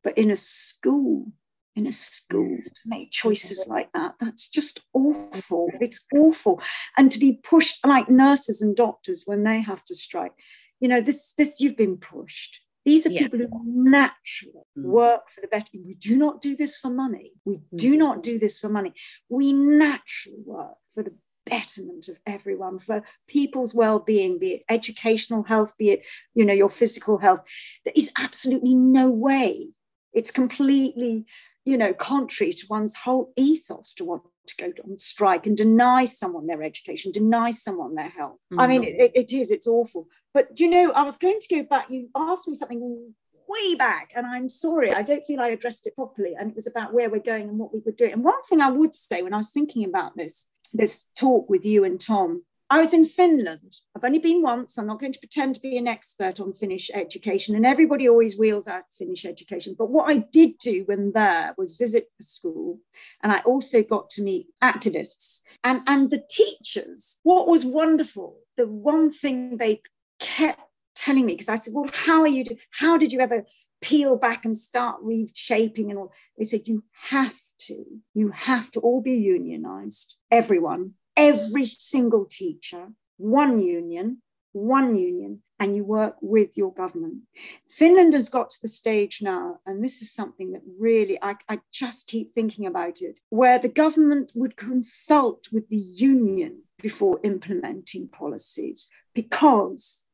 but 0.04 0.16
in 0.18 0.30
a 0.30 0.36
school, 0.36 1.32
in 1.74 1.86
a 1.86 1.92
school, 1.92 2.57
to 2.57 2.72
make 2.86 3.11
choices 3.11 3.66
like 3.66 3.92
that, 3.92 4.14
that's 4.20 4.48
just 4.48 4.80
awful. 4.92 5.68
It's 5.80 6.07
awful. 6.14 6.61
And 6.96 7.11
to 7.12 7.18
be 7.18 7.40
pushed 7.42 7.84
like 7.86 8.09
nurses 8.09 8.62
and 8.62 8.76
doctors 8.76 9.24
when 9.26 9.44
they 9.44 9.61
have 9.61 9.84
to 9.86 9.94
strike, 9.94 10.32
you 10.80 10.88
know, 10.88 11.00
this, 11.00 11.32
this, 11.36 11.61
you've 11.61 11.76
been 11.76 11.96
pushed. 11.96 12.61
These 12.84 13.04
are 13.04 13.11
yeah. 13.11 13.22
people 13.22 13.40
who 13.40 13.48
naturally 13.64 14.62
mm. 14.78 14.84
work 14.84 15.22
for 15.34 15.40
the 15.40 15.48
better. 15.48 15.66
We 15.74 15.94
do 15.94 16.16
not 16.16 16.40
do 16.40 16.54
this 16.54 16.76
for 16.76 16.88
money. 16.88 17.32
We 17.44 17.59
do 17.74 17.94
mm. 17.94 17.98
not 17.98 18.22
do 18.22 18.38
this 18.38 18.61
for 18.61 18.68
money. 18.68 18.92
We 19.28 19.52
naturally 19.52 20.38
work 20.44 20.76
for 20.94 21.02
the 21.02 21.12
betterment 21.47 22.09
of 22.09 22.18
everyone 22.26 22.78
for 22.78 23.03
people's 23.26 23.74
well-being 23.74 24.38
be 24.38 24.51
it 24.53 24.64
educational 24.68 25.44
health 25.44 25.76
be 25.78 25.90
it 25.90 26.03
you 26.34 26.44
know 26.44 26.53
your 26.53 26.68
physical 26.68 27.18
health. 27.18 27.40
There 27.84 27.94
is 27.97 28.12
absolutely 28.18 28.74
no 28.74 29.11
way. 29.11 29.70
It's 30.12 30.30
completely 30.30 31.26
you 31.64 31.76
know 31.76 31.92
contrary 31.94 32.53
to 32.53 32.66
one's 32.68 32.94
whole 32.94 33.32
ethos 33.36 33.94
to 33.94 34.05
want 34.05 34.22
to 34.47 34.57
go 34.57 34.72
on 34.84 34.97
strike 34.99 35.47
and 35.47 35.57
deny 35.57 36.05
someone 36.05 36.47
their 36.47 36.62
education 36.62 37.11
deny 37.11 37.51
someone 37.51 37.94
their 37.94 38.09
health. 38.09 38.38
Mm-hmm. 38.53 38.61
i 38.61 38.66
mean 38.66 38.82
mm. 38.82 38.99
it, 38.99 39.12
it 39.14 39.32
is 39.32 39.51
it's 39.51 39.66
awful. 39.66 40.09
But 40.34 40.61
you 40.61 40.68
know 40.68 40.92
i 40.92 41.03
was 41.03 41.16
going 41.16 41.40
to 41.40 41.55
go 41.57 41.62
back. 41.62 41.90
You 41.90 42.09
asked 42.14 42.49
me 42.49 42.55
something 42.55 43.14
way 43.49 43.76
back 43.76 44.11
and 44.16 44.26
i'm 44.26 44.49
sorry 44.49 44.92
i 44.92 45.03
don't 45.03 45.24
feel 45.24 45.40
i 45.40 45.51
addressed 45.51 45.86
it 45.86 45.94
properly 45.94 46.34
and 46.36 46.51
it 46.51 46.57
was 46.57 46.66
about 46.66 46.92
where 46.92 47.09
we're 47.09 47.20
going 47.20 47.49
and 47.49 47.59
what 47.59 47.72
we 47.72 47.80
were 47.86 47.92
doing. 47.92 48.12
And 48.12 48.24
one 48.24 48.42
thing 48.49 48.61
i 48.61 48.70
would 48.70 48.92
say 48.92 49.22
when 49.22 49.32
i 49.32 49.36
was 49.36 49.51
thinking 49.51 49.84
about 49.84 50.16
this 50.16 50.49
this 50.72 51.10
talk 51.16 51.48
with 51.48 51.64
you 51.64 51.84
and 51.84 52.00
Tom. 52.00 52.42
I 52.68 52.80
was 52.80 52.92
in 52.92 53.04
Finland. 53.04 53.76
I've 53.94 54.02
only 54.02 54.18
been 54.18 54.42
once. 54.42 54.76
I'm 54.76 54.88
not 54.88 54.98
going 54.98 55.12
to 55.12 55.20
pretend 55.20 55.54
to 55.54 55.60
be 55.60 55.76
an 55.76 55.86
expert 55.86 56.40
on 56.40 56.52
Finnish 56.52 56.90
education, 56.92 57.54
and 57.54 57.64
everybody 57.64 58.08
always 58.08 58.36
wheels 58.36 58.66
out 58.66 58.84
Finnish 58.92 59.24
education. 59.24 59.76
But 59.78 59.90
what 59.90 60.10
I 60.10 60.16
did 60.16 60.58
do 60.58 60.82
when 60.86 61.12
there 61.12 61.54
was 61.56 61.76
visit 61.76 62.08
the 62.18 62.24
school, 62.24 62.80
and 63.22 63.30
I 63.30 63.38
also 63.40 63.84
got 63.84 64.10
to 64.10 64.22
meet 64.22 64.48
activists 64.62 65.42
and, 65.62 65.82
and 65.86 66.10
the 66.10 66.24
teachers. 66.28 67.20
What 67.22 67.46
was 67.46 67.64
wonderful, 67.64 68.38
the 68.56 68.66
one 68.66 69.12
thing 69.12 69.58
they 69.58 69.82
kept 70.18 70.60
telling 70.96 71.24
me, 71.26 71.34
because 71.34 71.48
I 71.48 71.56
said, 71.56 71.72
Well, 71.72 71.88
how 71.92 72.22
are 72.22 72.28
you? 72.28 72.44
How 72.72 72.98
did 72.98 73.12
you 73.12 73.20
ever 73.20 73.46
peel 73.80 74.18
back 74.18 74.44
and 74.44 74.56
start 74.56 74.96
reshaping 75.02 75.90
and 75.90 76.00
all? 76.00 76.12
They 76.36 76.44
said, 76.44 76.66
You 76.66 76.82
have 77.10 77.34
to. 77.61 77.84
You 78.14 78.30
have 78.30 78.70
to 78.72 78.80
all 78.80 79.00
be 79.00 79.14
unionized, 79.14 80.16
everyone, 80.30 80.94
every 81.16 81.64
single 81.64 82.26
teacher, 82.26 82.88
one 83.16 83.61
union, 83.61 84.22
one 84.52 84.96
union, 84.96 85.42
and 85.59 85.74
you 85.74 85.84
work 85.84 86.16
with 86.20 86.57
your 86.57 86.72
government. 86.72 87.22
Finland 87.68 88.12
has 88.12 88.28
got 88.28 88.50
to 88.50 88.59
the 88.62 88.68
stage 88.68 89.20
now, 89.22 89.59
and 89.66 89.82
this 89.82 90.02
is 90.02 90.12
something 90.12 90.52
that 90.52 90.62
really 90.78 91.18
I, 91.22 91.36
I 91.48 91.61
just 91.72 92.07
keep 92.07 92.32
thinking 92.32 92.66
about 92.66 93.00
it, 93.00 93.20
where 93.30 93.59
the 93.59 93.68
government 93.68 94.32
would 94.34 94.57
consult 94.57 95.48
with 95.52 95.68
the 95.68 95.76
union 95.76 96.62
before 96.80 97.20
implementing 97.24 98.09
policies 98.09 98.90
because 99.14 100.04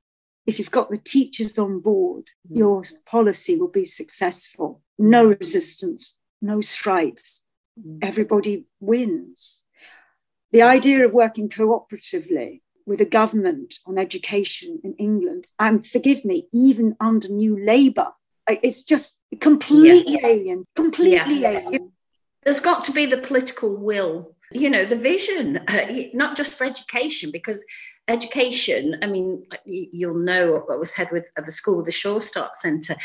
if 0.47 0.59
you've 0.59 0.71
got 0.71 0.91
the 0.91 0.99
teachers 0.99 1.59
on 1.59 1.81
board, 1.81 2.25
mm. 2.51 2.57
your 2.59 2.83
policy 3.07 3.57
will 3.57 3.69
be 3.69 3.85
successful. 3.85 4.81
No 4.99 5.27
resistance, 5.27 6.19
no 6.43 6.61
strikes, 6.61 7.43
mm. 7.81 7.99
everybody 8.03 8.67
wins. 8.81 9.65
The 10.51 10.63
idea 10.63 11.07
of 11.07 11.13
working 11.13 11.49
cooperatively 11.49 12.61
with 12.85 13.01
a 13.01 13.07
government 13.07 13.77
on 13.87 13.97
education 13.97 14.81
in 14.85 14.95
England, 14.95 15.47
and 15.59 15.87
forgive 15.87 16.25
me, 16.25 16.49
even 16.53 16.97
under 17.01 17.29
New 17.29 17.65
Labour, 17.65 18.09
it's 18.49 18.85
just 18.85 19.21
completely 19.41 20.19
yeah. 20.21 20.27
alien, 20.27 20.67
completely 20.75 21.41
yeah. 21.43 21.61
alien. 21.61 21.93
There's 22.43 22.61
got 22.61 22.85
to 22.85 22.93
be 22.93 23.07
the 23.07 23.19
political 23.19 23.77
will, 23.77 24.35
you 24.55 24.71
know, 24.71 24.85
the 24.85 24.97
vision, 24.97 25.59
uh, 25.69 25.87
not 26.15 26.37
just 26.37 26.57
for 26.57 26.65
education, 26.65 27.31
because 27.31 27.65
education 28.09 28.97
i 29.03 29.07
mean 29.07 29.45
you'll 29.65 30.19
know 30.19 30.67
i 30.69 30.75
was 30.75 30.93
head 30.93 31.09
with, 31.13 31.31
of 31.39 31.47
a 31.47 31.53
school 31.53 31.85
the 31.85 31.93
sure 31.93 32.21
start 32.21 32.57
centre. 32.57 32.97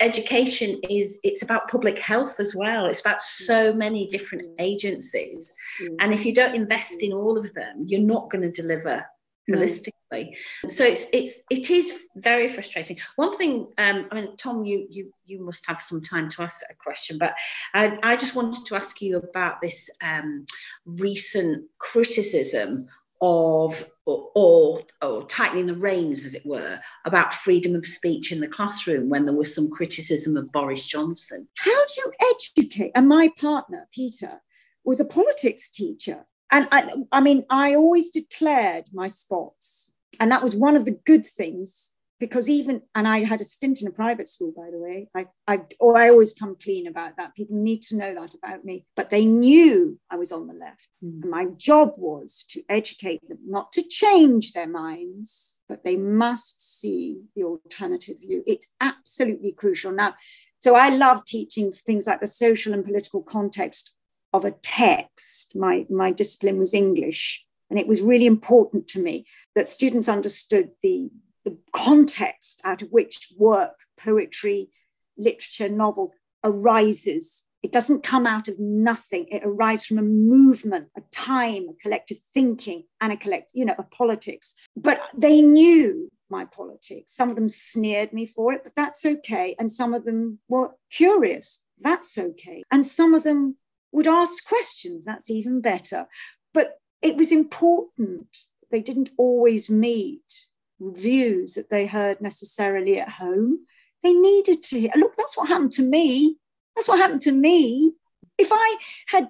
Education 0.00 0.80
is 0.88 1.20
it's 1.22 1.42
about 1.42 1.68
public 1.68 1.98
health 1.98 2.40
as 2.40 2.56
well. 2.56 2.86
It's 2.86 3.02
about 3.02 3.20
so 3.20 3.74
many 3.74 4.06
different 4.08 4.46
agencies. 4.58 5.54
And 6.00 6.12
if 6.12 6.24
you 6.24 6.34
don't 6.34 6.54
invest 6.54 7.02
in 7.02 7.12
all 7.12 7.36
of 7.36 7.52
them 7.54 7.84
you're 7.86 8.00
not 8.00 8.30
going 8.30 8.42
to 8.42 8.62
deliver 8.62 9.04
holistically 9.48 10.36
so 10.68 10.84
it's 10.84 11.08
it's 11.12 11.44
it 11.50 11.70
is 11.70 12.06
very 12.16 12.48
frustrating 12.48 12.96
one 13.16 13.36
thing 13.36 13.66
um 13.78 14.06
i 14.10 14.14
mean 14.14 14.36
tom 14.36 14.64
you 14.64 14.86
you 14.90 15.12
you 15.24 15.44
must 15.44 15.66
have 15.66 15.80
some 15.80 16.00
time 16.00 16.28
to 16.28 16.42
ask 16.42 16.62
a 16.70 16.74
question 16.74 17.18
but 17.18 17.34
i 17.74 17.98
i 18.02 18.16
just 18.16 18.36
wanted 18.36 18.64
to 18.66 18.74
ask 18.74 19.00
you 19.00 19.16
about 19.16 19.60
this 19.60 19.88
um 20.02 20.44
recent 20.84 21.64
criticism 21.78 22.86
of 23.20 23.88
or, 24.06 24.30
or, 24.34 24.82
or, 25.02 25.26
tightening 25.26 25.66
the 25.66 25.76
reins, 25.76 26.24
as 26.24 26.34
it 26.34 26.44
were, 26.44 26.80
about 27.04 27.34
freedom 27.34 27.74
of 27.74 27.86
speech 27.86 28.32
in 28.32 28.40
the 28.40 28.48
classroom 28.48 29.08
when 29.08 29.24
there 29.24 29.34
was 29.34 29.54
some 29.54 29.70
criticism 29.70 30.36
of 30.36 30.50
Boris 30.50 30.86
Johnson. 30.86 31.46
How 31.58 31.70
do 31.70 31.94
you 31.98 32.12
educate? 32.32 32.92
And 32.94 33.08
my 33.08 33.30
partner, 33.38 33.88
Peter, 33.92 34.40
was 34.84 35.00
a 35.00 35.04
politics 35.04 35.70
teacher. 35.70 36.26
And 36.50 36.68
I, 36.72 36.90
I 37.12 37.20
mean, 37.20 37.44
I 37.50 37.74
always 37.74 38.10
declared 38.10 38.86
my 38.92 39.06
spots. 39.06 39.92
And 40.18 40.30
that 40.32 40.42
was 40.42 40.54
one 40.54 40.76
of 40.76 40.84
the 40.84 40.98
good 41.06 41.26
things 41.26 41.92
because 42.20 42.50
even 42.50 42.82
and 42.94 43.08
I 43.08 43.24
had 43.24 43.40
a 43.40 43.44
stint 43.44 43.80
in 43.80 43.88
a 43.88 43.92
private 43.92 44.28
school, 44.28 44.52
by 44.54 44.70
the 44.70 44.78
way. 44.78 45.08
I, 45.16 45.26
I 45.48 45.62
or 45.80 45.96
I 45.96 46.10
always 46.10 46.34
come 46.34 46.54
clean 46.62 46.86
about 46.86 47.16
that. 47.16 47.34
People 47.34 47.56
need 47.56 47.82
to 47.84 47.96
know 47.96 48.14
that 48.14 48.34
about 48.34 48.64
me. 48.64 48.84
But 48.94 49.08
they 49.08 49.24
knew 49.24 49.98
I 50.10 50.16
was 50.16 50.30
on 50.30 50.46
the 50.46 50.52
left. 50.52 50.86
Mm. 51.02 51.22
And 51.22 51.30
my 51.30 51.46
job 51.56 51.94
was 51.96 52.44
to 52.50 52.62
educate 52.68 53.26
them, 53.26 53.38
not 53.46 53.72
to 53.72 53.82
change 53.82 54.52
their 54.52 54.68
minds, 54.68 55.62
but 55.68 55.82
they 55.82 55.96
must 55.96 56.80
see 56.80 57.22
the 57.34 57.44
alternative 57.44 58.18
view. 58.20 58.44
It's 58.46 58.68
absolutely 58.80 59.52
crucial. 59.52 59.90
Now, 59.90 60.14
so 60.60 60.76
I 60.76 60.90
love 60.90 61.24
teaching 61.24 61.72
things 61.72 62.06
like 62.06 62.20
the 62.20 62.26
social 62.26 62.74
and 62.74 62.84
political 62.84 63.22
context 63.22 63.92
of 64.32 64.44
a 64.44 64.52
text. 64.62 65.54
My, 65.54 65.86
my 65.90 66.12
discipline 66.12 66.58
was 66.58 66.74
English. 66.74 67.44
And 67.68 67.78
it 67.78 67.86
was 67.86 68.02
really 68.02 68.26
important 68.26 68.88
to 68.88 69.02
me 69.02 69.26
that 69.54 69.68
students 69.68 70.08
understood 70.08 70.70
the, 70.82 71.10
the 71.44 71.56
context 71.74 72.60
out 72.64 72.82
of 72.82 72.90
which 72.90 73.32
work, 73.38 73.74
poetry, 73.96 74.70
literature, 75.16 75.68
novel 75.68 76.12
arises. 76.42 77.44
It 77.62 77.72
doesn't 77.72 78.02
come 78.02 78.26
out 78.26 78.48
of 78.48 78.58
nothing. 78.58 79.26
It 79.30 79.42
arises 79.44 79.86
from 79.86 79.98
a 79.98 80.02
movement, 80.02 80.88
a 80.96 81.02
time, 81.12 81.68
a 81.68 81.74
collective 81.80 82.18
thinking, 82.34 82.84
and 83.00 83.12
a 83.12 83.16
collect, 83.16 83.50
you 83.54 83.64
know, 83.64 83.74
a 83.78 83.84
politics. 83.84 84.54
But 84.76 85.00
they 85.16 85.40
knew 85.40 86.10
my 86.28 86.46
politics. 86.46 87.14
Some 87.14 87.28
of 87.28 87.36
them 87.36 87.48
sneered 87.48 88.12
me 88.12 88.26
for 88.26 88.52
it, 88.52 88.62
but 88.64 88.72
that's 88.74 89.04
okay. 89.04 89.54
And 89.58 89.70
some 89.70 89.94
of 89.94 90.04
them 90.04 90.38
were 90.48 90.70
curious. 90.90 91.62
That's 91.78 92.16
okay. 92.16 92.62
And 92.70 92.84
some 92.84 93.14
of 93.14 93.22
them 93.24 93.56
would 93.92 94.06
ask 94.06 94.46
questions. 94.46 95.04
That's 95.04 95.30
even 95.30 95.60
better. 95.60 96.06
But 96.54 96.78
it 97.02 97.16
was 97.16 97.32
important. 97.32 98.36
They 98.70 98.80
didn't 98.80 99.10
always 99.16 99.68
meet 99.68 100.46
views 100.80 101.54
that 101.54 101.70
they 101.70 101.86
heard 101.86 102.20
necessarily 102.20 102.98
at 102.98 103.08
home. 103.08 103.66
They 104.02 104.12
needed 104.12 104.62
to 104.64 104.80
hear. 104.80 104.90
Look, 104.96 105.16
that's 105.16 105.36
what 105.36 105.48
happened 105.48 105.72
to 105.72 105.82
me. 105.82 106.36
That's 106.74 106.88
what 106.88 106.98
happened 106.98 107.22
to 107.22 107.32
me. 107.32 107.92
If 108.38 108.48
I 108.50 108.76
had 109.08 109.28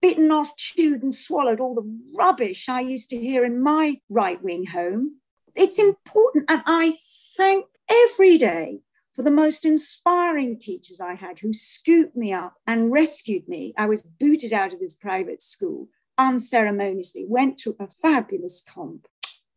bitten 0.00 0.30
off, 0.32 0.56
chewed, 0.56 1.02
and 1.02 1.14
swallowed 1.14 1.60
all 1.60 1.74
the 1.74 1.98
rubbish 2.16 2.68
I 2.68 2.80
used 2.80 3.10
to 3.10 3.18
hear 3.18 3.44
in 3.44 3.62
my 3.62 4.00
right 4.08 4.42
wing 4.42 4.66
home, 4.66 5.16
it's 5.54 5.78
important. 5.78 6.46
And 6.48 6.62
I 6.66 6.94
thank 7.36 7.66
every 7.88 8.38
day 8.38 8.80
for 9.18 9.24
the 9.24 9.30
most 9.32 9.64
inspiring 9.64 10.56
teachers 10.56 11.00
I 11.00 11.14
had 11.14 11.40
who 11.40 11.52
scooped 11.52 12.16
me 12.16 12.32
up 12.32 12.54
and 12.68 12.92
rescued 12.92 13.48
me. 13.48 13.74
I 13.76 13.86
was 13.86 14.00
booted 14.00 14.52
out 14.52 14.72
of 14.72 14.78
this 14.78 14.94
private 14.94 15.42
school 15.42 15.88
unceremoniously, 16.18 17.26
went 17.26 17.58
to 17.58 17.74
a 17.80 17.88
fabulous 18.00 18.62
comp. 18.72 19.08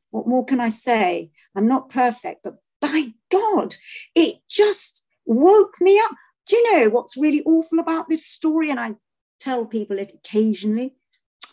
What 0.09 0.25
more 0.25 0.43
can 0.43 0.59
I 0.59 0.69
say? 0.69 1.29
I'm 1.55 1.67
not 1.67 1.91
perfect, 1.91 2.41
but 2.43 2.55
by 2.79 3.09
God, 3.31 3.75
it 4.15 4.37
just 4.49 5.05
woke 5.27 5.75
me 5.79 5.99
up. 5.99 6.15
Do 6.47 6.55
you 6.55 6.73
know 6.73 6.89
what's 6.89 7.15
really 7.15 7.43
awful 7.43 7.77
about 7.77 8.09
this 8.09 8.25
story? 8.25 8.71
And 8.71 8.79
I 8.79 8.95
tell 9.39 9.67
people 9.67 9.99
it 9.99 10.11
occasionally. 10.11 10.95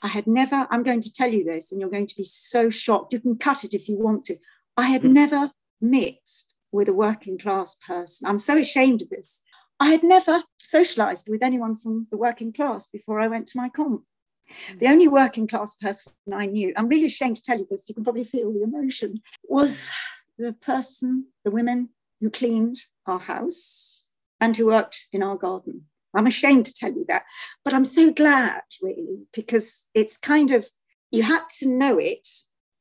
I 0.00 0.08
had 0.08 0.26
never, 0.26 0.66
I'm 0.70 0.82
going 0.82 1.02
to 1.02 1.12
tell 1.12 1.30
you 1.30 1.44
this, 1.44 1.72
and 1.72 1.78
you're 1.78 1.90
going 1.90 2.06
to 2.06 2.16
be 2.16 2.24
so 2.24 2.70
shocked. 2.70 3.12
You 3.12 3.20
can 3.20 3.36
cut 3.36 3.64
it 3.64 3.74
if 3.74 3.86
you 3.86 3.98
want 3.98 4.24
to. 4.24 4.38
I 4.78 4.84
had 4.84 5.02
mm. 5.02 5.10
never 5.10 5.50
mixed 5.82 6.54
with 6.72 6.88
a 6.88 6.92
working 6.92 7.38
class 7.38 7.76
person. 7.86 8.28
I'm 8.28 8.38
so 8.38 8.58
ashamed 8.58 9.02
of 9.02 9.10
this. 9.10 9.42
I 9.80 9.90
had 9.90 10.02
never 10.02 10.42
socialized 10.60 11.28
with 11.28 11.42
anyone 11.42 11.76
from 11.76 12.06
the 12.10 12.16
working 12.16 12.52
class 12.52 12.86
before 12.86 13.20
I 13.20 13.28
went 13.28 13.46
to 13.48 13.58
my 13.58 13.68
comp. 13.68 14.02
The 14.78 14.88
only 14.88 15.08
working 15.08 15.46
class 15.46 15.74
person 15.74 16.12
I 16.32 16.46
knew, 16.46 16.72
I'm 16.76 16.88
really 16.88 17.06
ashamed 17.06 17.36
to 17.36 17.42
tell 17.42 17.58
you 17.58 17.66
this, 17.70 17.88
you 17.88 17.94
can 17.94 18.04
probably 18.04 18.24
feel 18.24 18.52
the 18.52 18.62
emotion, 18.62 19.20
was 19.44 19.90
the 20.38 20.52
person, 20.52 21.26
the 21.44 21.50
women 21.50 21.90
who 22.20 22.30
cleaned 22.30 22.78
our 23.06 23.18
house 23.18 24.10
and 24.40 24.56
who 24.56 24.66
worked 24.66 25.06
in 25.12 25.22
our 25.22 25.36
garden. 25.36 25.84
I'm 26.14 26.26
ashamed 26.26 26.66
to 26.66 26.74
tell 26.74 26.92
you 26.92 27.04
that, 27.08 27.24
but 27.64 27.74
I'm 27.74 27.84
so 27.84 28.10
glad, 28.10 28.62
really, 28.82 29.26
because 29.34 29.88
it's 29.94 30.16
kind 30.16 30.50
of, 30.52 30.66
you 31.10 31.22
had 31.22 31.42
to 31.58 31.68
know 31.68 31.98
it, 31.98 32.26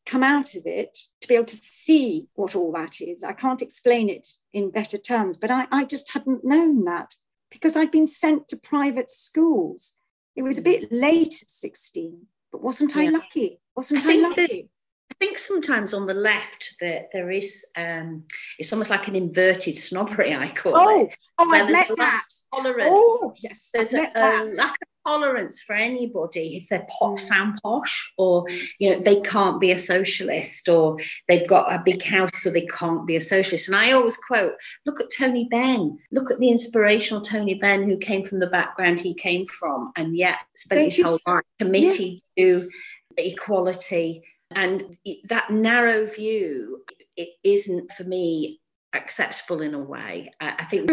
come 0.07 0.23
out 0.23 0.55
of 0.55 0.65
it, 0.65 0.97
to 1.21 1.27
be 1.27 1.35
able 1.35 1.45
to 1.45 1.55
see 1.55 2.27
what 2.33 2.55
all 2.55 2.71
that 2.71 3.01
is. 3.01 3.23
I 3.23 3.33
can't 3.33 3.61
explain 3.61 4.09
it 4.09 4.27
in 4.53 4.71
better 4.71 4.97
terms, 4.97 5.37
but 5.37 5.51
I, 5.51 5.67
I 5.71 5.83
just 5.83 6.13
hadn't 6.13 6.43
known 6.43 6.85
that 6.85 7.15
because 7.51 7.75
I'd 7.75 7.91
been 7.91 8.07
sent 8.07 8.47
to 8.49 8.57
private 8.57 9.09
schools 9.09 9.93
it 10.37 10.43
was 10.43 10.59
a 10.59 10.61
mm. 10.61 10.65
bit 10.65 10.91
late 10.91 11.41
at 11.41 11.49
16, 11.49 12.27
but 12.51 12.61
wasn't 12.61 12.95
I 12.95 13.09
lucky? 13.09 13.59
Wasn't 13.75 14.05
I, 14.05 14.13
I 14.13 14.29
lucky? 14.29 14.69
That, 15.09 15.15
I 15.15 15.25
think 15.25 15.39
sometimes 15.39 15.93
on 15.93 16.05
the 16.05 16.13
left 16.13 16.75
there 16.79 17.05
there 17.13 17.31
is 17.31 17.65
um, 17.75 18.23
it's 18.59 18.71
almost 18.73 18.89
like 18.89 19.07
an 19.07 19.15
inverted 19.15 19.77
snobbery. 19.77 20.35
I 20.35 20.49
call 20.49 20.75
oh, 20.75 21.05
it. 21.05 21.15
Oh, 21.37 21.51
I've 21.51 21.71
met 21.71 21.89
that. 21.97 22.23
Tolerance. 22.53 22.89
Oh, 22.91 23.33
yes. 23.41 23.69
There's 23.73 23.93
a, 23.93 24.09
a 24.15 24.53
lack 24.55 24.71
of 24.71 24.87
tolerance 25.07 25.61
for 25.61 25.73
anybody 25.73 26.57
if 26.57 26.67
they're 26.67 26.85
pop 26.99 27.13
mm. 27.13 27.19
sound 27.19 27.57
posh 27.63 28.11
or 28.17 28.45
you 28.79 28.89
know 28.89 28.99
they 28.99 29.21
can't 29.21 29.61
be 29.61 29.71
a 29.71 29.77
socialist 29.77 30.67
or 30.67 30.97
they've 31.27 31.47
got 31.47 31.71
a 31.71 31.81
big 31.85 32.03
house 32.03 32.31
so 32.33 32.49
they 32.49 32.65
can't 32.65 33.07
be 33.07 33.15
a 33.15 33.21
socialist 33.21 33.69
and 33.69 33.77
i 33.77 33.91
always 33.93 34.17
quote 34.17 34.53
look 34.85 34.99
at 34.99 35.07
tony 35.17 35.47
benn 35.49 35.97
look 36.11 36.29
at 36.29 36.39
the 36.39 36.49
inspirational 36.49 37.21
tony 37.21 37.53
benn 37.53 37.83
who 37.83 37.97
came 37.97 38.23
from 38.23 38.39
the 38.39 38.47
background 38.47 38.99
he 38.99 39.13
came 39.13 39.45
from 39.45 39.91
and 39.95 40.17
yet 40.17 40.39
spent 40.55 40.81
Don't 40.81 40.93
his 40.93 41.05
whole 41.05 41.19
life 41.25 41.43
committed 41.57 42.19
yeah. 42.35 42.45
to 42.45 42.69
equality 43.17 44.21
and 44.51 44.97
that 45.25 45.49
narrow 45.49 46.05
view 46.05 46.83
it 47.15 47.29
isn't 47.43 47.91
for 47.91 48.03
me 48.03 48.59
acceptable 48.93 49.61
in 49.61 49.73
a 49.73 49.81
way 49.81 50.31
i 50.39 50.63
think 50.63 50.89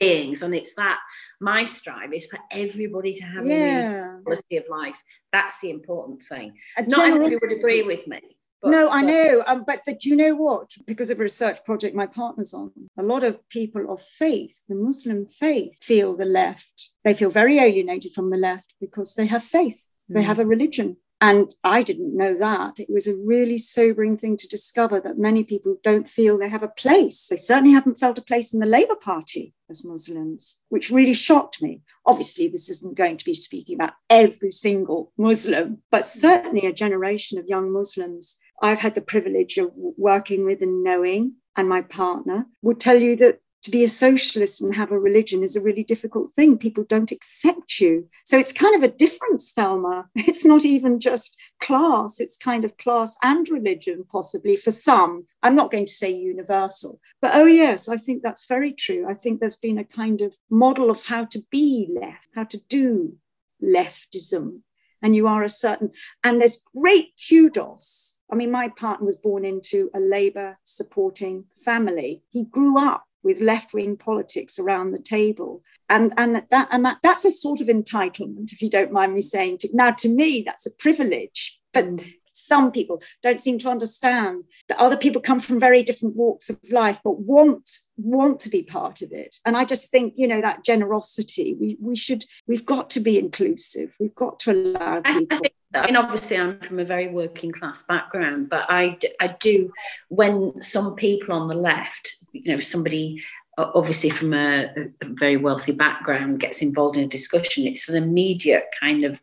beings 0.00 0.42
and 0.42 0.54
it's 0.54 0.74
that 0.74 1.00
my 1.40 1.64
strive 1.64 2.12
is 2.12 2.26
for 2.26 2.38
everybody 2.52 3.14
to 3.14 3.24
have 3.24 3.46
yeah. 3.46 4.18
a 4.18 4.22
quality 4.22 4.56
of 4.56 4.64
life 4.68 5.02
that's 5.32 5.60
the 5.60 5.70
important 5.70 6.22
thing 6.22 6.52
a 6.76 6.82
not 6.86 7.08
everybody 7.08 7.36
would 7.40 7.58
agree 7.58 7.82
with 7.82 8.06
me 8.06 8.20
but, 8.60 8.70
no, 8.70 8.90
I 8.90 9.02
know. 9.02 9.44
Um, 9.46 9.64
but 9.66 9.82
the, 9.86 9.94
do 9.94 10.08
you 10.08 10.16
know 10.16 10.34
what? 10.34 10.72
Because 10.86 11.10
of 11.10 11.20
a 11.20 11.22
research 11.22 11.64
project 11.64 11.94
my 11.94 12.06
partner's 12.06 12.52
on, 12.52 12.72
a 12.98 13.02
lot 13.02 13.22
of 13.22 13.48
people 13.50 13.92
of 13.92 14.02
faith, 14.02 14.64
the 14.68 14.74
Muslim 14.74 15.26
faith, 15.26 15.78
feel 15.82 16.16
the 16.16 16.24
left. 16.24 16.90
They 17.04 17.14
feel 17.14 17.30
very 17.30 17.58
alienated 17.58 18.12
from 18.14 18.30
the 18.30 18.36
left 18.36 18.74
because 18.80 19.14
they 19.14 19.26
have 19.26 19.44
faith, 19.44 19.86
mm. 20.10 20.16
they 20.16 20.22
have 20.22 20.40
a 20.40 20.46
religion. 20.46 20.96
And 21.20 21.52
I 21.64 21.82
didn't 21.82 22.16
know 22.16 22.38
that. 22.38 22.78
It 22.78 22.88
was 22.88 23.08
a 23.08 23.16
really 23.16 23.58
sobering 23.58 24.16
thing 24.16 24.36
to 24.36 24.46
discover 24.46 25.00
that 25.00 25.18
many 25.18 25.42
people 25.42 25.76
don't 25.82 26.08
feel 26.08 26.38
they 26.38 26.48
have 26.48 26.62
a 26.62 26.68
place. 26.68 27.26
They 27.26 27.36
certainly 27.36 27.74
haven't 27.74 27.98
felt 27.98 28.18
a 28.18 28.22
place 28.22 28.54
in 28.54 28.60
the 28.60 28.66
Labour 28.66 28.94
Party 28.94 29.52
as 29.68 29.84
Muslims, 29.84 30.60
which 30.68 30.90
really 30.90 31.14
shocked 31.14 31.60
me. 31.60 31.82
Obviously, 32.06 32.46
this 32.46 32.70
isn't 32.70 32.96
going 32.96 33.16
to 33.16 33.24
be 33.24 33.34
speaking 33.34 33.74
about 33.74 33.94
every 34.08 34.52
single 34.52 35.12
Muslim, 35.18 35.82
but 35.90 36.06
certainly 36.06 36.66
a 36.66 36.72
generation 36.72 37.38
of 37.38 37.48
young 37.48 37.72
Muslims 37.72 38.36
I've 38.62 38.78
had 38.78 38.94
the 38.94 39.00
privilege 39.00 39.56
of 39.58 39.70
working 39.74 40.44
with 40.44 40.62
and 40.62 40.82
knowing, 40.82 41.34
and 41.56 41.68
my 41.68 41.82
partner 41.82 42.46
would 42.62 42.80
tell 42.80 43.00
you 43.00 43.16
that 43.16 43.40
to 43.62 43.70
be 43.70 43.82
a 43.84 43.88
socialist 43.88 44.60
and 44.60 44.74
have 44.74 44.92
a 44.92 44.98
religion 44.98 45.42
is 45.42 45.56
a 45.56 45.60
really 45.60 45.82
difficult 45.82 46.30
thing. 46.30 46.56
People 46.56 46.84
don't 46.84 47.10
accept 47.10 47.80
you. 47.80 48.08
So 48.24 48.38
it's 48.38 48.52
kind 48.52 48.74
of 48.76 48.82
a 48.82 48.94
difference, 48.94 49.52
Thelma. 49.52 50.08
It's 50.14 50.44
not 50.44 50.64
even 50.64 51.00
just 51.00 51.36
class, 51.60 52.20
it's 52.20 52.36
kind 52.36 52.64
of 52.64 52.76
class 52.76 53.16
and 53.22 53.48
religion, 53.48 54.04
possibly 54.10 54.56
for 54.56 54.70
some. 54.70 55.26
I'm 55.42 55.56
not 55.56 55.70
going 55.70 55.86
to 55.86 55.92
say 55.92 56.10
universal, 56.10 57.00
but 57.20 57.34
oh, 57.34 57.46
yes, 57.46 57.88
I 57.88 57.96
think 57.96 58.22
that's 58.22 58.46
very 58.46 58.72
true. 58.72 59.06
I 59.08 59.14
think 59.14 59.40
there's 59.40 59.56
been 59.56 59.78
a 59.78 59.84
kind 59.84 60.20
of 60.20 60.34
model 60.50 60.90
of 60.90 61.04
how 61.04 61.24
to 61.26 61.40
be 61.50 61.88
left, 62.00 62.28
how 62.34 62.44
to 62.44 62.58
do 62.68 63.16
leftism. 63.62 64.60
And 65.00 65.14
you 65.14 65.28
are 65.28 65.44
a 65.44 65.48
certain, 65.48 65.90
and 66.24 66.40
there's 66.40 66.64
great 66.74 67.12
kudos 67.28 68.18
I 68.30 68.34
mean, 68.34 68.50
my 68.50 68.68
partner 68.68 69.06
was 69.06 69.16
born 69.16 69.44
into 69.44 69.90
a 69.94 70.00
Labour 70.00 70.58
supporting 70.64 71.44
family. 71.64 72.22
He 72.30 72.44
grew 72.44 72.78
up 72.78 73.04
with 73.22 73.40
left 73.40 73.74
wing 73.74 73.96
politics 73.96 74.58
around 74.58 74.92
the 74.92 74.98
table. 74.98 75.62
And, 75.88 76.12
and 76.16 76.42
that 76.50 76.68
and 76.70 76.84
that, 76.84 76.98
that's 77.02 77.24
a 77.24 77.30
sort 77.30 77.60
of 77.60 77.68
entitlement, 77.68 78.52
if 78.52 78.60
you 78.60 78.70
don't 78.70 78.92
mind 78.92 79.14
me 79.14 79.20
saying. 79.20 79.58
To, 79.58 79.68
now, 79.72 79.90
to 79.92 80.08
me, 80.08 80.42
that's 80.44 80.66
a 80.66 80.70
privilege. 80.70 81.58
But 81.72 81.86
mm. 81.86 82.14
some 82.32 82.70
people 82.72 83.02
don't 83.22 83.40
seem 83.40 83.58
to 83.60 83.70
understand 83.70 84.44
that 84.68 84.78
other 84.78 84.96
people 84.96 85.20
come 85.20 85.40
from 85.40 85.58
very 85.58 85.82
different 85.82 86.16
walks 86.16 86.50
of 86.50 86.58
life, 86.70 87.00
but 87.02 87.20
want 87.20 87.68
want 87.96 88.40
to 88.40 88.50
be 88.50 88.62
part 88.62 89.02
of 89.02 89.12
it. 89.12 89.36
And 89.44 89.56
I 89.56 89.64
just 89.64 89.90
think, 89.90 90.14
you 90.16 90.28
know, 90.28 90.40
that 90.40 90.64
generosity. 90.64 91.56
We 91.58 91.76
we 91.80 91.96
should 91.96 92.24
we've 92.46 92.66
got 92.66 92.90
to 92.90 93.00
be 93.00 93.18
inclusive. 93.18 93.94
We've 93.98 94.14
got 94.14 94.40
to 94.40 94.52
allow 94.52 95.00
people. 95.00 95.38
I 95.74 95.86
mean, 95.86 95.96
obviously, 95.96 96.38
I'm 96.38 96.58
from 96.60 96.78
a 96.78 96.84
very 96.84 97.08
working 97.08 97.52
class 97.52 97.82
background, 97.82 98.48
but 98.48 98.64
I, 98.68 98.98
I 99.20 99.26
do, 99.38 99.70
when 100.08 100.62
some 100.62 100.94
people 100.94 101.34
on 101.34 101.48
the 101.48 101.54
left, 101.54 102.16
you 102.32 102.52
know, 102.52 102.60
somebody 102.60 103.22
obviously 103.58 104.08
from 104.08 104.32
a, 104.32 104.70
a 105.02 105.06
very 105.08 105.36
wealthy 105.36 105.72
background 105.72 106.40
gets 106.40 106.62
involved 106.62 106.96
in 106.96 107.04
a 107.04 107.08
discussion, 107.08 107.66
it's 107.66 107.88
an 107.88 108.02
immediate 108.02 108.66
kind 108.80 109.04
of, 109.04 109.20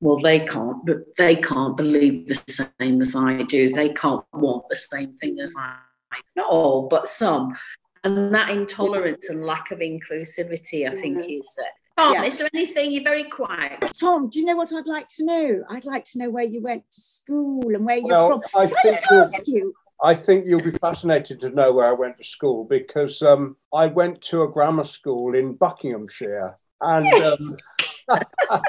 well, 0.00 0.18
they 0.18 0.40
can't, 0.40 0.84
but 0.86 1.16
they 1.16 1.34
can't 1.34 1.76
believe 1.76 2.28
the 2.28 2.68
same 2.80 3.00
as 3.00 3.16
I 3.16 3.42
do. 3.42 3.70
They 3.70 3.88
can't 3.88 4.24
want 4.32 4.68
the 4.68 4.76
same 4.76 5.14
thing 5.16 5.40
as 5.40 5.54
I 5.58 5.74
not 6.36 6.48
all, 6.48 6.88
but 6.88 7.08
some. 7.08 7.56
And 8.04 8.34
that 8.34 8.50
intolerance 8.50 9.28
and 9.28 9.44
lack 9.44 9.70
of 9.70 9.80
inclusivity, 9.80 10.88
I 10.88 10.94
think, 10.94 11.18
is. 11.28 11.58
Uh, 11.60 11.64
Tom, 11.98 12.14
yeah. 12.14 12.22
is 12.22 12.38
there 12.38 12.48
anything 12.54 12.92
you're 12.92 13.02
very 13.02 13.24
quiet? 13.24 13.82
Tom, 13.98 14.28
do 14.28 14.38
you 14.38 14.44
know 14.44 14.54
what 14.54 14.72
I'd 14.72 14.86
like 14.86 15.08
to 15.16 15.24
know? 15.24 15.64
I'd 15.68 15.84
like 15.84 16.04
to 16.12 16.18
know 16.18 16.30
where 16.30 16.44
you 16.44 16.62
went 16.62 16.88
to 16.92 17.00
school 17.00 17.74
and 17.74 17.84
where 17.84 17.96
you're 17.96 18.06
well, 18.06 18.28
from. 18.28 18.42
I 18.54 18.66
Can 18.66 18.76
think 18.82 19.00
I 19.10 19.16
ask 19.16 19.48
you? 19.48 19.74
I 20.00 20.14
think 20.14 20.46
you'll 20.46 20.62
be 20.62 20.70
fascinated 20.70 21.40
to 21.40 21.50
know 21.50 21.72
where 21.72 21.88
I 21.88 21.92
went 21.92 22.18
to 22.18 22.24
school 22.24 22.64
because 22.64 23.20
um, 23.20 23.56
I 23.74 23.86
went 23.86 24.22
to 24.22 24.42
a 24.42 24.48
grammar 24.48 24.84
school 24.84 25.34
in 25.34 25.54
Buckinghamshire, 25.54 26.54
and 26.80 27.04
yes. 27.04 27.40
um, 28.08 28.20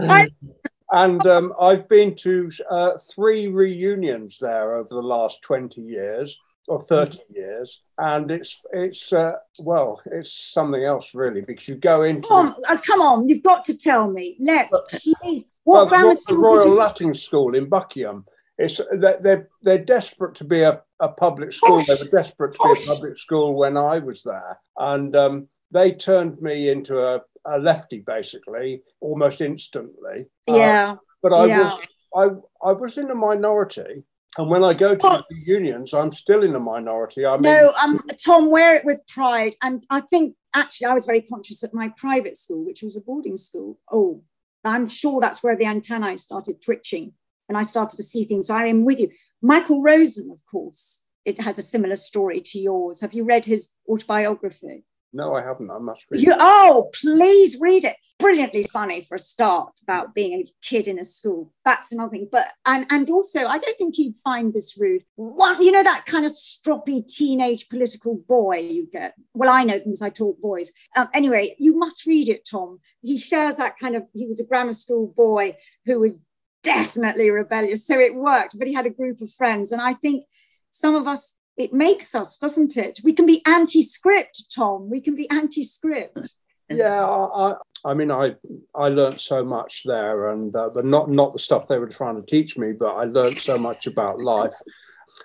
I, 0.00 0.28
and 0.90 1.24
um, 1.28 1.52
I've 1.60 1.88
been 1.88 2.16
to 2.16 2.50
uh, 2.68 2.92
three 3.14 3.46
reunions 3.46 4.38
there 4.40 4.74
over 4.74 4.88
the 4.88 4.96
last 4.96 5.40
20 5.42 5.80
years 5.80 6.36
or 6.68 6.80
30 6.80 7.18
years 7.34 7.80
and 7.98 8.30
it's 8.30 8.60
it's 8.72 9.12
uh, 9.12 9.32
well 9.58 10.00
it's 10.06 10.32
something 10.52 10.82
else 10.82 11.14
really 11.14 11.42
because 11.42 11.68
you 11.68 11.74
go 11.74 12.02
into 12.02 12.26
come 12.28 12.48
on, 12.48 12.54
uh, 12.68 12.80
come 12.80 13.00
on 13.00 13.28
you've 13.28 13.42
got 13.42 13.64
to 13.64 13.76
tell 13.76 14.10
me 14.10 14.36
let's 14.40 14.74
please 14.90 15.44
what 15.64 15.76
well, 15.76 15.86
grammar 15.86 16.14
school 16.14 16.36
the 16.36 16.40
royal 16.40 16.74
latin 16.74 17.12
school 17.14 17.54
in 17.54 17.68
buckingham 17.68 18.24
it's 18.56 18.80
they're 18.92 19.48
they're 19.62 19.78
desperate 19.78 20.34
to 20.34 20.44
be 20.44 20.62
a, 20.62 20.80
a 21.00 21.08
public 21.08 21.52
school 21.52 21.82
they 21.86 21.94
were 21.94 22.10
desperate 22.10 22.54
to 22.54 22.74
be 22.74 22.82
a 22.82 22.86
public 22.86 23.18
school 23.18 23.54
when 23.54 23.76
i 23.76 23.98
was 23.98 24.22
there 24.22 24.58
and 24.78 25.14
um, 25.14 25.48
they 25.70 25.92
turned 25.92 26.40
me 26.40 26.70
into 26.70 26.98
a 26.98 27.20
a 27.46 27.58
lefty 27.58 27.98
basically 28.00 28.82
almost 29.00 29.40
instantly. 29.40 30.26
Uh, 30.48 30.56
yeah. 30.56 30.92
Uh, 30.92 30.96
but 31.22 31.32
I 31.32 31.46
yeah. 31.46 31.60
was 31.60 32.40
I 32.62 32.68
I 32.68 32.72
was 32.72 32.98
in 32.98 33.10
a 33.10 33.14
minority. 33.14 34.04
And 34.36 34.50
when 34.50 34.64
I 34.64 34.74
go 34.74 34.94
to 34.96 35.06
well, 35.06 35.24
the 35.30 35.36
unions, 35.36 35.94
I'm 35.94 36.10
still 36.10 36.42
in 36.42 36.54
a 36.54 36.60
minority. 36.60 37.24
I 37.24 37.34
mean, 37.34 37.42
no, 37.42 37.72
um, 37.80 38.02
Tom, 38.24 38.50
wear 38.50 38.74
it 38.74 38.84
with 38.84 39.06
pride. 39.06 39.54
And 39.62 39.84
I 39.90 40.00
think 40.00 40.34
actually, 40.54 40.86
I 40.86 40.94
was 40.94 41.04
very 41.04 41.22
conscious 41.22 41.62
at 41.62 41.72
my 41.72 41.92
private 41.96 42.36
school, 42.36 42.64
which 42.64 42.82
was 42.82 42.96
a 42.96 43.00
boarding 43.00 43.36
school. 43.36 43.78
Oh, 43.92 44.22
I'm 44.64 44.88
sure 44.88 45.20
that's 45.20 45.42
where 45.42 45.56
the 45.56 45.66
antennae 45.66 46.16
started 46.16 46.60
twitching, 46.60 47.12
and 47.48 47.56
I 47.56 47.62
started 47.62 47.96
to 47.96 48.02
see 48.02 48.24
things. 48.24 48.48
So 48.48 48.54
I 48.54 48.66
am 48.66 48.84
with 48.84 48.98
you, 48.98 49.10
Michael 49.42 49.82
Rosen, 49.82 50.30
of 50.30 50.40
course. 50.50 51.00
It 51.24 51.40
has 51.40 51.58
a 51.58 51.62
similar 51.62 51.96
story 51.96 52.40
to 52.40 52.58
yours. 52.58 53.00
Have 53.00 53.14
you 53.14 53.24
read 53.24 53.46
his 53.46 53.72
autobiography? 53.88 54.84
No, 55.14 55.32
I 55.36 55.42
haven't. 55.42 55.70
I 55.70 55.78
must 55.78 56.06
read. 56.10 56.20
You, 56.20 56.32
it. 56.32 56.38
Oh, 56.40 56.90
please 57.00 57.56
read 57.60 57.84
it. 57.84 57.96
Brilliantly 58.18 58.64
funny 58.64 59.00
for 59.00 59.14
a 59.14 59.18
start 59.18 59.72
about 59.84 60.12
being 60.12 60.32
a 60.32 60.44
kid 60.60 60.88
in 60.88 60.98
a 60.98 61.04
school. 61.04 61.52
That's 61.64 61.92
another 61.92 62.10
thing. 62.10 62.28
But 62.30 62.48
and 62.66 62.84
and 62.90 63.08
also, 63.08 63.46
I 63.46 63.58
don't 63.58 63.78
think 63.78 63.96
you'd 63.96 64.18
find 64.24 64.52
this 64.52 64.76
rude. 64.76 65.04
One, 65.14 65.62
you 65.62 65.70
know 65.70 65.84
that 65.84 66.04
kind 66.04 66.24
of 66.24 66.32
stroppy 66.32 67.06
teenage 67.06 67.68
political 67.68 68.16
boy 68.16 68.58
you 68.58 68.88
get. 68.92 69.14
Well, 69.34 69.50
I 69.50 69.62
know 69.62 69.74
them 69.74 69.84
because 69.84 70.02
I 70.02 70.10
talk 70.10 70.40
boys. 70.40 70.72
Um, 70.96 71.08
anyway, 71.14 71.54
you 71.58 71.78
must 71.78 72.06
read 72.06 72.28
it, 72.28 72.46
Tom. 72.48 72.80
He 73.00 73.16
shares 73.16 73.56
that 73.56 73.78
kind 73.78 73.94
of. 73.94 74.04
He 74.12 74.26
was 74.26 74.40
a 74.40 74.46
grammar 74.46 74.72
school 74.72 75.12
boy 75.16 75.56
who 75.86 76.00
was 76.00 76.20
definitely 76.64 77.30
rebellious, 77.30 77.86
so 77.86 78.00
it 78.00 78.16
worked. 78.16 78.58
But 78.58 78.66
he 78.66 78.74
had 78.74 78.86
a 78.86 78.90
group 78.90 79.20
of 79.20 79.30
friends, 79.32 79.70
and 79.70 79.80
I 79.80 79.94
think 79.94 80.24
some 80.72 80.96
of 80.96 81.06
us 81.06 81.36
it 81.56 81.72
makes 81.72 82.14
us, 82.14 82.38
doesn't 82.38 82.76
it? 82.76 83.00
We 83.04 83.12
can 83.12 83.26
be 83.26 83.42
anti-script, 83.46 84.44
Tom. 84.54 84.90
We 84.90 85.00
can 85.00 85.14
be 85.14 85.28
anti-script. 85.30 86.34
Yeah, 86.70 87.04
I, 87.04 87.56
I 87.84 87.92
mean, 87.92 88.10
I 88.10 88.36
I 88.74 88.88
learned 88.88 89.20
so 89.20 89.44
much 89.44 89.82
there, 89.84 90.30
and 90.30 90.56
uh, 90.56 90.70
but 90.72 90.86
not 90.86 91.10
not 91.10 91.34
the 91.34 91.38
stuff 91.38 91.68
they 91.68 91.78
were 91.78 91.88
trying 91.88 92.16
to 92.16 92.26
teach 92.26 92.56
me, 92.56 92.72
but 92.72 92.94
I 92.94 93.04
learned 93.04 93.38
so 93.38 93.58
much 93.58 93.86
about 93.86 94.18
life. 94.18 94.54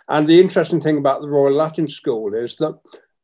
And 0.10 0.28
the 0.28 0.40
interesting 0.40 0.82
thing 0.82 0.98
about 0.98 1.22
the 1.22 1.30
Royal 1.30 1.54
Latin 1.54 1.88
School 1.88 2.34
is 2.34 2.58
that 2.58 2.78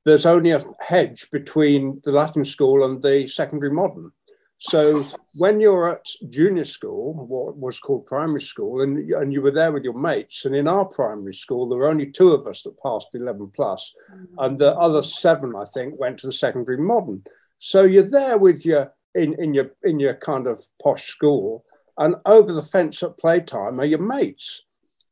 there's 0.05 0.25
only 0.25 0.51
a 0.51 0.63
hedge 0.79 1.29
between 1.29 1.99
the 2.05 2.11
Latin 2.11 2.45
School 2.45 2.85
and 2.85 3.01
the 3.01 3.27
secondary 3.27 3.71
modern. 3.71 4.11
So 4.59 5.03
when 5.37 5.59
you're 5.59 5.91
at 5.91 6.05
junior 6.29 6.65
school, 6.65 7.13
what 7.13 7.57
was 7.57 7.79
called 7.79 8.05
primary 8.05 8.41
school, 8.41 8.81
and, 8.81 9.09
and 9.11 9.33
you 9.33 9.41
were 9.41 9.51
there 9.51 9.71
with 9.71 9.83
your 9.83 9.97
mates, 9.97 10.45
and 10.45 10.55
in 10.55 10.67
our 10.67 10.85
primary 10.85 11.33
school, 11.33 11.67
there 11.67 11.79
were 11.79 11.89
only 11.89 12.09
two 12.09 12.31
of 12.31 12.47
us 12.47 12.63
that 12.63 12.81
passed 12.81 13.13
11 13.13 13.51
plus, 13.55 13.93
mm-hmm. 14.11 14.35
and 14.39 14.57
the 14.57 14.73
other 14.75 15.01
seven, 15.01 15.53
I 15.55 15.65
think, 15.65 15.99
went 15.99 16.19
to 16.19 16.27
the 16.27 16.33
secondary 16.33 16.77
modern. 16.77 17.23
So 17.59 17.83
you're 17.83 18.09
there 18.09 18.37
with 18.37 18.65
your 18.65 18.93
in, 19.13 19.33
in 19.41 19.53
your 19.53 19.71
in 19.83 19.99
your 19.99 20.15
kind 20.15 20.47
of 20.47 20.61
posh 20.81 21.03
school, 21.03 21.65
and 21.97 22.15
over 22.25 22.53
the 22.53 22.63
fence 22.63 23.03
at 23.03 23.17
playtime 23.17 23.79
are 23.79 23.85
your 23.85 23.99
mates. 23.99 24.61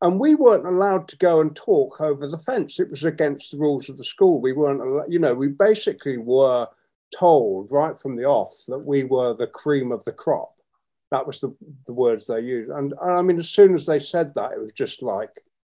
And 0.02 0.20
we 0.20 0.36
weren't 0.36 0.68
allowed 0.68 1.08
to 1.10 1.18
go 1.18 1.39
and 1.39 1.56
talk 1.56 2.02
over 2.02 2.28
the 2.28 2.38
fence. 2.38 2.78
It 2.78 2.89
was 2.89 3.06
against 3.06 3.52
the 3.52 3.58
rules 3.58 3.88
of 3.88 3.98
the 3.98 4.04
school. 4.04 4.41
We 4.41 4.52
weren't, 4.52 4.82
allowed, 4.82 5.06
you 5.08 5.18
know, 5.18 5.34
we 5.34 5.48
basically 5.48 6.18
were 6.18 6.68
told 7.18 7.70
right 7.72 7.97
from 7.99 8.16
the 8.16 8.26
off 8.26 8.53
that 8.68 8.80
we 8.80 9.03
were 9.03 9.34
the 9.34 9.47
cream 9.47 9.91
of 9.91 10.03
the 10.03 10.11
crop. 10.11 10.53
That 11.11 11.28
was 11.28 11.39
the, 11.39 11.55
the 11.86 11.93
words 11.93 12.26
they 12.26 12.39
used. 12.39 12.72
And, 12.72 12.93
and 13.01 13.11
I 13.11 13.22
mean, 13.22 13.39
as 13.39 13.49
soon 13.49 13.76
as 13.76 13.86
they 13.86 13.99
said 13.99 14.34
that, 14.34 14.53
it 14.53 14.59
was 14.59 14.72
just 14.72 15.03
like, 15.03 15.30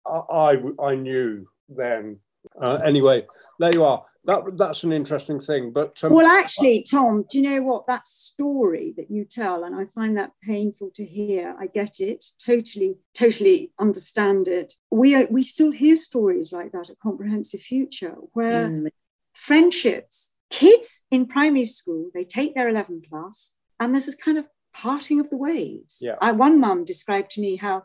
I, 0.05 0.19
I, 0.31 0.57
I 0.83 0.95
knew 0.95 1.47
then. 1.69 2.19
Uh, 2.61 2.75
anyway, 2.83 3.25
there 3.59 3.73
you 3.73 3.83
are. 3.83 4.03
That, 4.25 4.57
that's 4.57 4.83
an 4.83 4.91
interesting 4.91 5.39
thing. 5.39 5.71
But 5.71 6.03
um, 6.03 6.13
well, 6.13 6.25
actually, 6.25 6.83
Tom, 6.89 7.25
do 7.29 7.39
you 7.39 7.49
know 7.49 7.61
what 7.61 7.87
that 7.87 8.07
story 8.07 8.93
that 8.97 9.09
you 9.09 9.25
tell, 9.25 9.63
and 9.63 9.75
I 9.75 9.85
find 9.85 10.17
that 10.17 10.31
painful 10.43 10.91
to 10.95 11.05
hear. 11.05 11.55
I 11.59 11.67
get 11.67 11.99
it, 11.99 12.23
totally, 12.43 12.97
totally 13.13 13.71
understand 13.79 14.47
it. 14.47 14.73
We 14.91 15.15
are, 15.15 15.27
we 15.29 15.43
still 15.43 15.71
hear 15.71 15.95
stories 15.95 16.51
like 16.51 16.71
that 16.73 16.89
at 16.89 16.99
Comprehensive 16.99 17.61
Future, 17.61 18.15
where 18.33 18.67
mm. 18.67 18.89
friendships 19.33 20.33
kids 20.49 21.01
in 21.11 21.25
primary 21.25 21.65
school, 21.65 22.09
they 22.13 22.23
take 22.23 22.55
their 22.55 22.69
11 22.69 23.03
plus 23.07 23.53
and 23.79 23.93
there's 23.93 24.07
this 24.07 24.15
kind 24.15 24.37
of 24.37 24.45
parting 24.73 25.19
of 25.19 25.29
the 25.29 25.37
ways. 25.37 25.99
Yeah. 26.01 26.15
I, 26.21 26.31
one 26.31 26.59
mum 26.59 26.85
described 26.85 27.31
to 27.31 27.41
me 27.41 27.55
how 27.57 27.83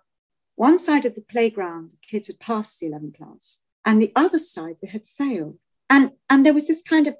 one 0.56 0.78
side 0.78 1.04
of 1.04 1.14
the 1.14 1.20
playground, 1.20 1.90
the 1.92 2.06
kids 2.08 2.28
had 2.28 2.38
passed 2.40 2.80
the 2.80 2.86
11 2.86 3.14
plus, 3.16 3.60
and 3.84 4.00
the 4.00 4.12
other 4.14 4.38
side, 4.38 4.76
they 4.80 4.88
had 4.88 5.06
failed. 5.06 5.58
And, 5.90 6.12
and 6.30 6.44
there 6.44 6.54
was 6.54 6.68
this 6.68 6.82
kind 6.82 7.06
of, 7.06 7.16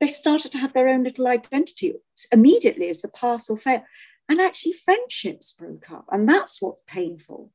they 0.00 0.06
started 0.08 0.52
to 0.52 0.58
have 0.58 0.72
their 0.72 0.88
own 0.88 1.04
little 1.04 1.28
identity 1.28 1.94
immediately 2.32 2.88
as 2.90 3.00
the 3.00 3.08
pass 3.08 3.48
or 3.48 3.56
fail. 3.56 3.84
And 4.28 4.40
actually, 4.40 4.72
friendships 4.72 5.52
broke 5.52 5.90
up. 5.90 6.06
And 6.10 6.28
that's 6.28 6.60
what's 6.60 6.82
painful. 6.86 7.52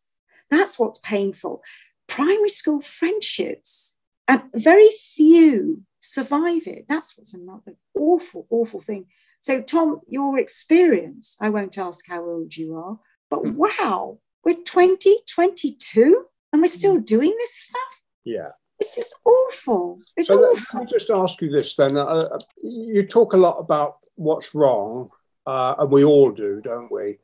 That's 0.50 0.80
what's 0.80 1.00
painful. 1.00 1.62
Primary 2.08 2.50
school 2.50 2.82
friendships, 2.82 3.96
and 4.30 4.44
very 4.54 4.92
few 4.92 5.82
survive 6.00 6.68
it. 6.68 6.86
That's 6.88 7.18
what's 7.18 7.34
another 7.34 7.74
awful, 7.96 8.46
awful 8.52 8.80
thing. 8.80 9.08
So, 9.42 9.60
Tom, 9.62 10.02
your 10.08 10.38
experience, 10.38 11.36
I 11.42 11.50
won't 11.50 11.80
ask 11.80 12.08
how 12.08 12.24
old 12.24 12.56
you 12.56 12.76
are, 12.76 13.00
but 13.32 13.44
mm. 13.44 13.56
wow, 13.56 14.20
we're 14.46 14.54
2022 14.54 16.26
and 16.54 16.62
we're 16.62 16.68
still 16.68 16.98
mm. 16.98 17.06
doing 17.06 17.34
this 17.40 17.56
stuff. 17.56 18.02
Yeah. 18.24 18.50
It's 18.80 18.96
just 18.96 19.16
awful. 19.26 20.00
It's 20.16 20.28
so 20.28 20.40
awful. 20.40 20.80
Let 20.80 20.86
me 20.86 20.92
just 20.92 21.10
ask 21.10 21.42
you 21.42 21.50
this 21.50 21.76
then. 21.76 21.98
Uh, 21.98 22.04
uh, 22.04 22.40
you 22.64 23.08
talk 23.08 23.34
a 23.34 23.38
lot 23.38 23.58
about 23.58 23.98
what's 24.16 24.54
wrong, 24.54 25.10
uh, 25.48 25.74
and 25.80 25.92
we 25.92 26.04
all 26.04 26.32
do, 26.32 26.62
don't 26.64 26.92
we? 26.92 27.18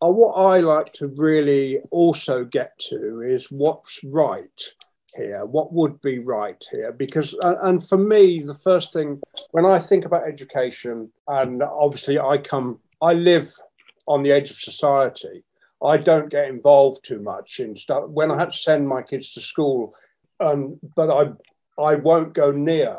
Uh, 0.00 0.08
what 0.08 0.34
I 0.34 0.60
like 0.60 0.92
to 0.94 1.08
really 1.08 1.80
also 1.90 2.44
get 2.44 2.78
to 2.90 3.20
is 3.20 3.50
what's 3.50 4.02
right 4.04 4.72
here? 5.18 5.44
What 5.44 5.72
would 5.72 6.00
be 6.00 6.18
right 6.20 6.62
here? 6.70 6.92
Because, 6.92 7.34
and 7.42 7.86
for 7.86 7.98
me, 7.98 8.40
the 8.40 8.54
first 8.54 8.92
thing 8.92 9.20
when 9.50 9.66
I 9.66 9.78
think 9.78 10.04
about 10.04 10.26
education, 10.26 11.12
and 11.26 11.62
obviously 11.62 12.18
I 12.18 12.38
come, 12.38 12.78
I 13.02 13.12
live 13.12 13.52
on 14.06 14.22
the 14.22 14.32
edge 14.32 14.50
of 14.50 14.56
society. 14.56 15.44
I 15.84 15.96
don't 15.96 16.30
get 16.30 16.48
involved 16.48 17.04
too 17.04 17.20
much 17.20 17.60
in 17.60 17.76
stuff. 17.76 18.08
When 18.08 18.30
I 18.30 18.38
had 18.38 18.52
to 18.52 18.58
send 18.58 18.88
my 18.88 19.02
kids 19.02 19.32
to 19.32 19.40
school, 19.40 19.94
um, 20.40 20.80
but 20.96 21.10
I, 21.10 21.82
I 21.82 21.96
won't 21.96 22.32
go 22.32 22.50
near 22.50 22.96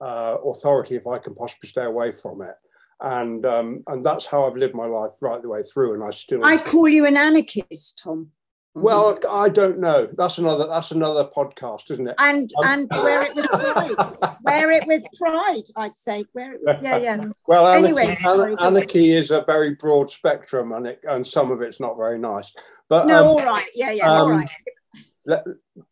uh, 0.00 0.36
authority 0.44 0.96
if 0.96 1.06
I 1.06 1.18
can 1.18 1.34
possibly 1.34 1.68
stay 1.68 1.84
away 1.84 2.12
from 2.12 2.42
it. 2.42 2.54
And 3.02 3.46
um, 3.46 3.82
and 3.86 4.04
that's 4.04 4.26
how 4.26 4.46
I've 4.46 4.56
lived 4.56 4.74
my 4.74 4.84
life 4.84 5.12
right 5.22 5.40
the 5.40 5.48
way 5.48 5.62
through. 5.62 5.94
And 5.94 6.04
I 6.04 6.10
still. 6.10 6.44
I 6.44 6.58
call 6.58 6.86
you 6.86 7.06
an 7.06 7.16
anarchist, 7.16 7.98
Tom. 8.02 8.30
Well, 8.74 9.18
I 9.28 9.48
don't 9.48 9.78
know. 9.78 10.08
That's 10.16 10.38
another. 10.38 10.68
That's 10.68 10.92
another 10.92 11.24
podcast, 11.24 11.90
isn't 11.90 12.06
it? 12.06 12.14
And 12.18 12.50
um, 12.62 12.66
and 12.66 12.88
wear 12.90 13.22
it 13.24 13.34
with 13.34 13.46
pride. 13.46 14.36
wear 14.42 14.70
it 14.70 14.86
with 14.86 15.02
pride. 15.18 15.64
I'd 15.74 15.96
say. 15.96 16.24
Wear 16.34 16.54
it. 16.54 16.60
Yeah, 16.80 16.96
yeah. 16.98 17.24
well, 17.48 17.66
anyway, 17.66 18.16
anarchy, 18.24 18.62
anarchy 18.62 19.10
is 19.12 19.32
a 19.32 19.42
very 19.42 19.74
broad 19.74 20.10
spectrum, 20.10 20.70
and 20.72 20.86
it 20.86 21.00
and 21.08 21.26
some 21.26 21.50
of 21.50 21.62
it's 21.62 21.80
not 21.80 21.96
very 21.96 22.18
nice. 22.18 22.52
But 22.88 23.06
no, 23.06 23.22
um, 23.22 23.26
all 23.26 23.44
right. 23.44 23.66
Yeah, 23.74 23.90
yeah. 23.90 24.08
Um, 24.08 24.18
all 24.18 24.30
right 24.30 24.50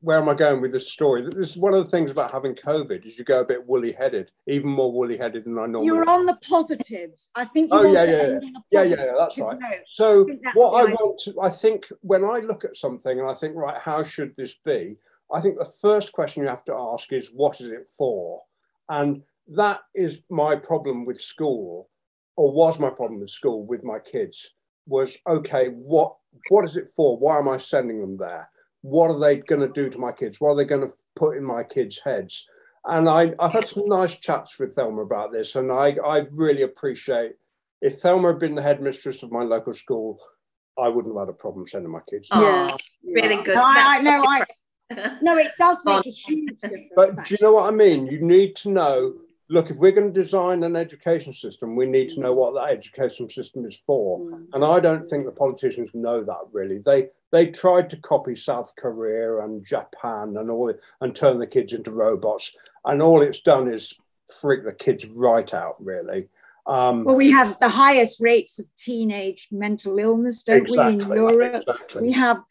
where 0.01 0.19
am 0.19 0.29
I 0.29 0.35
going 0.35 0.61
with 0.61 0.73
this 0.73 0.91
story? 0.91 1.23
This 1.23 1.51
is 1.51 1.57
one 1.57 1.75
of 1.75 1.85
the 1.85 1.91
things 1.91 2.11
about 2.11 2.33
having 2.33 2.55
COVID 2.55 3.05
is 3.05 3.19
you 3.19 3.25
go 3.25 3.41
a 3.41 3.45
bit 3.45 3.67
woolly 3.67 3.93
headed, 3.93 4.31
even 4.47 4.71
more 4.71 4.91
woolly 4.91 5.17
headed 5.17 5.45
than 5.45 5.59
I 5.59 5.67
normally. 5.67 5.87
You're 5.87 6.09
on 6.09 6.27
the 6.27 6.37
positives. 6.37 7.31
I 7.35 7.45
think. 7.45 7.71
You 7.71 7.79
oh 7.79 7.93
yeah, 7.93 8.05
yeah, 8.05 8.23
yeah. 8.23 8.39
yeah, 8.71 8.83
yeah, 8.83 9.05
yeah. 9.05 9.13
That's 9.17 9.39
right. 9.39 9.59
Note. 9.59 9.71
So 9.91 10.27
I 10.31 10.51
what 10.55 10.81
I 10.81 10.93
want 10.93 11.19
to, 11.21 11.41
I 11.41 11.51
think 11.51 11.87
when 12.01 12.25
I 12.25 12.39
look 12.39 12.65
at 12.65 12.77
something 12.77 13.21
and 13.21 13.31
I 13.31 13.35
think, 13.35 13.55
right, 13.55 13.79
how 13.79 14.03
should 14.03 14.35
this 14.37 14.57
be? 14.65 14.97
I 15.33 15.41
think 15.41 15.59
the 15.59 15.71
first 15.83 16.13
question 16.13 16.43
you 16.43 16.49
have 16.49 16.65
to 16.65 16.75
ask 16.75 17.13
is, 17.13 17.31
what 17.35 17.61
is 17.61 17.67
it 17.67 17.87
for? 17.97 18.43
And 18.89 19.23
that 19.49 19.81
is 19.95 20.23
my 20.31 20.57
problem 20.57 21.05
with 21.05 21.21
school, 21.21 21.91
or 22.37 22.51
was 22.51 22.79
my 22.79 22.91
problem 22.91 23.21
with 23.21 23.31
school 23.31 23.67
with 23.67 23.85
my 23.85 23.99
kids, 23.99 24.55
was 24.87 25.19
okay, 25.29 25.69
what 25.69 26.17
what 26.49 26.65
is 26.65 26.77
it 26.77 26.89
for? 26.89 27.19
Why 27.19 27.39
am 27.39 27.49
I 27.49 27.59
sending 27.59 28.01
them 28.01 28.17
there? 28.17 28.49
What 28.83 29.11
are 29.11 29.19
they 29.19 29.37
going 29.37 29.61
to 29.61 29.69
do 29.69 29.91
to 29.91 29.99
my 29.99 30.13
kids? 30.13 30.41
What 30.41 30.51
are 30.51 30.57
they 30.57 30.65
going 30.65 30.87
to 30.87 30.95
put 31.17 31.37
in 31.37 31.45
my 31.45 31.65
kids' 31.65 32.01
heads? 32.03 32.47
And 32.85 33.09
I, 33.09 33.35
I've 33.39 33.53
had 33.53 33.67
some 33.67 33.87
nice 33.87 34.15
chats 34.15 34.59
with 34.59 34.75
Thelma 34.75 35.03
about 35.03 35.33
this, 35.33 35.57
and 35.57 35.71
I, 35.71 35.97
I 36.05 36.27
really 36.31 36.63
appreciate 36.63 37.33
if 37.81 37.99
Thelma 37.99 38.29
had 38.29 38.39
been 38.39 38.55
the 38.55 38.63
headmistress 38.63 39.23
of 39.23 39.31
my 39.31 39.43
local 39.43 39.75
school, 39.75 40.21
I 40.79 40.89
wouldn't 40.89 41.15
have 41.15 41.27
had 41.27 41.35
a 41.35 41.37
problem 41.37 41.67
sending 41.67 41.91
my 41.91 42.01
kids. 42.09 42.29
Yeah, 42.33 42.77
really 43.05 43.43
good. 43.43 43.57
No, 43.57 43.63
I, 43.65 44.01
no, 44.01 44.25
I, 44.25 44.45
no, 45.23 45.37
it 45.37 45.53
does 45.59 45.79
make 45.85 46.07
a 46.07 46.11
huge 46.11 46.51
difference. 46.61 46.91
But 46.95 47.17
do 47.27 47.35
you 47.35 47.39
know 47.43 47.53
what 47.53 47.73
I 47.73 47.75
mean? 47.75 48.07
You 48.07 48.21
need 48.21 48.57
to 48.57 48.71
know. 48.71 49.15
Look, 49.51 49.71
if 49.71 49.79
we're 49.79 49.93
going 49.93 50.13
to 50.13 50.23
design 50.23 50.63
an 50.63 50.77
education 50.77 51.33
system, 51.33 51.75
we 51.75 51.87
need 51.87 52.11
to 52.11 52.21
know 52.21 52.35
what 52.35 52.55
that 52.55 52.71
education 52.71 53.31
system 53.31 53.65
is 53.65 53.81
for. 53.87 54.21
Mm. 54.21 54.47
And 54.53 54.65
I 54.65 54.79
don't 54.79 55.09
think 55.09 55.25
the 55.25 55.33
politicians 55.33 55.91
know 55.95 56.23
that 56.23 56.41
really. 56.53 56.81
They 56.85 57.09
they 57.31 57.47
tried 57.47 57.91
to 57.91 57.97
copy 57.97 58.35
South 58.35 58.73
Korea 58.77 59.41
and 59.45 59.65
Japan 59.65 60.37
and 60.37 60.51
all 60.51 60.69
it, 60.69 60.81
and 61.01 61.15
turn 61.15 61.39
the 61.39 61.47
kids 61.47 61.73
into 61.73 61.91
robots, 61.91 62.53
and 62.85 63.03
all 63.03 63.23
it's 63.23 63.41
done 63.41 63.73
is 63.73 63.95
freak 64.41 64.65
the 64.65 64.73
kids 64.73 65.07
right 65.07 65.53
out, 65.53 65.77
really. 65.79 66.29
Um, 66.67 67.05
well, 67.05 67.17
we 67.17 67.31
have 67.31 67.59
the 67.61 67.69
highest 67.69 68.21
rates 68.21 68.59
of 68.59 68.67
teenage 68.77 69.49
mental 69.51 69.99
illness, 69.99 70.43
don't 70.43 70.63
exactly, 70.63 70.97
we, 70.97 71.03
in 71.03 71.23
Europe? 71.23 71.65
Exactly. 71.67 72.03
We 72.03 72.13
have 72.13 72.43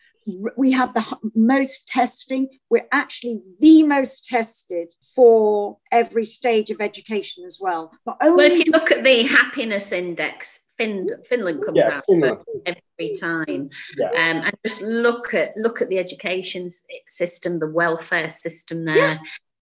we 0.58 0.72
have 0.74 0.94
the 0.94 1.32
most 1.36 1.88
testing. 1.88 2.50
We're 2.70 2.88
actually 2.92 3.42
the 3.60 3.84
most 3.84 4.26
tested 4.26 4.94
for 5.16 5.78
every 5.92 6.26
stage 6.26 6.70
of 6.70 6.82
education 6.82 7.46
as 7.46 7.60
well. 7.62 7.92
But 8.06 8.18
well, 8.20 8.40
if 8.40 8.66
you 8.66 8.72
look 8.72 8.92
at 8.92 9.04
the 9.04 9.24
happiness 9.24 9.92
index, 9.92 10.67
fin- 10.78 11.24
Finland 11.26 11.64
comes 11.64 11.78
yeah, 11.78 11.98
out 11.98 12.04
Finland. 12.08 12.38
every 12.66 13.16
time, 13.16 13.70
yeah. 13.98 14.08
um, 14.08 14.44
and 14.44 14.54
just 14.66 14.82
look 14.82 15.34
at 15.34 15.56
look 15.58 15.82
at 15.82 15.90
the 15.90 16.00
education 16.00 16.70
system, 17.06 17.60
the 17.60 17.70
welfare 17.70 18.30
system 18.30 18.86
there. 18.86 18.96
Yeah. 18.96 19.18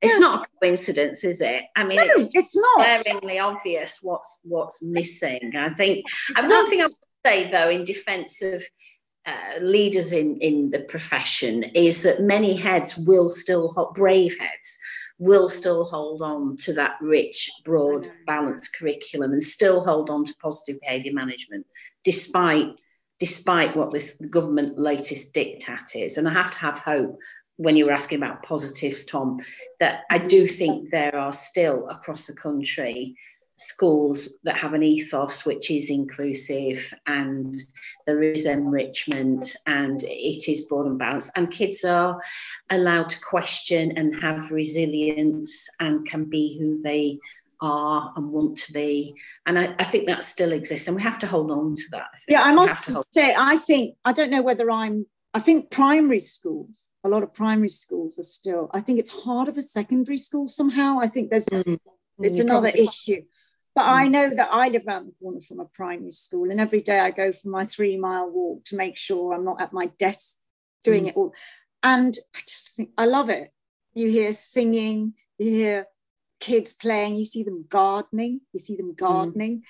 It's 0.01 0.13
yeah. 0.15 0.21
not 0.21 0.47
a 0.47 0.49
coincidence, 0.61 1.25
is 1.25 1.41
it? 1.41 1.65
I 1.75 1.83
mean, 1.83 1.97
no, 1.97 2.05
it's, 2.05 2.31
it's 2.33 2.57
not 2.57 2.77
glaringly 2.77 3.41
obvious 3.41 3.99
what's 4.01 4.41
what's 4.45 4.83
missing. 4.83 5.53
I 5.57 5.71
think. 5.71 6.07
I 6.37 6.47
don't 6.47 6.69
think 6.69 6.83
I 6.83 6.87
would 6.87 6.95
say 7.27 7.51
though, 7.51 7.69
in 7.69 7.85
defence 7.85 8.41
of 8.43 8.63
uh, 9.27 9.61
leaders 9.61 10.13
in 10.13 10.37
in 10.41 10.71
the 10.71 10.81
profession, 10.81 11.65
is 11.75 12.03
that 12.05 12.23
many 12.23 12.55
heads 12.55 12.97
will 12.97 13.29
still 13.29 13.91
brave 13.95 14.37
heads 14.39 14.79
will 15.19 15.49
still 15.49 15.85
hold 15.85 16.23
on 16.23 16.57
to 16.57 16.73
that 16.75 16.97
rich, 17.01 17.51
broad, 17.65 18.09
balanced 18.27 18.75
curriculum 18.77 19.33
and 19.33 19.43
still 19.43 19.85
hold 19.85 20.11
on 20.11 20.25
to 20.25 20.35
positive 20.41 20.81
behaviour 20.81 21.13
management, 21.13 21.67
despite 22.05 22.69
despite 23.21 23.77
what 23.77 23.93
this 23.93 24.15
government 24.31 24.79
latest 24.79 25.35
diktat 25.35 25.97
is. 25.97 26.17
And 26.17 26.29
I 26.29 26.33
have 26.33 26.53
to 26.53 26.59
have 26.59 26.79
hope 26.79 27.19
when 27.57 27.77
you 27.77 27.87
were 27.87 27.93
asking 27.93 28.19
about 28.19 28.45
positives, 28.45 29.05
Tom, 29.05 29.41
that 29.81 30.03
I 30.09 30.19
mm-hmm. 30.19 30.29
do 30.29 30.47
think 30.47 30.91
there 30.91 31.17
are 31.17 31.33
still 31.33 31.89
across 31.89 32.27
the 32.27 32.35
country 32.35 33.17
schools 33.59 34.29
that 34.45 34.57
have 34.57 34.73
an 34.73 34.83
ethos 34.83 35.45
which 35.45 35.71
is 35.71 35.91
inclusive 35.91 36.95
and 37.07 37.57
there 38.07 38.23
is 38.23 38.47
enrichment 38.47 39.57
and 39.67 40.03
it 40.05 40.51
is 40.51 40.63
broad 40.63 40.87
and 40.87 40.99
balanced. 40.99 41.33
And 41.37 41.51
kids 41.51 41.85
are 41.85 42.21
allowed 42.71 43.09
to 43.11 43.21
question 43.21 43.93
and 43.97 44.21
have 44.23 44.53
resilience 44.53 45.69
and 45.81 46.07
can 46.07 46.25
be 46.25 46.59
who 46.59 46.81
they 46.83 47.19
are 47.61 48.13
and 48.17 48.31
want 48.31 48.57
to 48.59 48.73
be. 48.73 49.17
And 49.45 49.59
I, 49.59 49.75
I 49.79 49.85
think 49.85 50.07
that 50.07 50.23
still 50.23 50.53
exists 50.53 50.87
and 50.87 50.97
we 50.97 51.03
have 51.03 51.19
to 51.19 51.27
hold 51.27 51.51
on 51.51 51.75
to 51.75 51.83
that 51.91 52.09
yeah 52.29 52.43
i 52.43 52.53
must 52.53 53.13
say 53.13 53.35
i 53.37 53.57
think 53.57 53.97
i 54.05 54.13
don't 54.13 54.31
know 54.31 54.43
whether 54.43 54.71
i'm 54.71 55.07
i 55.35 55.41
think 55.41 55.71
primary 55.71 56.21
schools 56.21 56.87
a 57.05 57.09
lot 57.09 57.23
of 57.23 57.35
primary 57.35 57.69
schools 57.69 58.19
are 58.19 58.23
still 58.23 58.71
i 58.73 58.81
think 58.81 58.99
it's 58.99 59.13
harder 59.13 59.53
for 59.53 59.61
secondary 59.61 60.17
schools 60.17 60.55
somehow. 60.55 60.99
I 61.01 61.07
think 61.07 61.31
there's 61.31 61.47
mm. 61.47 61.79
it's 62.21 62.39
another 62.39 62.69
issue 62.69 63.23
but 63.79 63.85
mm. 63.85 63.93
i 63.93 64.09
know 64.09 64.29
that 64.35 64.49
i 64.51 64.69
live 64.69 64.83
around 64.89 65.07
the 65.07 65.15
corner 65.23 65.41
from 65.41 65.61
a 65.61 65.65
primary 65.67 66.13
school 66.13 66.51
and 66.51 66.61
every 66.61 66.81
day 66.81 66.99
i 66.99 67.13
go 67.13 67.31
for 67.31 67.49
my 67.49 67.65
three 67.65 67.97
mile 67.97 68.29
walk 68.29 68.65
to 68.65 68.77
make 68.77 68.97
sure 68.97 69.33
i'm 69.33 69.45
not 69.45 69.61
at 69.61 69.73
my 69.73 69.87
desk 69.99 70.39
doing 70.83 71.05
mm. 71.05 71.09
it 71.09 71.17
all 71.17 71.33
and 71.85 72.19
i 72.35 72.41
just 72.47 72.75
think 72.75 72.91
i 72.99 73.05
love 73.05 73.31
it 73.31 73.51
you 73.95 74.09
hear 74.09 74.33
singing 74.33 75.15
you 75.39 75.51
hear 75.51 75.87
kids 76.41 76.73
playing 76.73 77.15
you 77.15 77.25
see 77.25 77.45
them 77.45 77.65
gardening 77.69 78.41
you 78.53 78.59
see 78.59 78.77
them 78.77 78.93
mm. 78.93 78.97
gardening 78.97 79.59
mm 79.59 79.63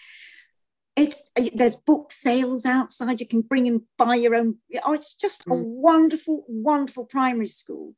it's 0.99 1.31
there's 1.55 1.77
book 1.77 2.11
sales 2.11 2.67
outside 2.67 3.21
you 3.21 3.27
can 3.27 3.41
bring 3.41 3.69
and 3.69 3.83
buy 3.97 4.17
your 4.17 4.35
own 4.35 4.57
oh, 4.85 4.93
it's 4.93 5.15
just 5.15 5.47
a 5.47 5.51
mm. 5.51 5.63
wonderful 5.65 6.45
wonderful 6.49 7.05
primary 7.05 7.47
school 7.47 7.95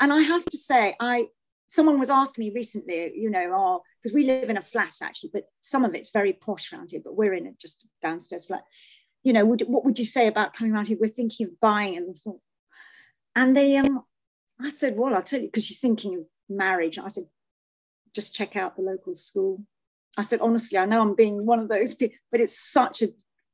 and 0.00 0.12
i 0.12 0.20
have 0.20 0.44
to 0.44 0.58
say 0.58 0.96
i 0.98 1.26
someone 1.68 1.96
was 1.96 2.10
asking 2.10 2.46
me 2.46 2.52
recently 2.52 3.12
you 3.14 3.30
know 3.30 3.52
oh 3.54 3.82
because 4.02 4.14
we 4.14 4.24
live 4.24 4.50
in 4.50 4.56
a 4.56 4.62
flat 4.62 4.96
actually 5.02 5.30
but 5.32 5.44
some 5.60 5.84
of 5.84 5.94
it's 5.94 6.10
very 6.10 6.32
posh 6.32 6.72
around 6.72 6.90
here 6.90 7.00
but 7.02 7.16
we're 7.16 7.34
in 7.34 7.46
a 7.46 7.52
just 7.60 7.86
downstairs 8.02 8.46
flat 8.46 8.64
you 9.22 9.32
know 9.32 9.44
would, 9.44 9.62
what 9.62 9.84
would 9.84 9.98
you 9.98 10.04
say 10.04 10.26
about 10.26 10.54
coming 10.54 10.72
around 10.72 10.88
here 10.88 10.98
we're 11.00 11.06
thinking 11.06 11.46
of 11.46 11.60
buying 11.60 11.96
and 11.96 12.16
and 13.36 13.56
they 13.56 13.76
um 13.76 14.02
i 14.60 14.68
said 14.68 14.96
well 14.96 15.14
i'll 15.14 15.22
tell 15.22 15.40
you 15.40 15.46
because 15.46 15.64
she's 15.64 15.80
thinking 15.80 16.14
of 16.14 16.24
marriage 16.48 16.98
i 16.98 17.08
said 17.08 17.24
just 18.14 18.34
check 18.34 18.56
out 18.56 18.76
the 18.76 18.82
local 18.82 19.14
school 19.14 19.60
I 20.16 20.22
said, 20.22 20.40
honestly, 20.40 20.78
I 20.78 20.86
know 20.86 21.00
I'm 21.00 21.14
being 21.14 21.46
one 21.46 21.60
of 21.60 21.68
those 21.68 21.94
people, 21.94 22.16
but 22.30 22.40
it's 22.40 22.58
such 22.58 23.02
a 23.02 23.08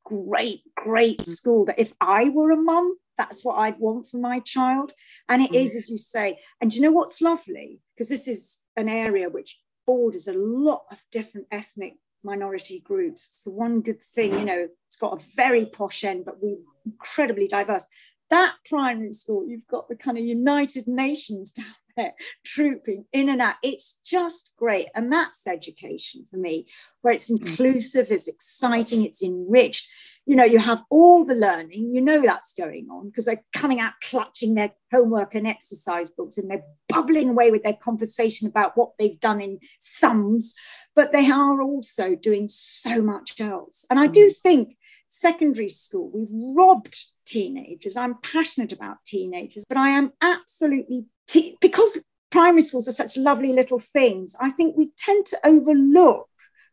great, 0.05 0.63
great 0.75 1.19
mm. 1.19 1.25
school 1.25 1.65
that 1.67 1.79
if 1.79 1.93
I 2.01 2.29
were 2.29 2.51
a 2.51 2.57
mum, 2.57 2.97
that's 3.19 3.45
what 3.45 3.55
I'd 3.55 3.79
want 3.79 4.09
for 4.09 4.19
my 4.19 4.41
child. 4.41 4.93
And 5.29 5.43
it 5.43 5.53
mm. 5.53 5.63
is, 5.63 5.75
as 5.75 5.91
you 5.91 5.99
say. 5.99 6.39
And 6.61 6.73
you 6.73 6.81
know 6.81 6.93
what's 6.93 7.21
lovely? 7.21 7.81
Because 7.95 8.09
this 8.09 8.29
is 8.29 8.63
an 8.77 8.89
area 8.89 9.29
which 9.29 9.59
borders 9.87 10.29
a 10.29 10.33
lot 10.33 10.85
of 10.91 10.99
different 11.11 11.47
ethnic 11.51 11.95
minority 12.23 12.81
groups. 12.81 13.27
It's 13.29 13.43
the 13.45 13.51
one 13.51 13.81
good 13.81 14.03
thing, 14.03 14.33
you 14.33 14.45
know, 14.45 14.69
it's 14.87 14.97
got 14.97 15.21
a 15.21 15.25
very 15.35 15.67
posh 15.67 16.05
end, 16.05 16.25
but 16.25 16.43
we're 16.43 16.59
incredibly 16.85 17.49
diverse. 17.49 17.87
That 18.29 18.55
primary 18.69 19.13
school, 19.13 19.47
you've 19.47 19.67
got 19.69 19.89
the 19.89 19.95
kind 19.95 20.19
of 20.19 20.25
United 20.25 20.89
Nations 20.89 21.53
down 21.53 21.67
there 21.97 22.15
trooping 22.45 23.05
in 23.13 23.29
and 23.29 23.41
out. 23.41 23.55
It's 23.63 24.01
just 24.05 24.53
great. 24.59 24.89
And 24.95 25.13
that's 25.13 25.47
education 25.47 26.27
for 26.29 26.37
me, 26.37 26.67
where 27.03 27.15
it's 27.15 27.31
mm. 27.31 27.41
inclusive, 27.41 28.11
it's 28.11 28.29
exciting, 28.29 29.05
it's 29.05 29.23
enriched. 29.23 29.89
You 30.27 30.35
know, 30.35 30.45
you 30.45 30.59
have 30.59 30.83
all 30.91 31.25
the 31.25 31.37
learning, 31.37 31.95
you 31.95 32.01
know 32.01 32.21
that's 32.21 32.53
going 32.53 32.89
on 32.91 33.11
because 33.11 33.27
they're 33.27 33.45
coming 33.55 33.79
out 33.79 33.93
clutching 34.03 34.55
their 34.55 34.73
homework 34.93 35.37
and 35.37 35.47
exercise 35.47 36.11
books 36.11 36.37
and 36.37 36.51
they're 36.51 36.65
bubbling 36.97 37.29
away 37.29 37.51
with 37.51 37.63
their 37.63 37.75
conversation 37.75 38.49
about 38.49 38.75
what 38.75 38.93
they've 38.99 39.21
done 39.21 39.41
in 39.41 39.59
sums, 39.79 40.55
but 40.95 41.13
they 41.13 41.31
are 41.31 41.61
also 41.61 42.15
doing 42.15 42.49
so 42.49 43.03
much 43.03 43.39
else. 43.39 43.85
And 43.91 44.01
I 44.01 44.07
do 44.07 44.31
mm. 44.31 44.37
think 44.37 44.77
secondary 45.11 45.69
school, 45.69 46.11
we've 46.15 46.57
robbed 46.57 46.97
teenagers. 47.27 47.99
I'm 47.99 48.17
passionate 48.23 48.73
about 48.73 49.05
teenagers, 49.05 49.65
but 49.69 49.77
I 49.77 49.91
am 49.91 50.13
absolutely 50.23 51.05
te- 51.29 51.59
because 51.61 51.99
primary 52.31 52.63
schools 52.63 52.89
are 52.89 52.93
such 52.93 53.19
lovely 53.19 53.53
little 53.53 53.79
things, 53.79 54.35
I 54.41 54.51
think 54.51 54.77
we 54.77 54.91
tend 54.97 55.27
to 55.27 55.39
overlook 55.45 56.29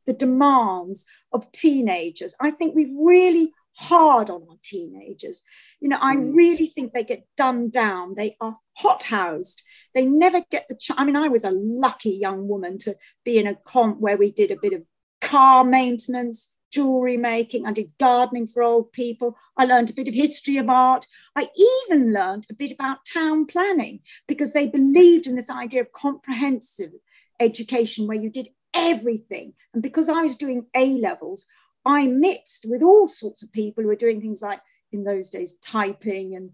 the 0.06 0.14
demands 0.14 1.06
of 1.34 1.52
teenagers. 1.52 2.34
I 2.40 2.52
think 2.52 2.76
we've 2.76 2.96
really 2.98 3.52
hard 3.76 4.30
on 4.30 4.46
our 4.50 4.58
teenagers. 4.64 5.42
You 5.80 5.90
know, 5.90 6.00
I 6.02 6.16
mm. 6.16 6.36
really 6.36 6.68
think 6.68 6.94
they 6.94 7.04
get 7.04 7.28
dumbed 7.38 7.72
down. 7.72 8.16
They 8.16 8.36
are 8.40 8.58
hot 8.78 9.04
housed. 9.04 9.64
They 9.94 10.06
never 10.06 10.42
get 10.52 10.68
the 10.70 10.76
chance. 10.76 11.00
I 11.00 11.06
mean, 11.06 11.16
I 11.16 11.28
was 11.28 11.44
a 11.44 11.52
lucky 11.52 12.12
young 12.12 12.48
woman 12.48 12.78
to 12.80 12.96
be 13.24 13.38
in 13.38 13.48
a 13.48 13.56
comp 13.56 14.00
where 14.00 14.18
we 14.18 14.32
did 14.32 14.52
a 14.52 14.58
bit 14.62 14.74
of 14.74 14.84
car 15.22 15.64
maintenance, 15.64 16.56
jewelry 16.74 17.18
making, 17.18 17.66
I 17.66 17.72
did 17.72 17.92
gardening 18.00 18.48
for 18.48 18.64
old 18.64 18.92
people. 18.92 19.38
I 19.56 19.66
learned 19.66 19.92
a 19.92 19.94
bit 19.94 20.08
of 20.08 20.14
history 20.14 20.58
of 20.58 20.70
art. 20.70 21.06
I 21.36 21.50
even 21.86 22.12
learned 22.12 22.48
a 22.50 22.56
bit 22.56 22.72
about 22.72 23.06
town 23.12 23.46
planning 23.46 24.00
because 24.28 24.54
they 24.54 24.68
believed 24.68 25.28
in 25.28 25.36
this 25.36 25.52
idea 25.52 25.82
of 25.82 25.92
comprehensive 25.92 26.92
education 27.40 28.08
where 28.08 28.18
you 28.18 28.30
did 28.30 28.50
everything. 28.74 29.54
And 29.74 29.84
because 29.84 30.10
I 30.10 30.22
was 30.24 30.36
doing 30.36 30.66
A 30.76 30.98
levels, 30.98 31.46
I 31.86 32.08
mixed 32.08 32.66
with 32.68 32.82
all 32.82 33.08
sorts 33.08 33.44
of 33.44 33.52
people 33.52 33.84
who 33.84 33.90
were 33.90 33.96
doing 33.96 34.22
things 34.22 34.42
like 34.42 34.62
in 34.92 35.04
those 35.04 35.30
days 35.30 35.58
typing 35.60 36.36
and 36.36 36.52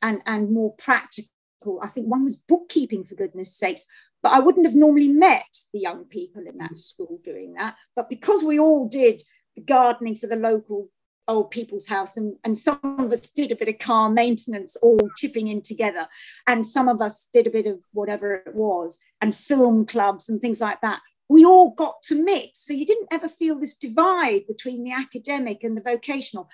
and 0.00 0.22
and 0.26 0.50
more 0.50 0.74
practical. 0.74 1.80
I 1.82 1.88
think 1.88 2.06
one 2.06 2.24
was 2.24 2.36
bookkeeping 2.36 3.04
for 3.04 3.14
goodness 3.14 3.56
sakes. 3.56 3.86
But 4.22 4.32
I 4.32 4.38
wouldn't 4.38 4.66
have 4.66 4.76
normally 4.76 5.08
met 5.08 5.56
the 5.72 5.80
young 5.80 6.04
people 6.04 6.44
in 6.46 6.58
that 6.58 6.76
school 6.76 7.20
doing 7.24 7.54
that. 7.54 7.74
But 7.96 8.08
because 8.08 8.42
we 8.42 8.58
all 8.58 8.88
did 8.88 9.22
gardening 9.66 10.14
for 10.14 10.28
the 10.28 10.36
local 10.36 10.90
old 11.28 11.50
people's 11.50 11.86
house 11.86 12.16
and, 12.16 12.36
and 12.44 12.58
some 12.58 12.78
of 12.82 13.12
us 13.12 13.30
did 13.30 13.52
a 13.52 13.56
bit 13.56 13.68
of 13.68 13.78
car 13.78 14.10
maintenance 14.10 14.76
all 14.76 14.98
chipping 15.16 15.48
in 15.48 15.62
together 15.62 16.08
and 16.48 16.66
some 16.66 16.88
of 16.88 17.00
us 17.00 17.28
did 17.32 17.46
a 17.46 17.50
bit 17.50 17.66
of 17.66 17.78
whatever 17.92 18.34
it 18.34 18.54
was 18.54 18.98
and 19.20 19.34
film 19.34 19.86
clubs 19.86 20.28
and 20.28 20.40
things 20.40 20.60
like 20.60 20.80
that 20.80 21.00
we 21.28 21.44
all 21.44 21.70
got 21.70 22.02
to 22.04 22.22
mix. 22.22 22.66
So 22.66 22.74
you 22.74 22.86
didn't 22.86 23.08
ever 23.10 23.28
feel 23.28 23.58
this 23.58 23.76
divide 23.76 24.46
between 24.46 24.84
the 24.84 24.92
academic 24.92 25.64
and 25.64 25.76
the 25.76 25.80
vocational. 25.80 26.48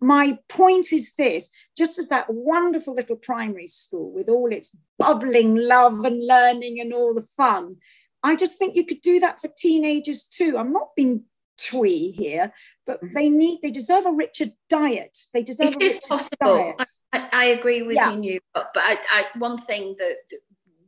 My 0.00 0.38
point 0.48 0.92
is 0.92 1.14
this 1.16 1.50
just 1.76 1.98
as 1.98 2.08
that 2.08 2.26
wonderful 2.28 2.94
little 2.94 3.16
primary 3.16 3.66
school 3.66 4.12
with 4.12 4.28
all 4.28 4.52
its 4.52 4.76
bubbling 4.98 5.56
love 5.56 6.04
and 6.04 6.24
learning 6.24 6.80
and 6.80 6.92
all 6.92 7.14
the 7.14 7.22
fun 7.22 7.76
i 8.22 8.34
just 8.34 8.58
think 8.58 8.74
you 8.74 8.84
could 8.84 9.00
do 9.00 9.20
that 9.20 9.40
for 9.40 9.48
teenagers 9.56 10.24
too. 10.24 10.56
I'm 10.58 10.72
not 10.72 10.94
being 10.96 11.24
twee 11.56 12.12
here 12.12 12.52
but 12.86 13.00
they 13.14 13.28
need 13.28 13.58
they 13.62 13.70
deserve 13.70 14.06
a 14.06 14.12
richer 14.12 14.46
diet. 14.70 15.18
They 15.34 15.42
deserve 15.42 15.70
it 15.70 15.82
is 15.82 16.00
possible. 16.08 16.76
I, 17.12 17.28
I, 17.32 17.44
agree 17.46 17.82
with 17.82 17.96
yeah. 17.96 18.12
you 18.12 18.38
but, 18.54 18.70
but 18.72 18.82
I, 18.84 18.98
I, 19.10 19.24
one 19.38 19.58
thing 19.58 19.96
that 19.98 20.16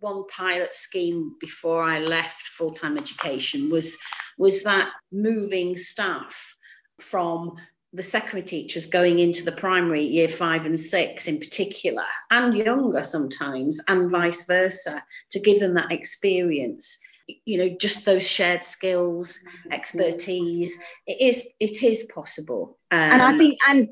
one 0.01 0.24
pilot 0.26 0.74
scheme 0.74 1.34
before 1.40 1.82
i 1.82 2.01
left 2.01 2.42
full-time 2.42 2.98
education 2.98 3.70
was 3.70 3.96
was 4.38 4.62
that 4.64 4.90
moving 5.12 5.76
staff 5.76 6.57
from 6.98 7.57
the 7.92 8.03
secondary 8.03 8.42
teachers 8.42 8.86
going 8.86 9.18
into 9.18 9.44
the 9.44 9.53
primary 9.53 10.03
year 10.03 10.28
five 10.28 10.64
and 10.64 10.78
six 10.78 11.26
in 11.26 11.38
particular, 11.38 12.05
and 12.30 12.57
younger 12.57 13.03
sometimes, 13.03 13.80
and 13.88 14.11
vice 14.11 14.46
versa, 14.46 15.03
to 15.32 15.40
give 15.40 15.61
them 15.61 15.74
that 15.74 15.90
experience. 15.90 16.98
You 17.44 17.59
know, 17.59 17.76
just 17.80 18.05
those 18.05 18.28
shared 18.28 18.64
skills, 18.64 19.38
expertise. 19.70 20.76
It 21.07 21.20
is 21.20 21.48
it 21.59 21.82
is 21.82 22.09
possible. 22.14 22.78
Um, 22.90 22.98
and 22.98 23.22
I 23.22 23.36
think, 23.36 23.59
and 23.68 23.88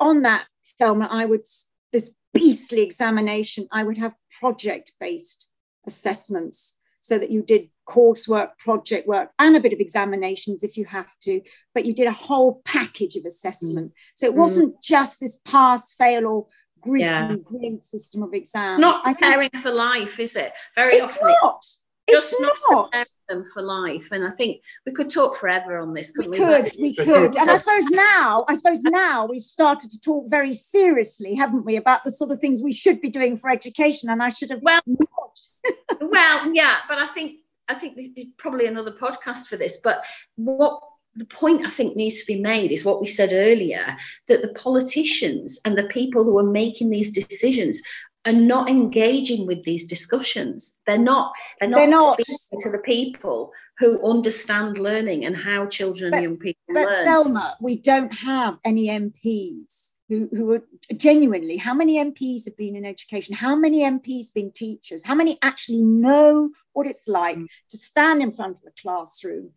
on 0.00 0.22
that, 0.22 0.46
Thelma 0.78 1.08
I 1.10 1.24
would 1.24 1.44
this 1.92 2.12
beastly 2.34 2.82
examination. 2.82 3.68
I 3.72 3.84
would 3.84 3.98
have 3.98 4.14
project 4.40 4.92
based 5.00 5.48
assessments 5.86 6.76
so 7.00 7.18
that 7.18 7.30
you 7.30 7.42
did 7.42 7.70
coursework, 7.88 8.50
project 8.58 9.08
work, 9.08 9.30
and 9.38 9.56
a 9.56 9.60
bit 9.60 9.72
of 9.72 9.80
examinations 9.80 10.62
if 10.62 10.76
you 10.76 10.84
have 10.84 11.10
to, 11.20 11.40
but 11.74 11.86
you 11.86 11.94
did 11.94 12.06
a 12.06 12.12
whole 12.12 12.60
package 12.64 13.16
of 13.16 13.24
assessment. 13.24 13.86
Mm. 13.86 13.92
So 14.14 14.26
it 14.26 14.34
wasn't 14.34 14.74
mm. 14.74 14.82
just 14.82 15.20
this 15.20 15.36
pass, 15.44 15.94
fail, 15.94 16.26
or 16.26 16.46
grisly 16.80 17.06
yeah. 17.06 17.36
grim 17.42 17.80
system 17.82 18.22
of 18.22 18.34
exams. 18.34 18.80
Not 18.80 19.02
preparing 19.04 19.50
think, 19.50 19.62
for 19.62 19.70
life, 19.70 20.20
is 20.20 20.36
it? 20.36 20.52
Very 20.74 20.96
it's 20.96 21.04
often. 21.04 21.34
Not. 21.42 21.64
Just 22.10 22.32
it's 22.32 22.40
not, 22.40 22.56
not 22.70 23.06
them 23.28 23.44
for 23.44 23.62
life, 23.62 24.08
and 24.12 24.26
I 24.26 24.30
think 24.30 24.62
we 24.86 24.92
could 24.92 25.10
talk 25.10 25.36
forever 25.36 25.78
on 25.78 25.94
this. 25.94 26.12
we, 26.16 26.28
we 26.28 26.38
could, 26.38 26.70
we 26.80 26.94
could, 26.94 27.36
and 27.36 27.50
I 27.50 27.58
suppose 27.58 27.84
now, 27.86 28.44
I 28.48 28.54
suppose 28.54 28.82
now 28.82 29.26
we've 29.26 29.42
started 29.42 29.90
to 29.90 30.00
talk 30.00 30.28
very 30.28 30.54
seriously, 30.54 31.34
haven't 31.34 31.64
we, 31.64 31.76
about 31.76 32.04
the 32.04 32.10
sort 32.10 32.30
of 32.30 32.40
things 32.40 32.62
we 32.62 32.72
should 32.72 33.00
be 33.00 33.10
doing 33.10 33.36
for 33.36 33.50
education? 33.50 34.08
And 34.08 34.22
I 34.22 34.30
should 34.30 34.50
have 34.50 34.62
well, 34.62 34.80
well, 36.00 36.54
yeah, 36.54 36.78
but 36.88 36.98
I 36.98 37.06
think 37.06 37.40
I 37.68 37.74
think 37.74 37.98
probably 38.38 38.66
another 38.66 38.92
podcast 38.92 39.46
for 39.46 39.56
this, 39.56 39.80
but 39.82 40.04
what 40.36 40.80
the 41.18 41.26
point 41.26 41.66
I 41.66 41.70
think 41.70 41.96
needs 41.96 42.20
to 42.20 42.32
be 42.32 42.40
made 42.40 42.70
is 42.70 42.84
what 42.84 43.00
we 43.00 43.06
said 43.06 43.30
earlier 43.32 43.96
that 44.28 44.40
the 44.40 44.54
politicians 44.54 45.60
and 45.64 45.76
the 45.76 45.88
people 45.88 46.22
who 46.24 46.38
are 46.38 46.44
making 46.44 46.90
these 46.90 47.10
decisions 47.10 47.82
are 48.26 48.32
not 48.32 48.68
engaging 48.68 49.46
with 49.46 49.64
these 49.64 49.86
discussions. 49.86 50.80
They're 50.86 50.98
not. 50.98 51.32
They're 51.60 51.68
not, 51.68 51.76
they're 51.76 51.88
not. 51.88 52.20
speaking 52.20 52.60
to 52.60 52.70
the 52.70 52.78
people 52.78 53.52
who 53.78 54.04
understand 54.04 54.78
learning 54.78 55.24
and 55.24 55.36
how 55.36 55.66
children 55.66 56.10
but, 56.10 56.16
and 56.16 56.24
young 56.24 56.36
people 56.36 56.60
but 56.68 56.86
learn. 56.86 57.04
Thelma, 57.04 57.56
we 57.60 57.76
don't 57.76 58.12
have 58.12 58.58
any 58.64 58.88
MPs 58.88 59.94
who, 60.08 60.28
who 60.32 60.52
are 60.52 60.62
genuinely, 60.96 61.56
how 61.56 61.74
many 61.74 61.98
MPs 61.98 62.46
have 62.46 62.56
been 62.56 62.76
in 62.76 62.84
education? 62.84 63.34
How 63.34 63.54
many 63.54 63.82
MPs 63.82 64.32
been 64.34 64.50
teachers? 64.52 65.04
How 65.04 65.14
many 65.14 65.38
actually 65.42 65.82
know 65.82 66.50
what 66.72 66.86
it's 66.86 67.08
like 67.08 67.36
mm. 67.36 67.46
to 67.68 67.76
stand 67.76 68.22
in 68.22 68.32
front 68.32 68.56
of 68.56 68.62
a 68.66 68.80
classroom 68.80 69.50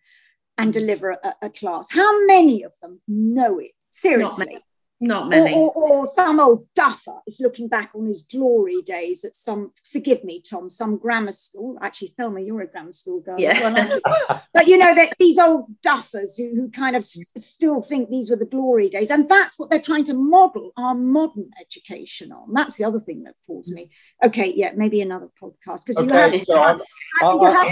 and 0.57 0.73
deliver 0.73 1.11
a, 1.11 1.35
a 1.43 1.49
class? 1.49 1.87
How 1.91 2.25
many 2.25 2.63
of 2.63 2.73
them 2.81 2.99
know 3.07 3.59
it? 3.59 3.71
Seriously. 3.89 4.59
Not 5.03 5.29
many. 5.29 5.55
Or, 5.55 5.71
or, 5.71 5.93
or, 5.93 6.05
some 6.05 6.39
old 6.39 6.67
duffer 6.75 7.15
is 7.25 7.39
looking 7.39 7.67
back 7.67 7.89
on 7.95 8.05
his 8.05 8.21
glory 8.21 8.83
days 8.83 9.25
at 9.25 9.33
some, 9.33 9.71
forgive 9.91 10.23
me, 10.23 10.43
Tom, 10.47 10.69
some 10.69 10.97
grammar 10.97 11.31
school. 11.31 11.75
Actually, 11.81 12.09
Thelma, 12.09 12.39
you're 12.39 12.61
a 12.61 12.67
grammar 12.67 12.91
school 12.91 13.19
girl. 13.19 13.35
Yeah. 13.39 13.97
but 14.53 14.67
you 14.67 14.77
know, 14.77 14.93
that 14.93 15.15
these 15.17 15.39
old 15.39 15.65
duffers 15.81 16.37
who, 16.37 16.53
who 16.55 16.69
kind 16.69 16.95
of 16.95 17.03
still 17.03 17.81
think 17.81 18.11
these 18.11 18.29
were 18.29 18.35
the 18.35 18.45
glory 18.45 18.89
days. 18.89 19.09
And 19.09 19.27
that's 19.27 19.57
what 19.57 19.71
they're 19.71 19.81
trying 19.81 20.03
to 20.03 20.13
model 20.13 20.71
our 20.77 20.93
modern 20.93 21.49
education 21.59 22.31
on. 22.31 22.53
That's 22.53 22.75
the 22.75 22.83
other 22.83 22.99
thing 22.99 23.23
that 23.23 23.33
pulls 23.47 23.71
me. 23.71 23.89
Okay, 24.23 24.53
yeah, 24.55 24.73
maybe 24.75 25.01
another 25.01 25.29
podcast. 25.41 25.83
Because 25.83 25.97
okay, 25.97 26.05
you 26.05 26.13
have, 26.13 26.33
so 26.35 26.43
start, 26.43 26.81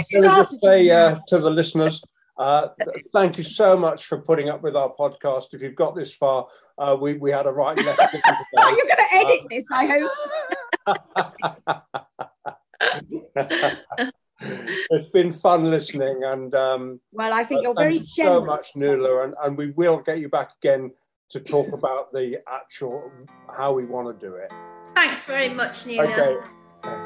just 0.08 0.60
say 0.60 0.90
uh, 0.90 1.20
to 1.28 1.38
the 1.38 1.50
listeners, 1.50 2.02
uh, 2.40 2.68
thank 3.12 3.36
you 3.36 3.44
so 3.44 3.76
much 3.76 4.06
for 4.06 4.18
putting 4.18 4.48
up 4.48 4.62
with 4.62 4.74
our 4.74 4.90
podcast. 4.98 5.52
If 5.52 5.60
you've 5.60 5.74
got 5.74 5.94
this 5.94 6.14
far, 6.14 6.48
uh, 6.78 6.96
we, 6.98 7.12
we 7.12 7.30
had 7.30 7.44
a 7.44 7.52
right 7.52 7.76
left. 7.76 8.00
You're 8.00 8.76
going 8.76 8.96
to 8.96 9.14
edit 9.14 9.40
um, 9.42 9.46
this, 9.50 9.66
I 9.70 9.86
hope. 9.86 10.10
it's 14.90 15.08
been 15.08 15.32
fun 15.32 15.70
listening, 15.70 16.22
and 16.24 16.54
um, 16.54 16.98
well, 17.12 17.34
I 17.34 17.44
think 17.44 17.62
you're 17.62 17.74
very 17.74 17.98
you 17.98 18.06
generous. 18.06 18.40
So 18.40 18.44
much, 18.46 18.66
Nuala, 18.74 19.24
and, 19.24 19.34
and 19.44 19.58
we 19.58 19.72
will 19.72 19.98
get 19.98 20.18
you 20.18 20.30
back 20.30 20.52
again 20.62 20.92
to 21.28 21.40
talk 21.40 21.68
about 21.74 22.10
the 22.10 22.38
actual 22.48 23.12
how 23.54 23.74
we 23.74 23.84
want 23.84 24.18
to 24.18 24.26
do 24.26 24.36
it. 24.36 24.50
Thanks 24.94 25.26
very 25.26 25.50
much, 25.50 25.84
Nuala. 25.84 26.10
Okay. 26.10 26.46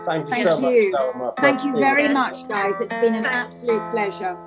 Thank 0.05 0.29
you 0.29 0.31
Thank 0.31 0.49
so 0.49 0.71
you. 0.71 0.93
much, 0.93 1.01
Thelma. 1.01 1.33
Thank 1.39 1.65
you 1.65 1.73
very 1.73 2.07
much, 2.09 2.47
guys. 2.49 2.81
It's 2.81 2.95
been 2.95 3.17
an 3.17 3.27
absolute 3.27 3.91
pleasure. 3.91 4.39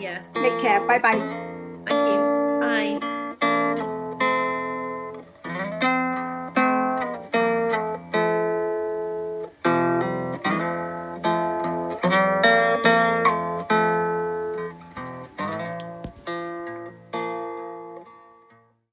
Yeah. 0.00 0.22
Take 0.34 0.58
care. 0.60 0.80
Bye 0.86 0.98
bye. 0.98 1.49